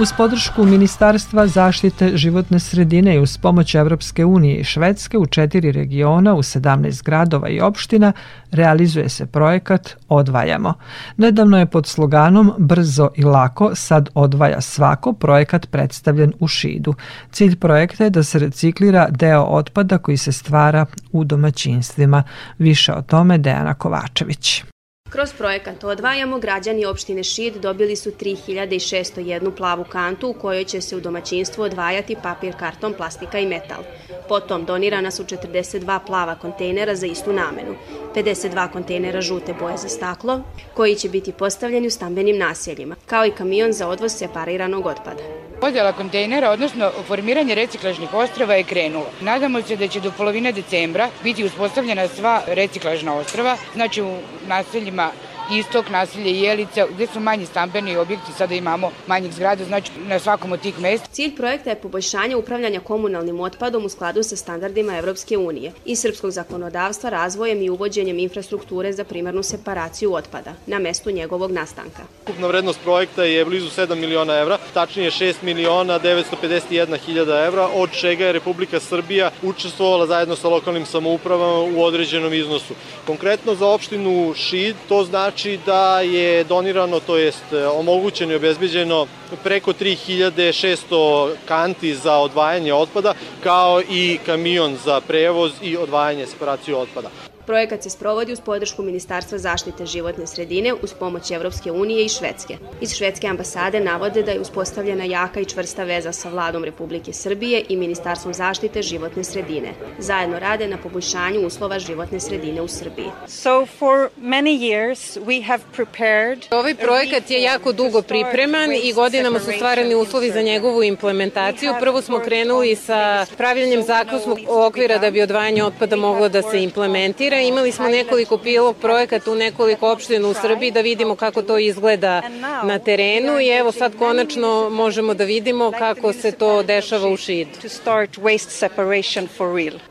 Uz 0.00 0.12
podršku 0.12 0.64
Ministarstva 0.64 1.46
zaštite 1.46 2.16
životne 2.16 2.58
sredine 2.58 3.14
i 3.14 3.18
uz 3.18 3.38
pomoć 3.38 3.74
Evropske 3.74 4.24
unije 4.24 4.56
i 4.56 4.64
Švedske 4.64 5.18
u 5.18 5.26
četiri 5.26 5.72
regiona 5.72 6.34
u 6.34 6.42
17 6.42 7.04
gradova 7.04 7.48
i 7.48 7.60
opština 7.60 8.12
realizuje 8.50 9.08
se 9.08 9.26
projekat 9.26 9.96
Odvajamo. 10.08 10.74
Nedavno 11.16 11.58
je 11.58 11.66
pod 11.66 11.86
sloganom 11.86 12.52
Brzo 12.58 13.10
i 13.14 13.24
lako 13.24 13.74
sad 13.74 14.08
odvaja 14.14 14.60
svako 14.60 15.12
projekat 15.12 15.70
predstavljen 15.70 16.32
u 16.40 16.48
Šidu. 16.48 16.94
Cilj 17.30 17.56
projekta 17.56 18.04
je 18.04 18.10
da 18.10 18.22
se 18.22 18.38
reciklira 18.38 19.08
deo 19.10 19.42
otpada 19.42 19.98
koji 19.98 20.16
se 20.16 20.32
stvara 20.32 20.86
u 21.12 21.24
domaćinstvima. 21.24 22.22
Više 22.58 22.92
o 22.92 23.02
tome 23.02 23.38
Dejana 23.38 23.74
Kovačević. 23.74 24.64
Kroz 25.10 25.32
projekat 25.32 25.84
Odvajamo 25.84 26.38
građani 26.38 26.84
opštine 26.84 27.24
Šid 27.24 27.56
dobili 27.56 27.96
su 27.96 28.10
3601 28.10 29.56
plavu 29.56 29.84
kantu 29.84 30.28
u 30.28 30.32
kojoj 30.32 30.64
će 30.64 30.80
se 30.80 30.96
u 30.96 31.00
domaćinstvu 31.00 31.62
odvajati 31.62 32.16
papir, 32.22 32.54
karton, 32.58 32.94
plastika 32.94 33.38
i 33.38 33.46
metal. 33.46 33.82
Potom 34.28 34.64
donirana 34.64 35.10
su 35.10 35.24
42 35.24 35.98
plava 36.06 36.34
kontejnera 36.34 36.94
za 36.94 37.06
istu 37.06 37.32
namenu, 37.32 37.74
52 38.14 38.72
kontejnera 38.72 39.20
žute 39.20 39.54
boje 39.60 39.76
za 39.76 39.88
staklo, 39.88 40.40
koji 40.74 40.94
će 40.94 41.08
biti 41.08 41.32
postavljeni 41.32 41.86
u 41.86 41.90
stambenim 41.90 42.38
naseljima, 42.38 42.96
kao 43.06 43.26
i 43.26 43.30
kamion 43.30 43.72
za 43.72 43.88
odvoz 43.88 44.12
separiranog 44.12 44.86
otpada. 44.86 45.47
Podjela 45.60 45.92
kontejnera, 45.92 46.50
odnosno 46.50 46.90
formiranje 47.06 47.54
reciklažnih 47.54 48.14
ostrava 48.14 48.54
je 48.54 48.64
krenulo. 48.64 49.06
Nadamo 49.20 49.62
se 49.62 49.76
da 49.76 49.88
će 49.88 50.00
do 50.00 50.12
polovine 50.16 50.52
decembra 50.52 51.08
biti 51.22 51.44
uspostavljena 51.44 52.08
sva 52.08 52.42
reciklažna 52.46 53.14
ostrava, 53.14 53.56
znači 53.74 54.02
u 54.02 54.16
naseljima 54.46 55.10
istok, 55.50 55.90
naselje 55.90 56.40
Jelica, 56.40 56.86
gde 56.94 57.06
su 57.06 57.20
manji 57.20 57.46
stambeni 57.46 57.96
objekti, 57.96 58.32
sada 58.38 58.54
imamo 58.54 58.90
manjih 59.06 59.32
zgrada, 59.34 59.64
znači 59.64 59.92
na 60.06 60.18
svakom 60.18 60.52
od 60.52 60.60
tih 60.60 60.80
mesta. 60.80 61.08
Cilj 61.12 61.36
projekta 61.36 61.70
je 61.70 61.76
poboljšanje 61.76 62.36
upravljanja 62.36 62.80
komunalnim 62.80 63.40
otpadom 63.40 63.84
u 63.84 63.88
skladu 63.88 64.22
sa 64.22 64.36
standardima 64.36 64.96
Evropske 64.96 65.38
unije 65.38 65.72
i 65.84 65.96
srpskog 65.96 66.30
zakonodavstva 66.30 67.10
razvojem 67.10 67.62
i 67.62 67.70
uvođenjem 67.70 68.18
infrastrukture 68.18 68.92
za 68.92 69.04
primarnu 69.04 69.42
separaciju 69.42 70.14
otpada 70.14 70.54
na 70.66 70.78
mestu 70.78 71.10
njegovog 71.10 71.50
nastanka. 71.50 72.02
Ukupna 72.22 72.46
vrednost 72.46 72.80
projekta 72.84 73.24
je 73.24 73.44
blizu 73.44 73.68
7 73.68 73.94
miliona 73.94 74.34
evra, 74.34 74.58
tačnije 74.74 75.10
6 75.10 75.34
miliona 75.42 76.00
951 76.00 76.98
hiljada 76.98 77.44
evra, 77.44 77.68
od 77.74 77.90
čega 77.90 78.26
je 78.26 78.32
Republika 78.32 78.80
Srbija 78.80 79.30
učestvovala 79.42 80.06
zajedno 80.06 80.36
sa 80.36 80.48
lokalnim 80.48 80.86
samoupravama 80.86 81.78
u 81.78 81.82
određenom 81.82 82.34
iznosu. 82.34 82.74
Konkretno 83.06 83.54
za 83.54 83.66
opštinu 83.66 84.34
Šid 84.34 84.76
to 84.88 85.04
znači 85.04 85.37
znači 85.38 85.58
da 85.66 86.00
je 86.00 86.44
donirano, 86.44 87.00
to 87.00 87.16
jest 87.16 87.52
e, 87.52 87.66
omogućeno 87.66 88.32
i 88.32 88.36
obezbeđeno 88.36 89.06
preko 89.44 89.72
3600 89.72 91.34
kanti 91.48 91.94
za 91.94 92.16
odvajanje 92.16 92.74
otpada, 92.74 93.14
kao 93.42 93.82
i 93.90 94.18
kamion 94.26 94.76
za 94.84 95.00
prevoz 95.00 95.52
i 95.62 95.76
odvajanje 95.76 96.26
separaciju 96.26 96.78
otpada. 96.78 97.10
Projekat 97.48 97.82
se 97.82 97.90
sprovodi 97.90 98.32
uz 98.32 98.40
podršku 98.40 98.82
Ministarstva 98.82 99.38
zaštite 99.38 99.86
životne 99.86 100.26
sredine 100.26 100.74
uz 100.82 100.92
pomoć 100.94 101.30
Evropske 101.30 101.72
unije 101.72 102.04
i 102.04 102.08
Švedske. 102.08 102.56
Iz 102.80 102.92
švedske 102.94 103.26
ambasade 103.26 103.80
navode 103.80 104.22
da 104.22 104.30
je 104.30 104.40
uspostavljena 104.40 105.04
jaka 105.04 105.40
i 105.40 105.44
čvrsta 105.44 105.84
veza 105.84 106.12
sa 106.12 106.28
vladom 106.28 106.64
Republike 106.64 107.12
Srbije 107.12 107.64
i 107.68 107.76
Ministarstvom 107.76 108.34
zaštite 108.34 108.82
životne 108.82 109.24
sredine. 109.24 109.72
Zajedno 109.98 110.38
rade 110.38 110.68
na 110.68 110.76
poboljšanju 110.76 111.46
uslova 111.46 111.78
životne 111.78 112.20
sredine 112.20 112.62
u 112.62 112.68
Srbiji. 112.68 113.10
So 113.28 113.66
for 113.78 114.08
many 114.22 114.58
years 114.58 115.20
we 115.26 115.44
have 115.46 115.62
prepared 115.76 116.38
Ovaj 116.50 116.74
projekat 116.74 117.30
je 117.30 117.42
jako 117.42 117.72
dugo 117.72 118.02
pripreman 118.02 118.72
i 118.82 118.92
godinama 118.92 119.40
su 119.40 119.52
stvarani 119.52 119.94
uslovi 119.94 120.30
za 120.30 120.42
njegovu 120.42 120.82
implementaciju. 120.82 121.74
Prvo 121.80 122.02
smo 122.02 122.18
krenuli 122.20 122.76
sa 122.76 123.26
pravljanjem 123.36 123.82
zakonskog 123.82 124.38
okvira 124.48 124.98
da 124.98 125.10
bi 125.10 125.22
odvajanje 125.22 125.64
otpada 125.64 125.96
moglo 125.96 126.28
da 126.28 126.42
se 126.42 126.62
implementira 126.62 127.37
Imali 127.38 127.72
smo 127.72 127.88
nekoliko 127.88 128.38
pilot 128.38 128.76
projekata 128.80 129.32
u 129.32 129.34
nekoliko 129.34 129.92
opština 129.92 130.28
u 130.28 130.34
Srbiji 130.34 130.70
da 130.70 130.80
vidimo 130.80 131.16
kako 131.16 131.42
to 131.42 131.58
izgleda 131.58 132.22
na 132.64 132.78
terenu 132.78 133.40
i 133.40 133.48
evo 133.48 133.72
sad 133.72 133.98
konačno 133.98 134.70
možemo 134.70 135.14
da 135.14 135.24
vidimo 135.24 135.72
kako 135.78 136.12
se 136.12 136.32
to 136.32 136.62
dešava 136.62 137.08
u 137.08 137.16
Šidu. 137.16 137.50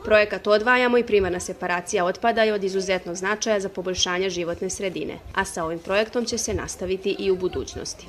Projekat 0.04 0.48
Odvajamo 0.48 0.98
i 0.98 1.04
primarna 1.04 1.40
separacija 1.40 2.06
otpada 2.06 2.44
je 2.44 2.54
od 2.54 2.64
izuzetnog 2.64 3.16
značaja 3.16 3.60
za 3.60 3.70
poboljšanje 3.70 4.30
životne 4.30 4.70
sredine, 4.70 5.20
a 5.36 5.46
sa 5.46 5.64
ovim 5.64 5.80
projektom 5.80 6.26
će 6.26 6.38
se 6.38 6.54
nastaviti 6.54 7.16
i 7.20 7.32
u 7.32 7.36
budućnosti. 7.36 8.08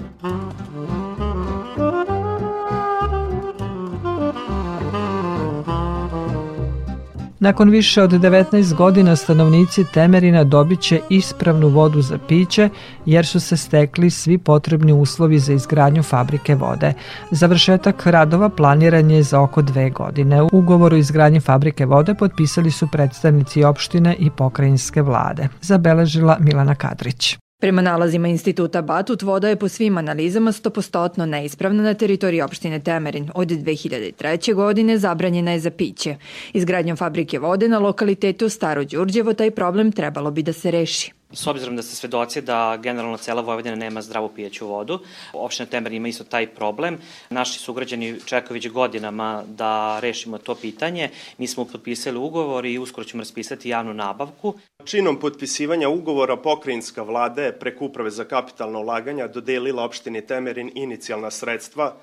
Nakon 7.41 7.71
više 7.71 8.03
od 8.03 8.11
19 8.11 8.75
godina 8.75 9.17
stanovnici 9.17 9.85
Temerina 9.85 10.45
dobit 10.45 10.81
će 10.81 11.01
ispravnu 11.09 11.69
vodu 11.69 12.03
za 12.03 12.19
piće 12.29 12.69
jer 13.07 13.27
su 13.27 13.41
se 13.41 13.57
stekli 13.57 14.11
svi 14.11 14.39
potrebni 14.39 14.93
uslovi 14.93 15.39
za 15.39 15.53
izgradnju 15.53 16.03
fabrike 16.03 16.55
vode. 16.55 16.93
Završetak 17.31 18.07
radova 18.07 18.49
planiran 18.49 19.11
je 19.11 19.23
za 19.23 19.41
oko 19.41 19.63
dve 19.63 19.91
godine. 19.91 20.43
U 20.43 20.49
ugovoru 20.53 20.97
izgradnje 20.97 21.41
fabrike 21.41 21.87
vode 21.87 22.15
potpisali 22.15 22.71
su 22.71 22.89
predstavnici 22.93 23.65
opštine 23.65 24.17
i 24.19 24.31
pokrajinske 24.31 25.03
vlade. 25.03 25.49
Zabeležila 25.61 26.37
Milana 26.41 26.75
Kadrić. 26.75 27.39
Prema 27.61 27.83
nalazima 27.83 28.29
instituta 28.29 28.83
Batut, 28.83 29.23
voda 29.23 29.49
je 29.49 29.57
po 29.57 29.69
svim 29.69 29.99
analizama 29.99 30.53
stopostotno 30.53 31.27
neispravna 31.27 31.83
na 31.83 31.95
teritoriji 31.95 32.43
opštine 32.43 32.81
Temerin. 32.81 33.31
Od 33.35 33.49
2003. 33.49 34.55
godine 34.55 34.99
zabranjena 34.99 35.53
je 35.53 35.61
za 35.61 35.71
piće. 35.71 36.17
Izgradnjom 36.53 36.97
fabrike 36.97 37.39
vode 37.39 37.69
na 37.69 37.79
lokalitetu 37.79 38.49
Staro 38.49 38.85
Đurđevo 38.85 39.35
taj 39.35 39.51
problem 39.51 39.93
trebalo 39.93 40.31
bi 40.31 40.43
da 40.43 40.53
se 40.53 40.71
reši. 40.71 41.18
S 41.33 41.47
obzirom 41.47 41.77
da 41.77 41.83
ste 41.83 41.97
svedoci 41.97 42.41
da 42.41 42.79
generalno 42.83 43.17
cela 43.17 43.43
Vojvodina 43.43 43.77
nema 43.77 44.03
zdravu 44.03 44.29
pijeću 44.35 44.67
vodu, 44.67 44.99
opština 45.33 45.67
Temer 45.67 45.93
ima 45.93 46.09
isto 46.09 46.25
taj 46.25 46.47
problem. 46.47 46.99
Naši 47.31 47.59
sugrađani 47.59 48.21
čekaju 48.25 48.55
već 48.55 48.69
godinama 48.69 49.45
da 49.47 50.01
rešimo 50.01 50.39
to 50.39 50.55
pitanje. 50.55 51.11
Mi 51.39 51.47
smo 51.47 51.65
potpisali 51.65 52.19
ugovor 52.19 52.67
i 52.67 52.79
uskoro 52.79 53.05
ćemo 53.05 53.21
raspisati 53.21 53.69
javnu 53.69 53.95
nabavku. 53.95 54.55
Činom 54.85 55.21
potpisivanja 55.21 55.89
ugovora 55.89 56.37
pokrajinska 56.37 57.03
vlada 57.03 57.43
je 57.43 57.59
preko 57.59 57.85
Uprave 57.85 58.11
za 58.11 58.25
kapitalno 58.25 58.81
ulaganja 58.81 59.29
dodelila 59.29 59.85
opštini 59.85 60.27
Temerin 60.27 60.71
inicijalna 60.75 61.31
sredstva 61.31 61.97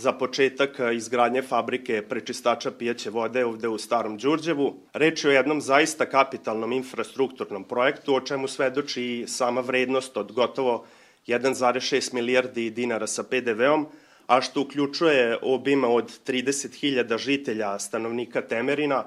za 0.00 0.12
početak 0.12 0.80
izgradnje 0.94 1.42
fabrike 1.42 2.02
prečistača 2.02 2.70
pijaće 2.70 3.10
vode 3.10 3.44
ovde 3.44 3.68
u 3.68 3.78
Starom 3.78 4.16
Đurđevu. 4.18 4.74
Reč 4.92 5.24
je 5.24 5.30
o 5.30 5.32
jednom 5.32 5.60
zaista 5.60 6.06
kapitalnom 6.06 6.72
infrastrukturnom 6.72 7.64
projektu, 7.64 8.14
o 8.14 8.20
čemu 8.20 8.48
svedoči 8.48 9.02
i 9.02 9.26
sama 9.28 9.60
vrednost 9.60 10.16
od 10.16 10.32
gotovo 10.32 10.86
1,6 11.26 12.14
milijardi 12.14 12.70
dinara 12.70 13.06
sa 13.06 13.22
PDV-om, 13.22 13.86
a 14.26 14.40
što 14.40 14.60
uključuje 14.60 15.38
obima 15.42 15.88
od 15.88 16.08
30.000 16.26 17.18
žitelja 17.18 17.78
stanovnika 17.78 18.40
Temerina 18.40 19.04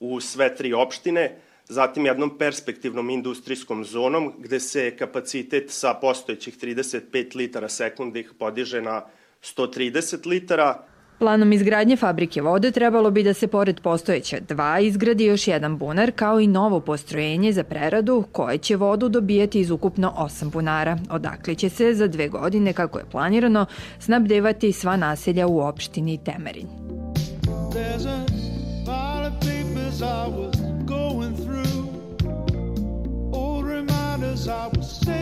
u 0.00 0.20
sve 0.20 0.54
tri 0.54 0.72
opštine, 0.72 1.38
zatim 1.64 2.06
jednom 2.06 2.38
perspektivnom 2.38 3.10
industrijskom 3.10 3.84
zonom 3.84 4.32
gde 4.38 4.60
se 4.60 4.96
kapacitet 4.96 5.70
sa 5.70 5.94
postojećih 5.94 6.58
35 6.58 7.36
litara 7.36 7.68
sekundih 7.68 8.32
podiže 8.38 8.82
na 8.82 9.02
130 9.42 10.26
litara. 10.26 10.86
Planom 11.18 11.52
izgradnje 11.52 11.96
fabrike 11.96 12.42
vode 12.42 12.70
trebalo 12.70 13.10
bi 13.10 13.22
da 13.22 13.34
se 13.34 13.46
pored 13.46 13.80
postojeća 13.80 14.36
dva 14.48 14.80
izgradi 14.80 15.24
još 15.24 15.48
jedan 15.48 15.78
bunar 15.78 16.12
kao 16.12 16.40
i 16.40 16.46
novo 16.46 16.80
postrojenje 16.80 17.52
za 17.52 17.64
preradu 17.64 18.24
koje 18.32 18.58
će 18.58 18.76
vodu 18.76 19.08
dobijati 19.08 19.60
iz 19.60 19.70
ukupno 19.70 20.12
osam 20.16 20.50
bunara. 20.50 20.98
Odakle 21.10 21.54
će 21.54 21.68
se 21.68 21.94
za 21.94 22.06
dve 22.06 22.28
godine, 22.28 22.72
kako 22.72 22.98
je 22.98 23.04
planirano, 23.10 23.66
snabdevati 23.98 24.72
sva 24.72 24.96
naselja 24.96 25.46
u 25.46 25.60
opštini 25.60 26.18
Temerin. 26.24 26.66
There's 27.72 28.06
a 28.06 28.18
lot 28.86 29.32
of 29.32 29.40
papers 29.40 30.00
I 30.00 30.28
was 30.28 30.56
going 30.86 31.36
through 31.36 31.66
Old 33.32 33.66
reminders 33.66 34.48
I 34.48 34.68
was 34.76 35.04
saving 35.04 35.15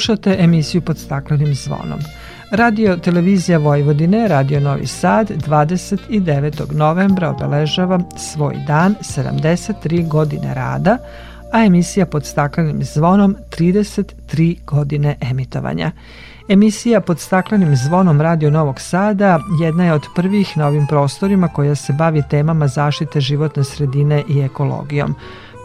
Slušate 0.00 0.36
emisiju 0.38 0.80
pod 0.80 0.98
staklenim 0.98 1.54
zvonom. 1.54 1.98
Radio 2.50 2.96
Televizija 2.96 3.58
Vojvodine, 3.58 4.28
Radio 4.28 4.60
Novi 4.60 4.86
Sad, 4.86 5.30
29. 5.30 6.74
novembra 6.74 7.30
obeležava 7.30 8.00
svoj 8.16 8.54
dan, 8.66 8.94
73 9.00 10.08
godine 10.08 10.54
rada, 10.54 10.98
a 11.52 11.64
emisija 11.64 12.06
pod 12.06 12.24
staklenim 12.24 12.84
zvonom 12.84 13.36
33 13.58 14.56
godine 14.64 15.16
emitovanja. 15.20 15.90
Emisija 16.48 17.00
pod 17.00 17.20
staklenim 17.20 17.76
zvonom 17.76 18.20
Radio 18.20 18.50
Novog 18.50 18.80
Sada 18.80 19.38
jedna 19.60 19.84
je 19.84 19.92
od 19.92 20.06
prvih 20.14 20.56
na 20.56 20.66
ovim 20.66 20.86
prostorima 20.86 21.48
koja 21.48 21.74
se 21.74 21.92
bavi 21.92 22.22
temama 22.30 22.68
zaštite 22.68 23.20
životne 23.20 23.64
sredine 23.64 24.22
i 24.28 24.40
ekologijom. 24.40 25.14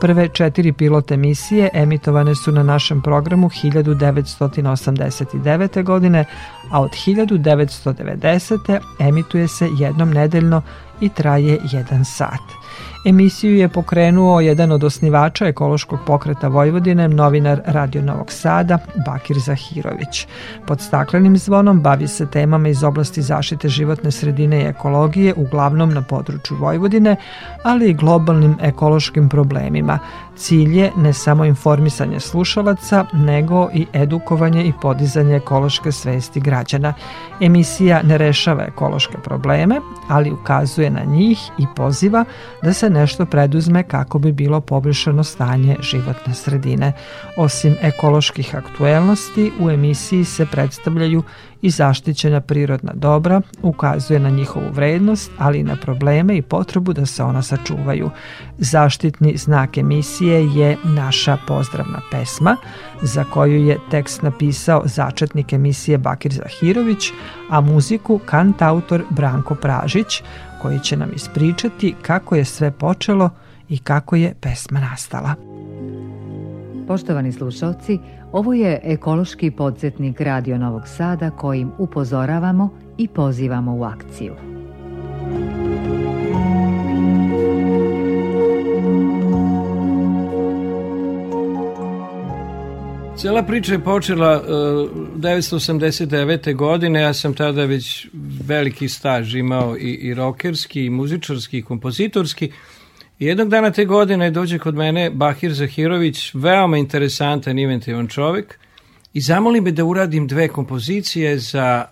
Prve 0.05 0.27
četiri 0.27 0.73
pilot 0.73 1.11
emisije 1.11 1.69
emitovane 1.73 2.35
su 2.35 2.51
na 2.51 2.63
našem 2.63 3.01
programu 3.01 3.49
1989. 3.49 5.83
godine, 5.83 6.25
a 6.71 6.81
od 6.81 6.91
1990. 6.91 8.79
emituje 8.99 9.47
se 9.47 9.69
jednom 9.79 10.11
nedeljno 10.11 10.61
i 11.01 11.09
traje 11.09 11.59
jedan 11.71 12.05
sat. 12.05 12.64
Emisiju 13.05 13.55
je 13.55 13.69
pokrenuo 13.69 14.39
jedan 14.39 14.71
od 14.71 14.83
osnivača 14.83 15.45
ekološkog 15.47 15.99
pokreta 16.05 16.47
Vojvodine, 16.47 17.07
novinar 17.07 17.61
Radio 17.65 18.01
Novog 18.01 18.31
Sada, 18.31 18.77
Bakir 19.05 19.37
Zahirović. 19.39 20.27
Pod 20.67 20.81
staklenim 20.81 21.37
zvonom 21.37 21.81
bavi 21.81 22.07
se 22.07 22.25
temama 22.25 22.69
iz 22.69 22.83
oblasti 22.83 23.21
zaštite 23.21 23.69
životne 23.69 24.11
sredine 24.11 24.61
i 24.61 24.65
ekologije, 24.65 25.33
uglavnom 25.37 25.93
na 25.93 26.01
području 26.01 26.57
Vojvodine, 26.57 27.15
ali 27.63 27.89
i 27.89 27.93
globalnim 27.93 28.57
ekološkim 28.61 29.29
problemima. 29.29 29.99
Cilj 30.35 30.79
je 30.79 30.91
ne 30.97 31.13
samo 31.13 31.45
informisanje 31.45 32.19
slušalaca, 32.19 33.05
nego 33.13 33.69
i 33.73 33.85
edukovanje 33.93 34.63
i 34.63 34.73
podizanje 34.81 35.35
ekološke 35.35 35.91
svesti 35.91 36.39
građana. 36.39 36.93
Emisija 37.41 38.01
ne 38.03 38.17
rešava 38.17 38.63
ekološke 38.63 39.17
probleme, 39.17 39.81
ali 40.07 40.31
ukazuje 40.31 40.89
na 40.89 41.03
njih 41.03 41.39
i 41.57 41.65
poziva 41.75 42.25
da 42.63 42.73
se 42.73 42.89
nešto 42.95 43.25
preduzme 43.25 43.83
kako 43.83 44.19
bi 44.19 44.31
bilo 44.31 44.61
poboljšano 44.61 45.23
stanje 45.23 45.75
životne 45.81 46.33
sredine. 46.33 46.93
Osim 47.37 47.75
ekoloških 47.81 48.55
aktuelnosti, 48.55 49.51
u 49.59 49.69
emisiji 49.69 50.23
se 50.23 50.45
predstavljaju 50.45 51.23
i 51.61 51.69
zaštićena 51.69 52.41
prirodna 52.41 52.91
dobra, 52.93 53.41
ukazuje 53.61 54.19
na 54.19 54.29
njihovu 54.29 54.65
vrednost, 54.71 55.31
ali 55.37 55.59
i 55.59 55.63
na 55.63 55.75
probleme 55.75 56.37
i 56.37 56.41
potrebu 56.41 56.93
da 56.93 57.05
se 57.05 57.23
ona 57.23 57.41
sačuvaju. 57.41 58.09
Zaštitni 58.57 59.37
znak 59.37 59.77
emisije 59.77 60.45
je 60.55 60.77
naša 60.83 61.37
pozdravna 61.47 62.01
pesma, 62.11 62.57
za 63.01 63.23
koju 63.23 63.65
je 63.65 63.77
tekst 63.91 64.21
napisao 64.21 64.81
začetnik 64.85 65.53
emisije 65.53 65.97
Bakir 65.97 66.33
Zahirović, 66.33 67.11
a 67.49 67.61
muziku 67.61 68.19
kantautor 68.25 69.03
Branko 69.09 69.55
Pražić, 69.55 70.23
koji 70.61 70.79
će 70.79 70.97
nam 70.97 71.09
ispričati 71.15 71.95
kako 72.01 72.35
je 72.35 72.45
sve 72.45 72.71
počelo 72.71 73.29
i 73.69 73.77
kako 73.77 74.15
je 74.15 74.33
pesma 74.41 74.79
nastala. 74.79 75.33
Poštovani 76.87 77.31
slušalci, 77.31 77.99
ovo 78.31 78.53
je 78.53 78.79
ekološki 78.83 79.51
podsjetnik 79.51 80.21
Radio 80.21 80.57
Novog 80.57 80.87
Sada 80.87 81.31
kojim 81.31 81.71
upozoravamo 81.77 82.69
i 82.97 83.07
pozivamo 83.07 83.75
u 83.75 83.83
akciju. 83.83 84.54
Cijela 93.17 93.43
priča 93.43 93.73
je 93.73 93.83
počela 93.83 94.41
uh, 94.41 94.47
989. 95.17 96.55
godine, 96.55 97.01
ja 97.01 97.13
sam 97.13 97.33
tada 97.33 97.65
već 97.65 98.07
veliki 98.47 98.89
staž 98.89 99.35
imao 99.35 99.77
i, 99.77 99.89
i 99.89 100.13
rokerski, 100.13 100.85
i 100.85 100.89
muzičarski, 100.89 101.57
i 101.57 101.61
kompozitorski. 101.61 102.51
Jednog 103.19 103.49
dana 103.49 103.71
te 103.71 103.85
godine 103.85 104.31
dođe 104.31 104.59
kod 104.59 104.75
mene 104.75 105.09
Bahir 105.09 105.53
Zahirović, 105.53 106.31
veoma 106.33 106.77
interesantan, 106.77 107.59
inventivan 107.59 108.07
čovek, 108.07 108.59
i 109.13 109.21
zamoli 109.21 109.61
me 109.61 109.71
da 109.71 109.85
uradim 109.85 110.27
dve 110.27 110.47
kompozicije 110.47 111.39
za 111.39 111.85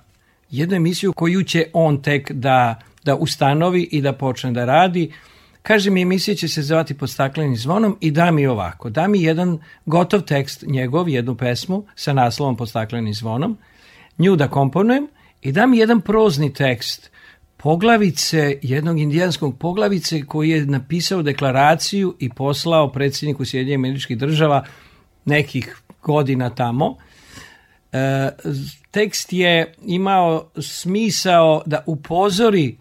jednu 0.52 0.76
emisiju 0.76 1.14
koju 1.14 1.44
će 1.44 1.66
on 1.74 2.02
tek 2.02 2.32
da, 2.32 2.80
da 3.04 3.16
ustanovi 3.16 3.90
i 3.92 4.02
da 4.02 4.14
počne 4.14 4.52
da 4.52 4.66
radi. 4.66 5.12
Kaže 5.64 5.90
mi, 5.90 6.02
emisija 6.02 6.36
će 6.36 6.48
se 6.48 6.62
zvati 6.62 6.94
pod 6.94 7.10
staklenim 7.10 7.58
zvonom 7.58 7.98
i 8.02 8.12
da 8.12 8.32
mi 8.32 8.48
ovako. 8.48 8.90
Da 8.90 9.08
mi 9.08 9.22
jedan 9.22 9.60
gotov 9.86 10.22
tekst 10.22 10.64
njegov, 10.68 11.10
jednu 11.10 11.36
pesmu 11.36 11.86
sa 11.96 12.14
naslovom 12.14 12.58
pod 12.58 12.70
staklenim 12.70 13.14
zvonom, 13.14 13.58
nju 14.18 14.36
da 14.36 14.48
komponujem 14.48 15.08
i 15.42 15.52
da 15.52 15.66
mi 15.66 15.78
jedan 15.78 16.02
prozni 16.02 16.54
tekst 16.54 17.12
poglavice, 17.58 18.60
jednog 18.62 19.00
indijanskog 19.00 19.58
poglavice 19.58 20.26
koji 20.26 20.50
je 20.50 20.66
napisao 20.66 21.22
deklaraciju 21.22 22.16
i 22.20 22.30
poslao 22.30 22.92
predsjedniku 22.92 23.46
Sjedinjenih 23.46 23.80
američkih 23.80 24.18
država 24.18 24.66
nekih 25.26 25.78
godina 26.02 26.50
tamo. 26.50 26.98
E, 27.92 28.30
tekst 28.92 29.34
je 29.34 29.74
imao 29.86 30.50
smisao 30.62 31.64
da 31.66 31.84
upozori 31.86 32.78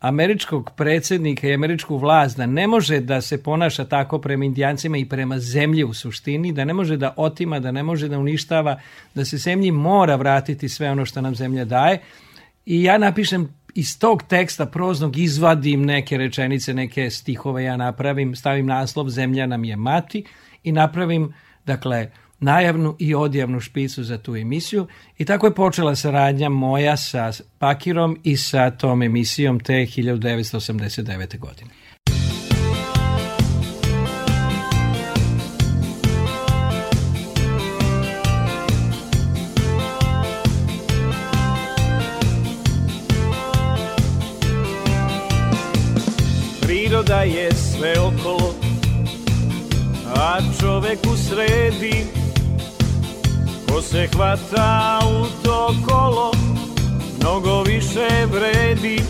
američkog 0.00 0.70
predsjednika 0.76 1.48
i 1.48 1.54
američku 1.54 1.96
vlast 1.96 2.36
da 2.36 2.46
ne 2.46 2.66
može 2.66 3.00
da 3.00 3.20
se 3.20 3.42
ponaša 3.42 3.84
tako 3.84 4.18
prema 4.18 4.44
indijancima 4.44 4.96
i 4.96 5.08
prema 5.08 5.38
zemlji 5.38 5.84
u 5.84 5.94
suštini, 5.94 6.52
da 6.52 6.64
ne 6.64 6.74
može 6.74 6.96
da 6.96 7.14
otima, 7.16 7.60
da 7.60 7.72
ne 7.72 7.82
može 7.82 8.08
da 8.08 8.18
uništava, 8.18 8.80
da 9.14 9.24
se 9.24 9.36
zemlji 9.36 9.70
mora 9.70 10.16
vratiti 10.16 10.68
sve 10.68 10.90
ono 10.90 11.04
što 11.04 11.20
nam 11.20 11.34
zemlja 11.34 11.64
daje. 11.64 12.00
I 12.66 12.82
ja 12.82 12.98
napišem 12.98 13.48
iz 13.74 13.98
tog 13.98 14.22
teksta 14.22 14.66
proznog 14.66 15.16
izvadim 15.16 15.84
neke 15.84 16.18
rečenice, 16.18 16.74
neke 16.74 17.10
stihove 17.10 17.64
ja 17.64 17.76
napravim, 17.76 18.36
stavim 18.36 18.66
naslov 18.66 19.08
Zemlja 19.08 19.46
nam 19.46 19.64
je 19.64 19.76
mati 19.76 20.24
i 20.64 20.72
napravim, 20.72 21.34
dakle, 21.66 22.10
najavnu 22.40 22.96
i 22.98 23.14
odjavnu 23.14 23.60
špicu 23.60 24.04
za 24.04 24.18
tu 24.18 24.36
emisiju 24.36 24.86
i 25.18 25.24
tako 25.24 25.46
je 25.46 25.54
počela 25.54 25.96
saradnja 25.96 26.48
moja 26.48 26.96
sa 26.96 27.32
Pakirom 27.58 28.18
i 28.22 28.36
sa 28.36 28.70
tom 28.70 29.02
emisijom 29.02 29.60
te 29.60 29.72
1989. 29.72 31.38
godine. 31.38 31.70
Priroda 46.62 47.22
je 47.22 47.50
sve 47.54 47.94
okolo, 48.00 48.54
a 50.16 50.38
čovek 50.60 50.98
u 51.12 51.16
sredi 51.16 52.20
Ko 53.70 53.82
se 53.82 54.08
hvata 54.12 54.98
u 55.06 55.44
to 55.44 55.74
kolo 55.88 56.32
Mnogo 57.20 57.62
više 57.62 58.08
vredi. 58.32 59.02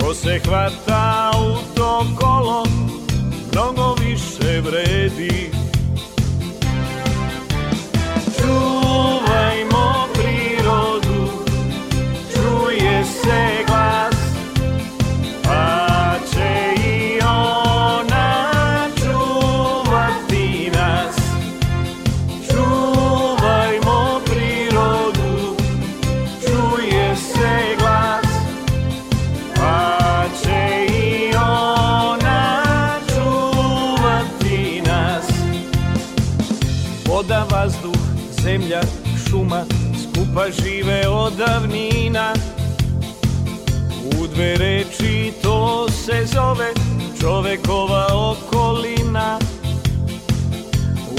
Ko 0.00 0.14
se 0.14 0.40
hvata 0.44 1.30
u 1.34 1.74
to 1.74 2.06
kolo 2.20 2.66
Mnogo 3.52 3.94
više 3.94 4.60
vredi. 4.60 5.50
Čuvajmo 8.38 10.08
prirodu 10.14 11.28
Čuje 12.34 13.04
se 13.04 13.65
davnina. 41.30 42.32
U 44.18 44.26
dve 44.26 44.56
reči 44.56 45.32
to 45.42 45.88
se 45.88 46.26
zove 46.26 46.72
čovekova 47.20 48.06
okolina. 48.12 49.38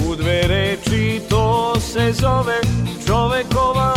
U 0.07 0.15
dve 0.15 0.41
reči 0.47 1.21
to 1.29 1.75
se 1.79 2.13
zove 2.13 2.59
čovekova 3.07 3.96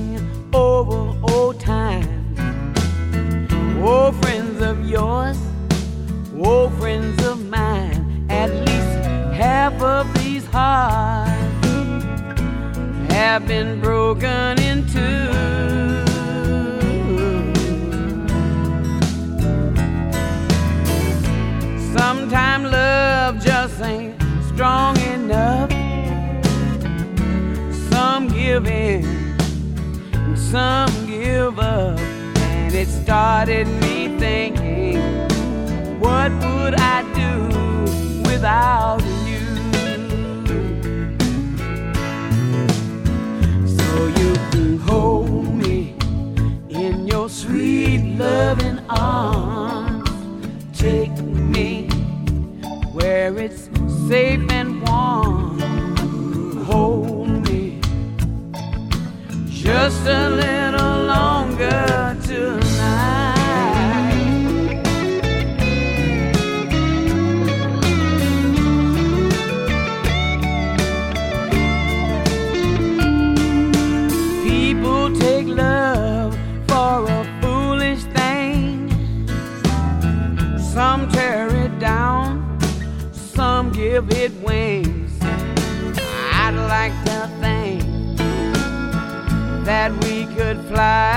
over 0.53 1.15
old 1.31 1.59
times. 1.59 2.07
Oh, 3.83 4.11
friends 4.21 4.61
of 4.61 4.87
yours, 4.87 5.37
oh, 6.37 6.69
friends 6.79 7.23
of 7.25 7.45
mine. 7.49 8.25
At 8.29 8.49
least 8.49 9.05
half 9.33 9.73
of 9.81 10.13
these 10.15 10.45
hearts 10.45 11.31
have 13.11 13.47
been 13.47 13.79
broken 13.79 14.59
into. 14.59 15.07
Sometimes 21.97 22.71
love 22.71 23.43
just 23.43 23.81
ain't 23.81 24.21
strong 24.53 24.97
enough. 24.99 25.71
Some 27.89 28.27
give 28.27 28.67
in 28.67 29.20
some 30.51 31.07
give 31.07 31.57
up. 31.59 31.97
And 31.97 32.75
it 32.75 32.89
started 32.89 33.67
me 33.81 34.19
thinking, 34.19 34.99
what 35.97 36.29
would 36.43 36.75
I 36.75 37.03
do 37.15 37.33
without 38.29 39.01
you? 39.29 39.45
So 43.65 44.07
you 44.19 44.33
can 44.51 44.77
hold 44.79 45.55
me 45.55 45.95
in 46.69 47.07
your 47.07 47.29
sweet 47.29 48.17
loving 48.17 48.79
arms. 48.89 50.09
Take 50.77 51.17
me 51.21 51.87
where 52.91 53.37
it's 53.37 53.69
safe 54.09 54.51
and 54.51 54.70
just 59.71 60.05
a 60.05 60.29
little 60.29 61.05
longer 61.05 62.00
Bye. 90.81 91.10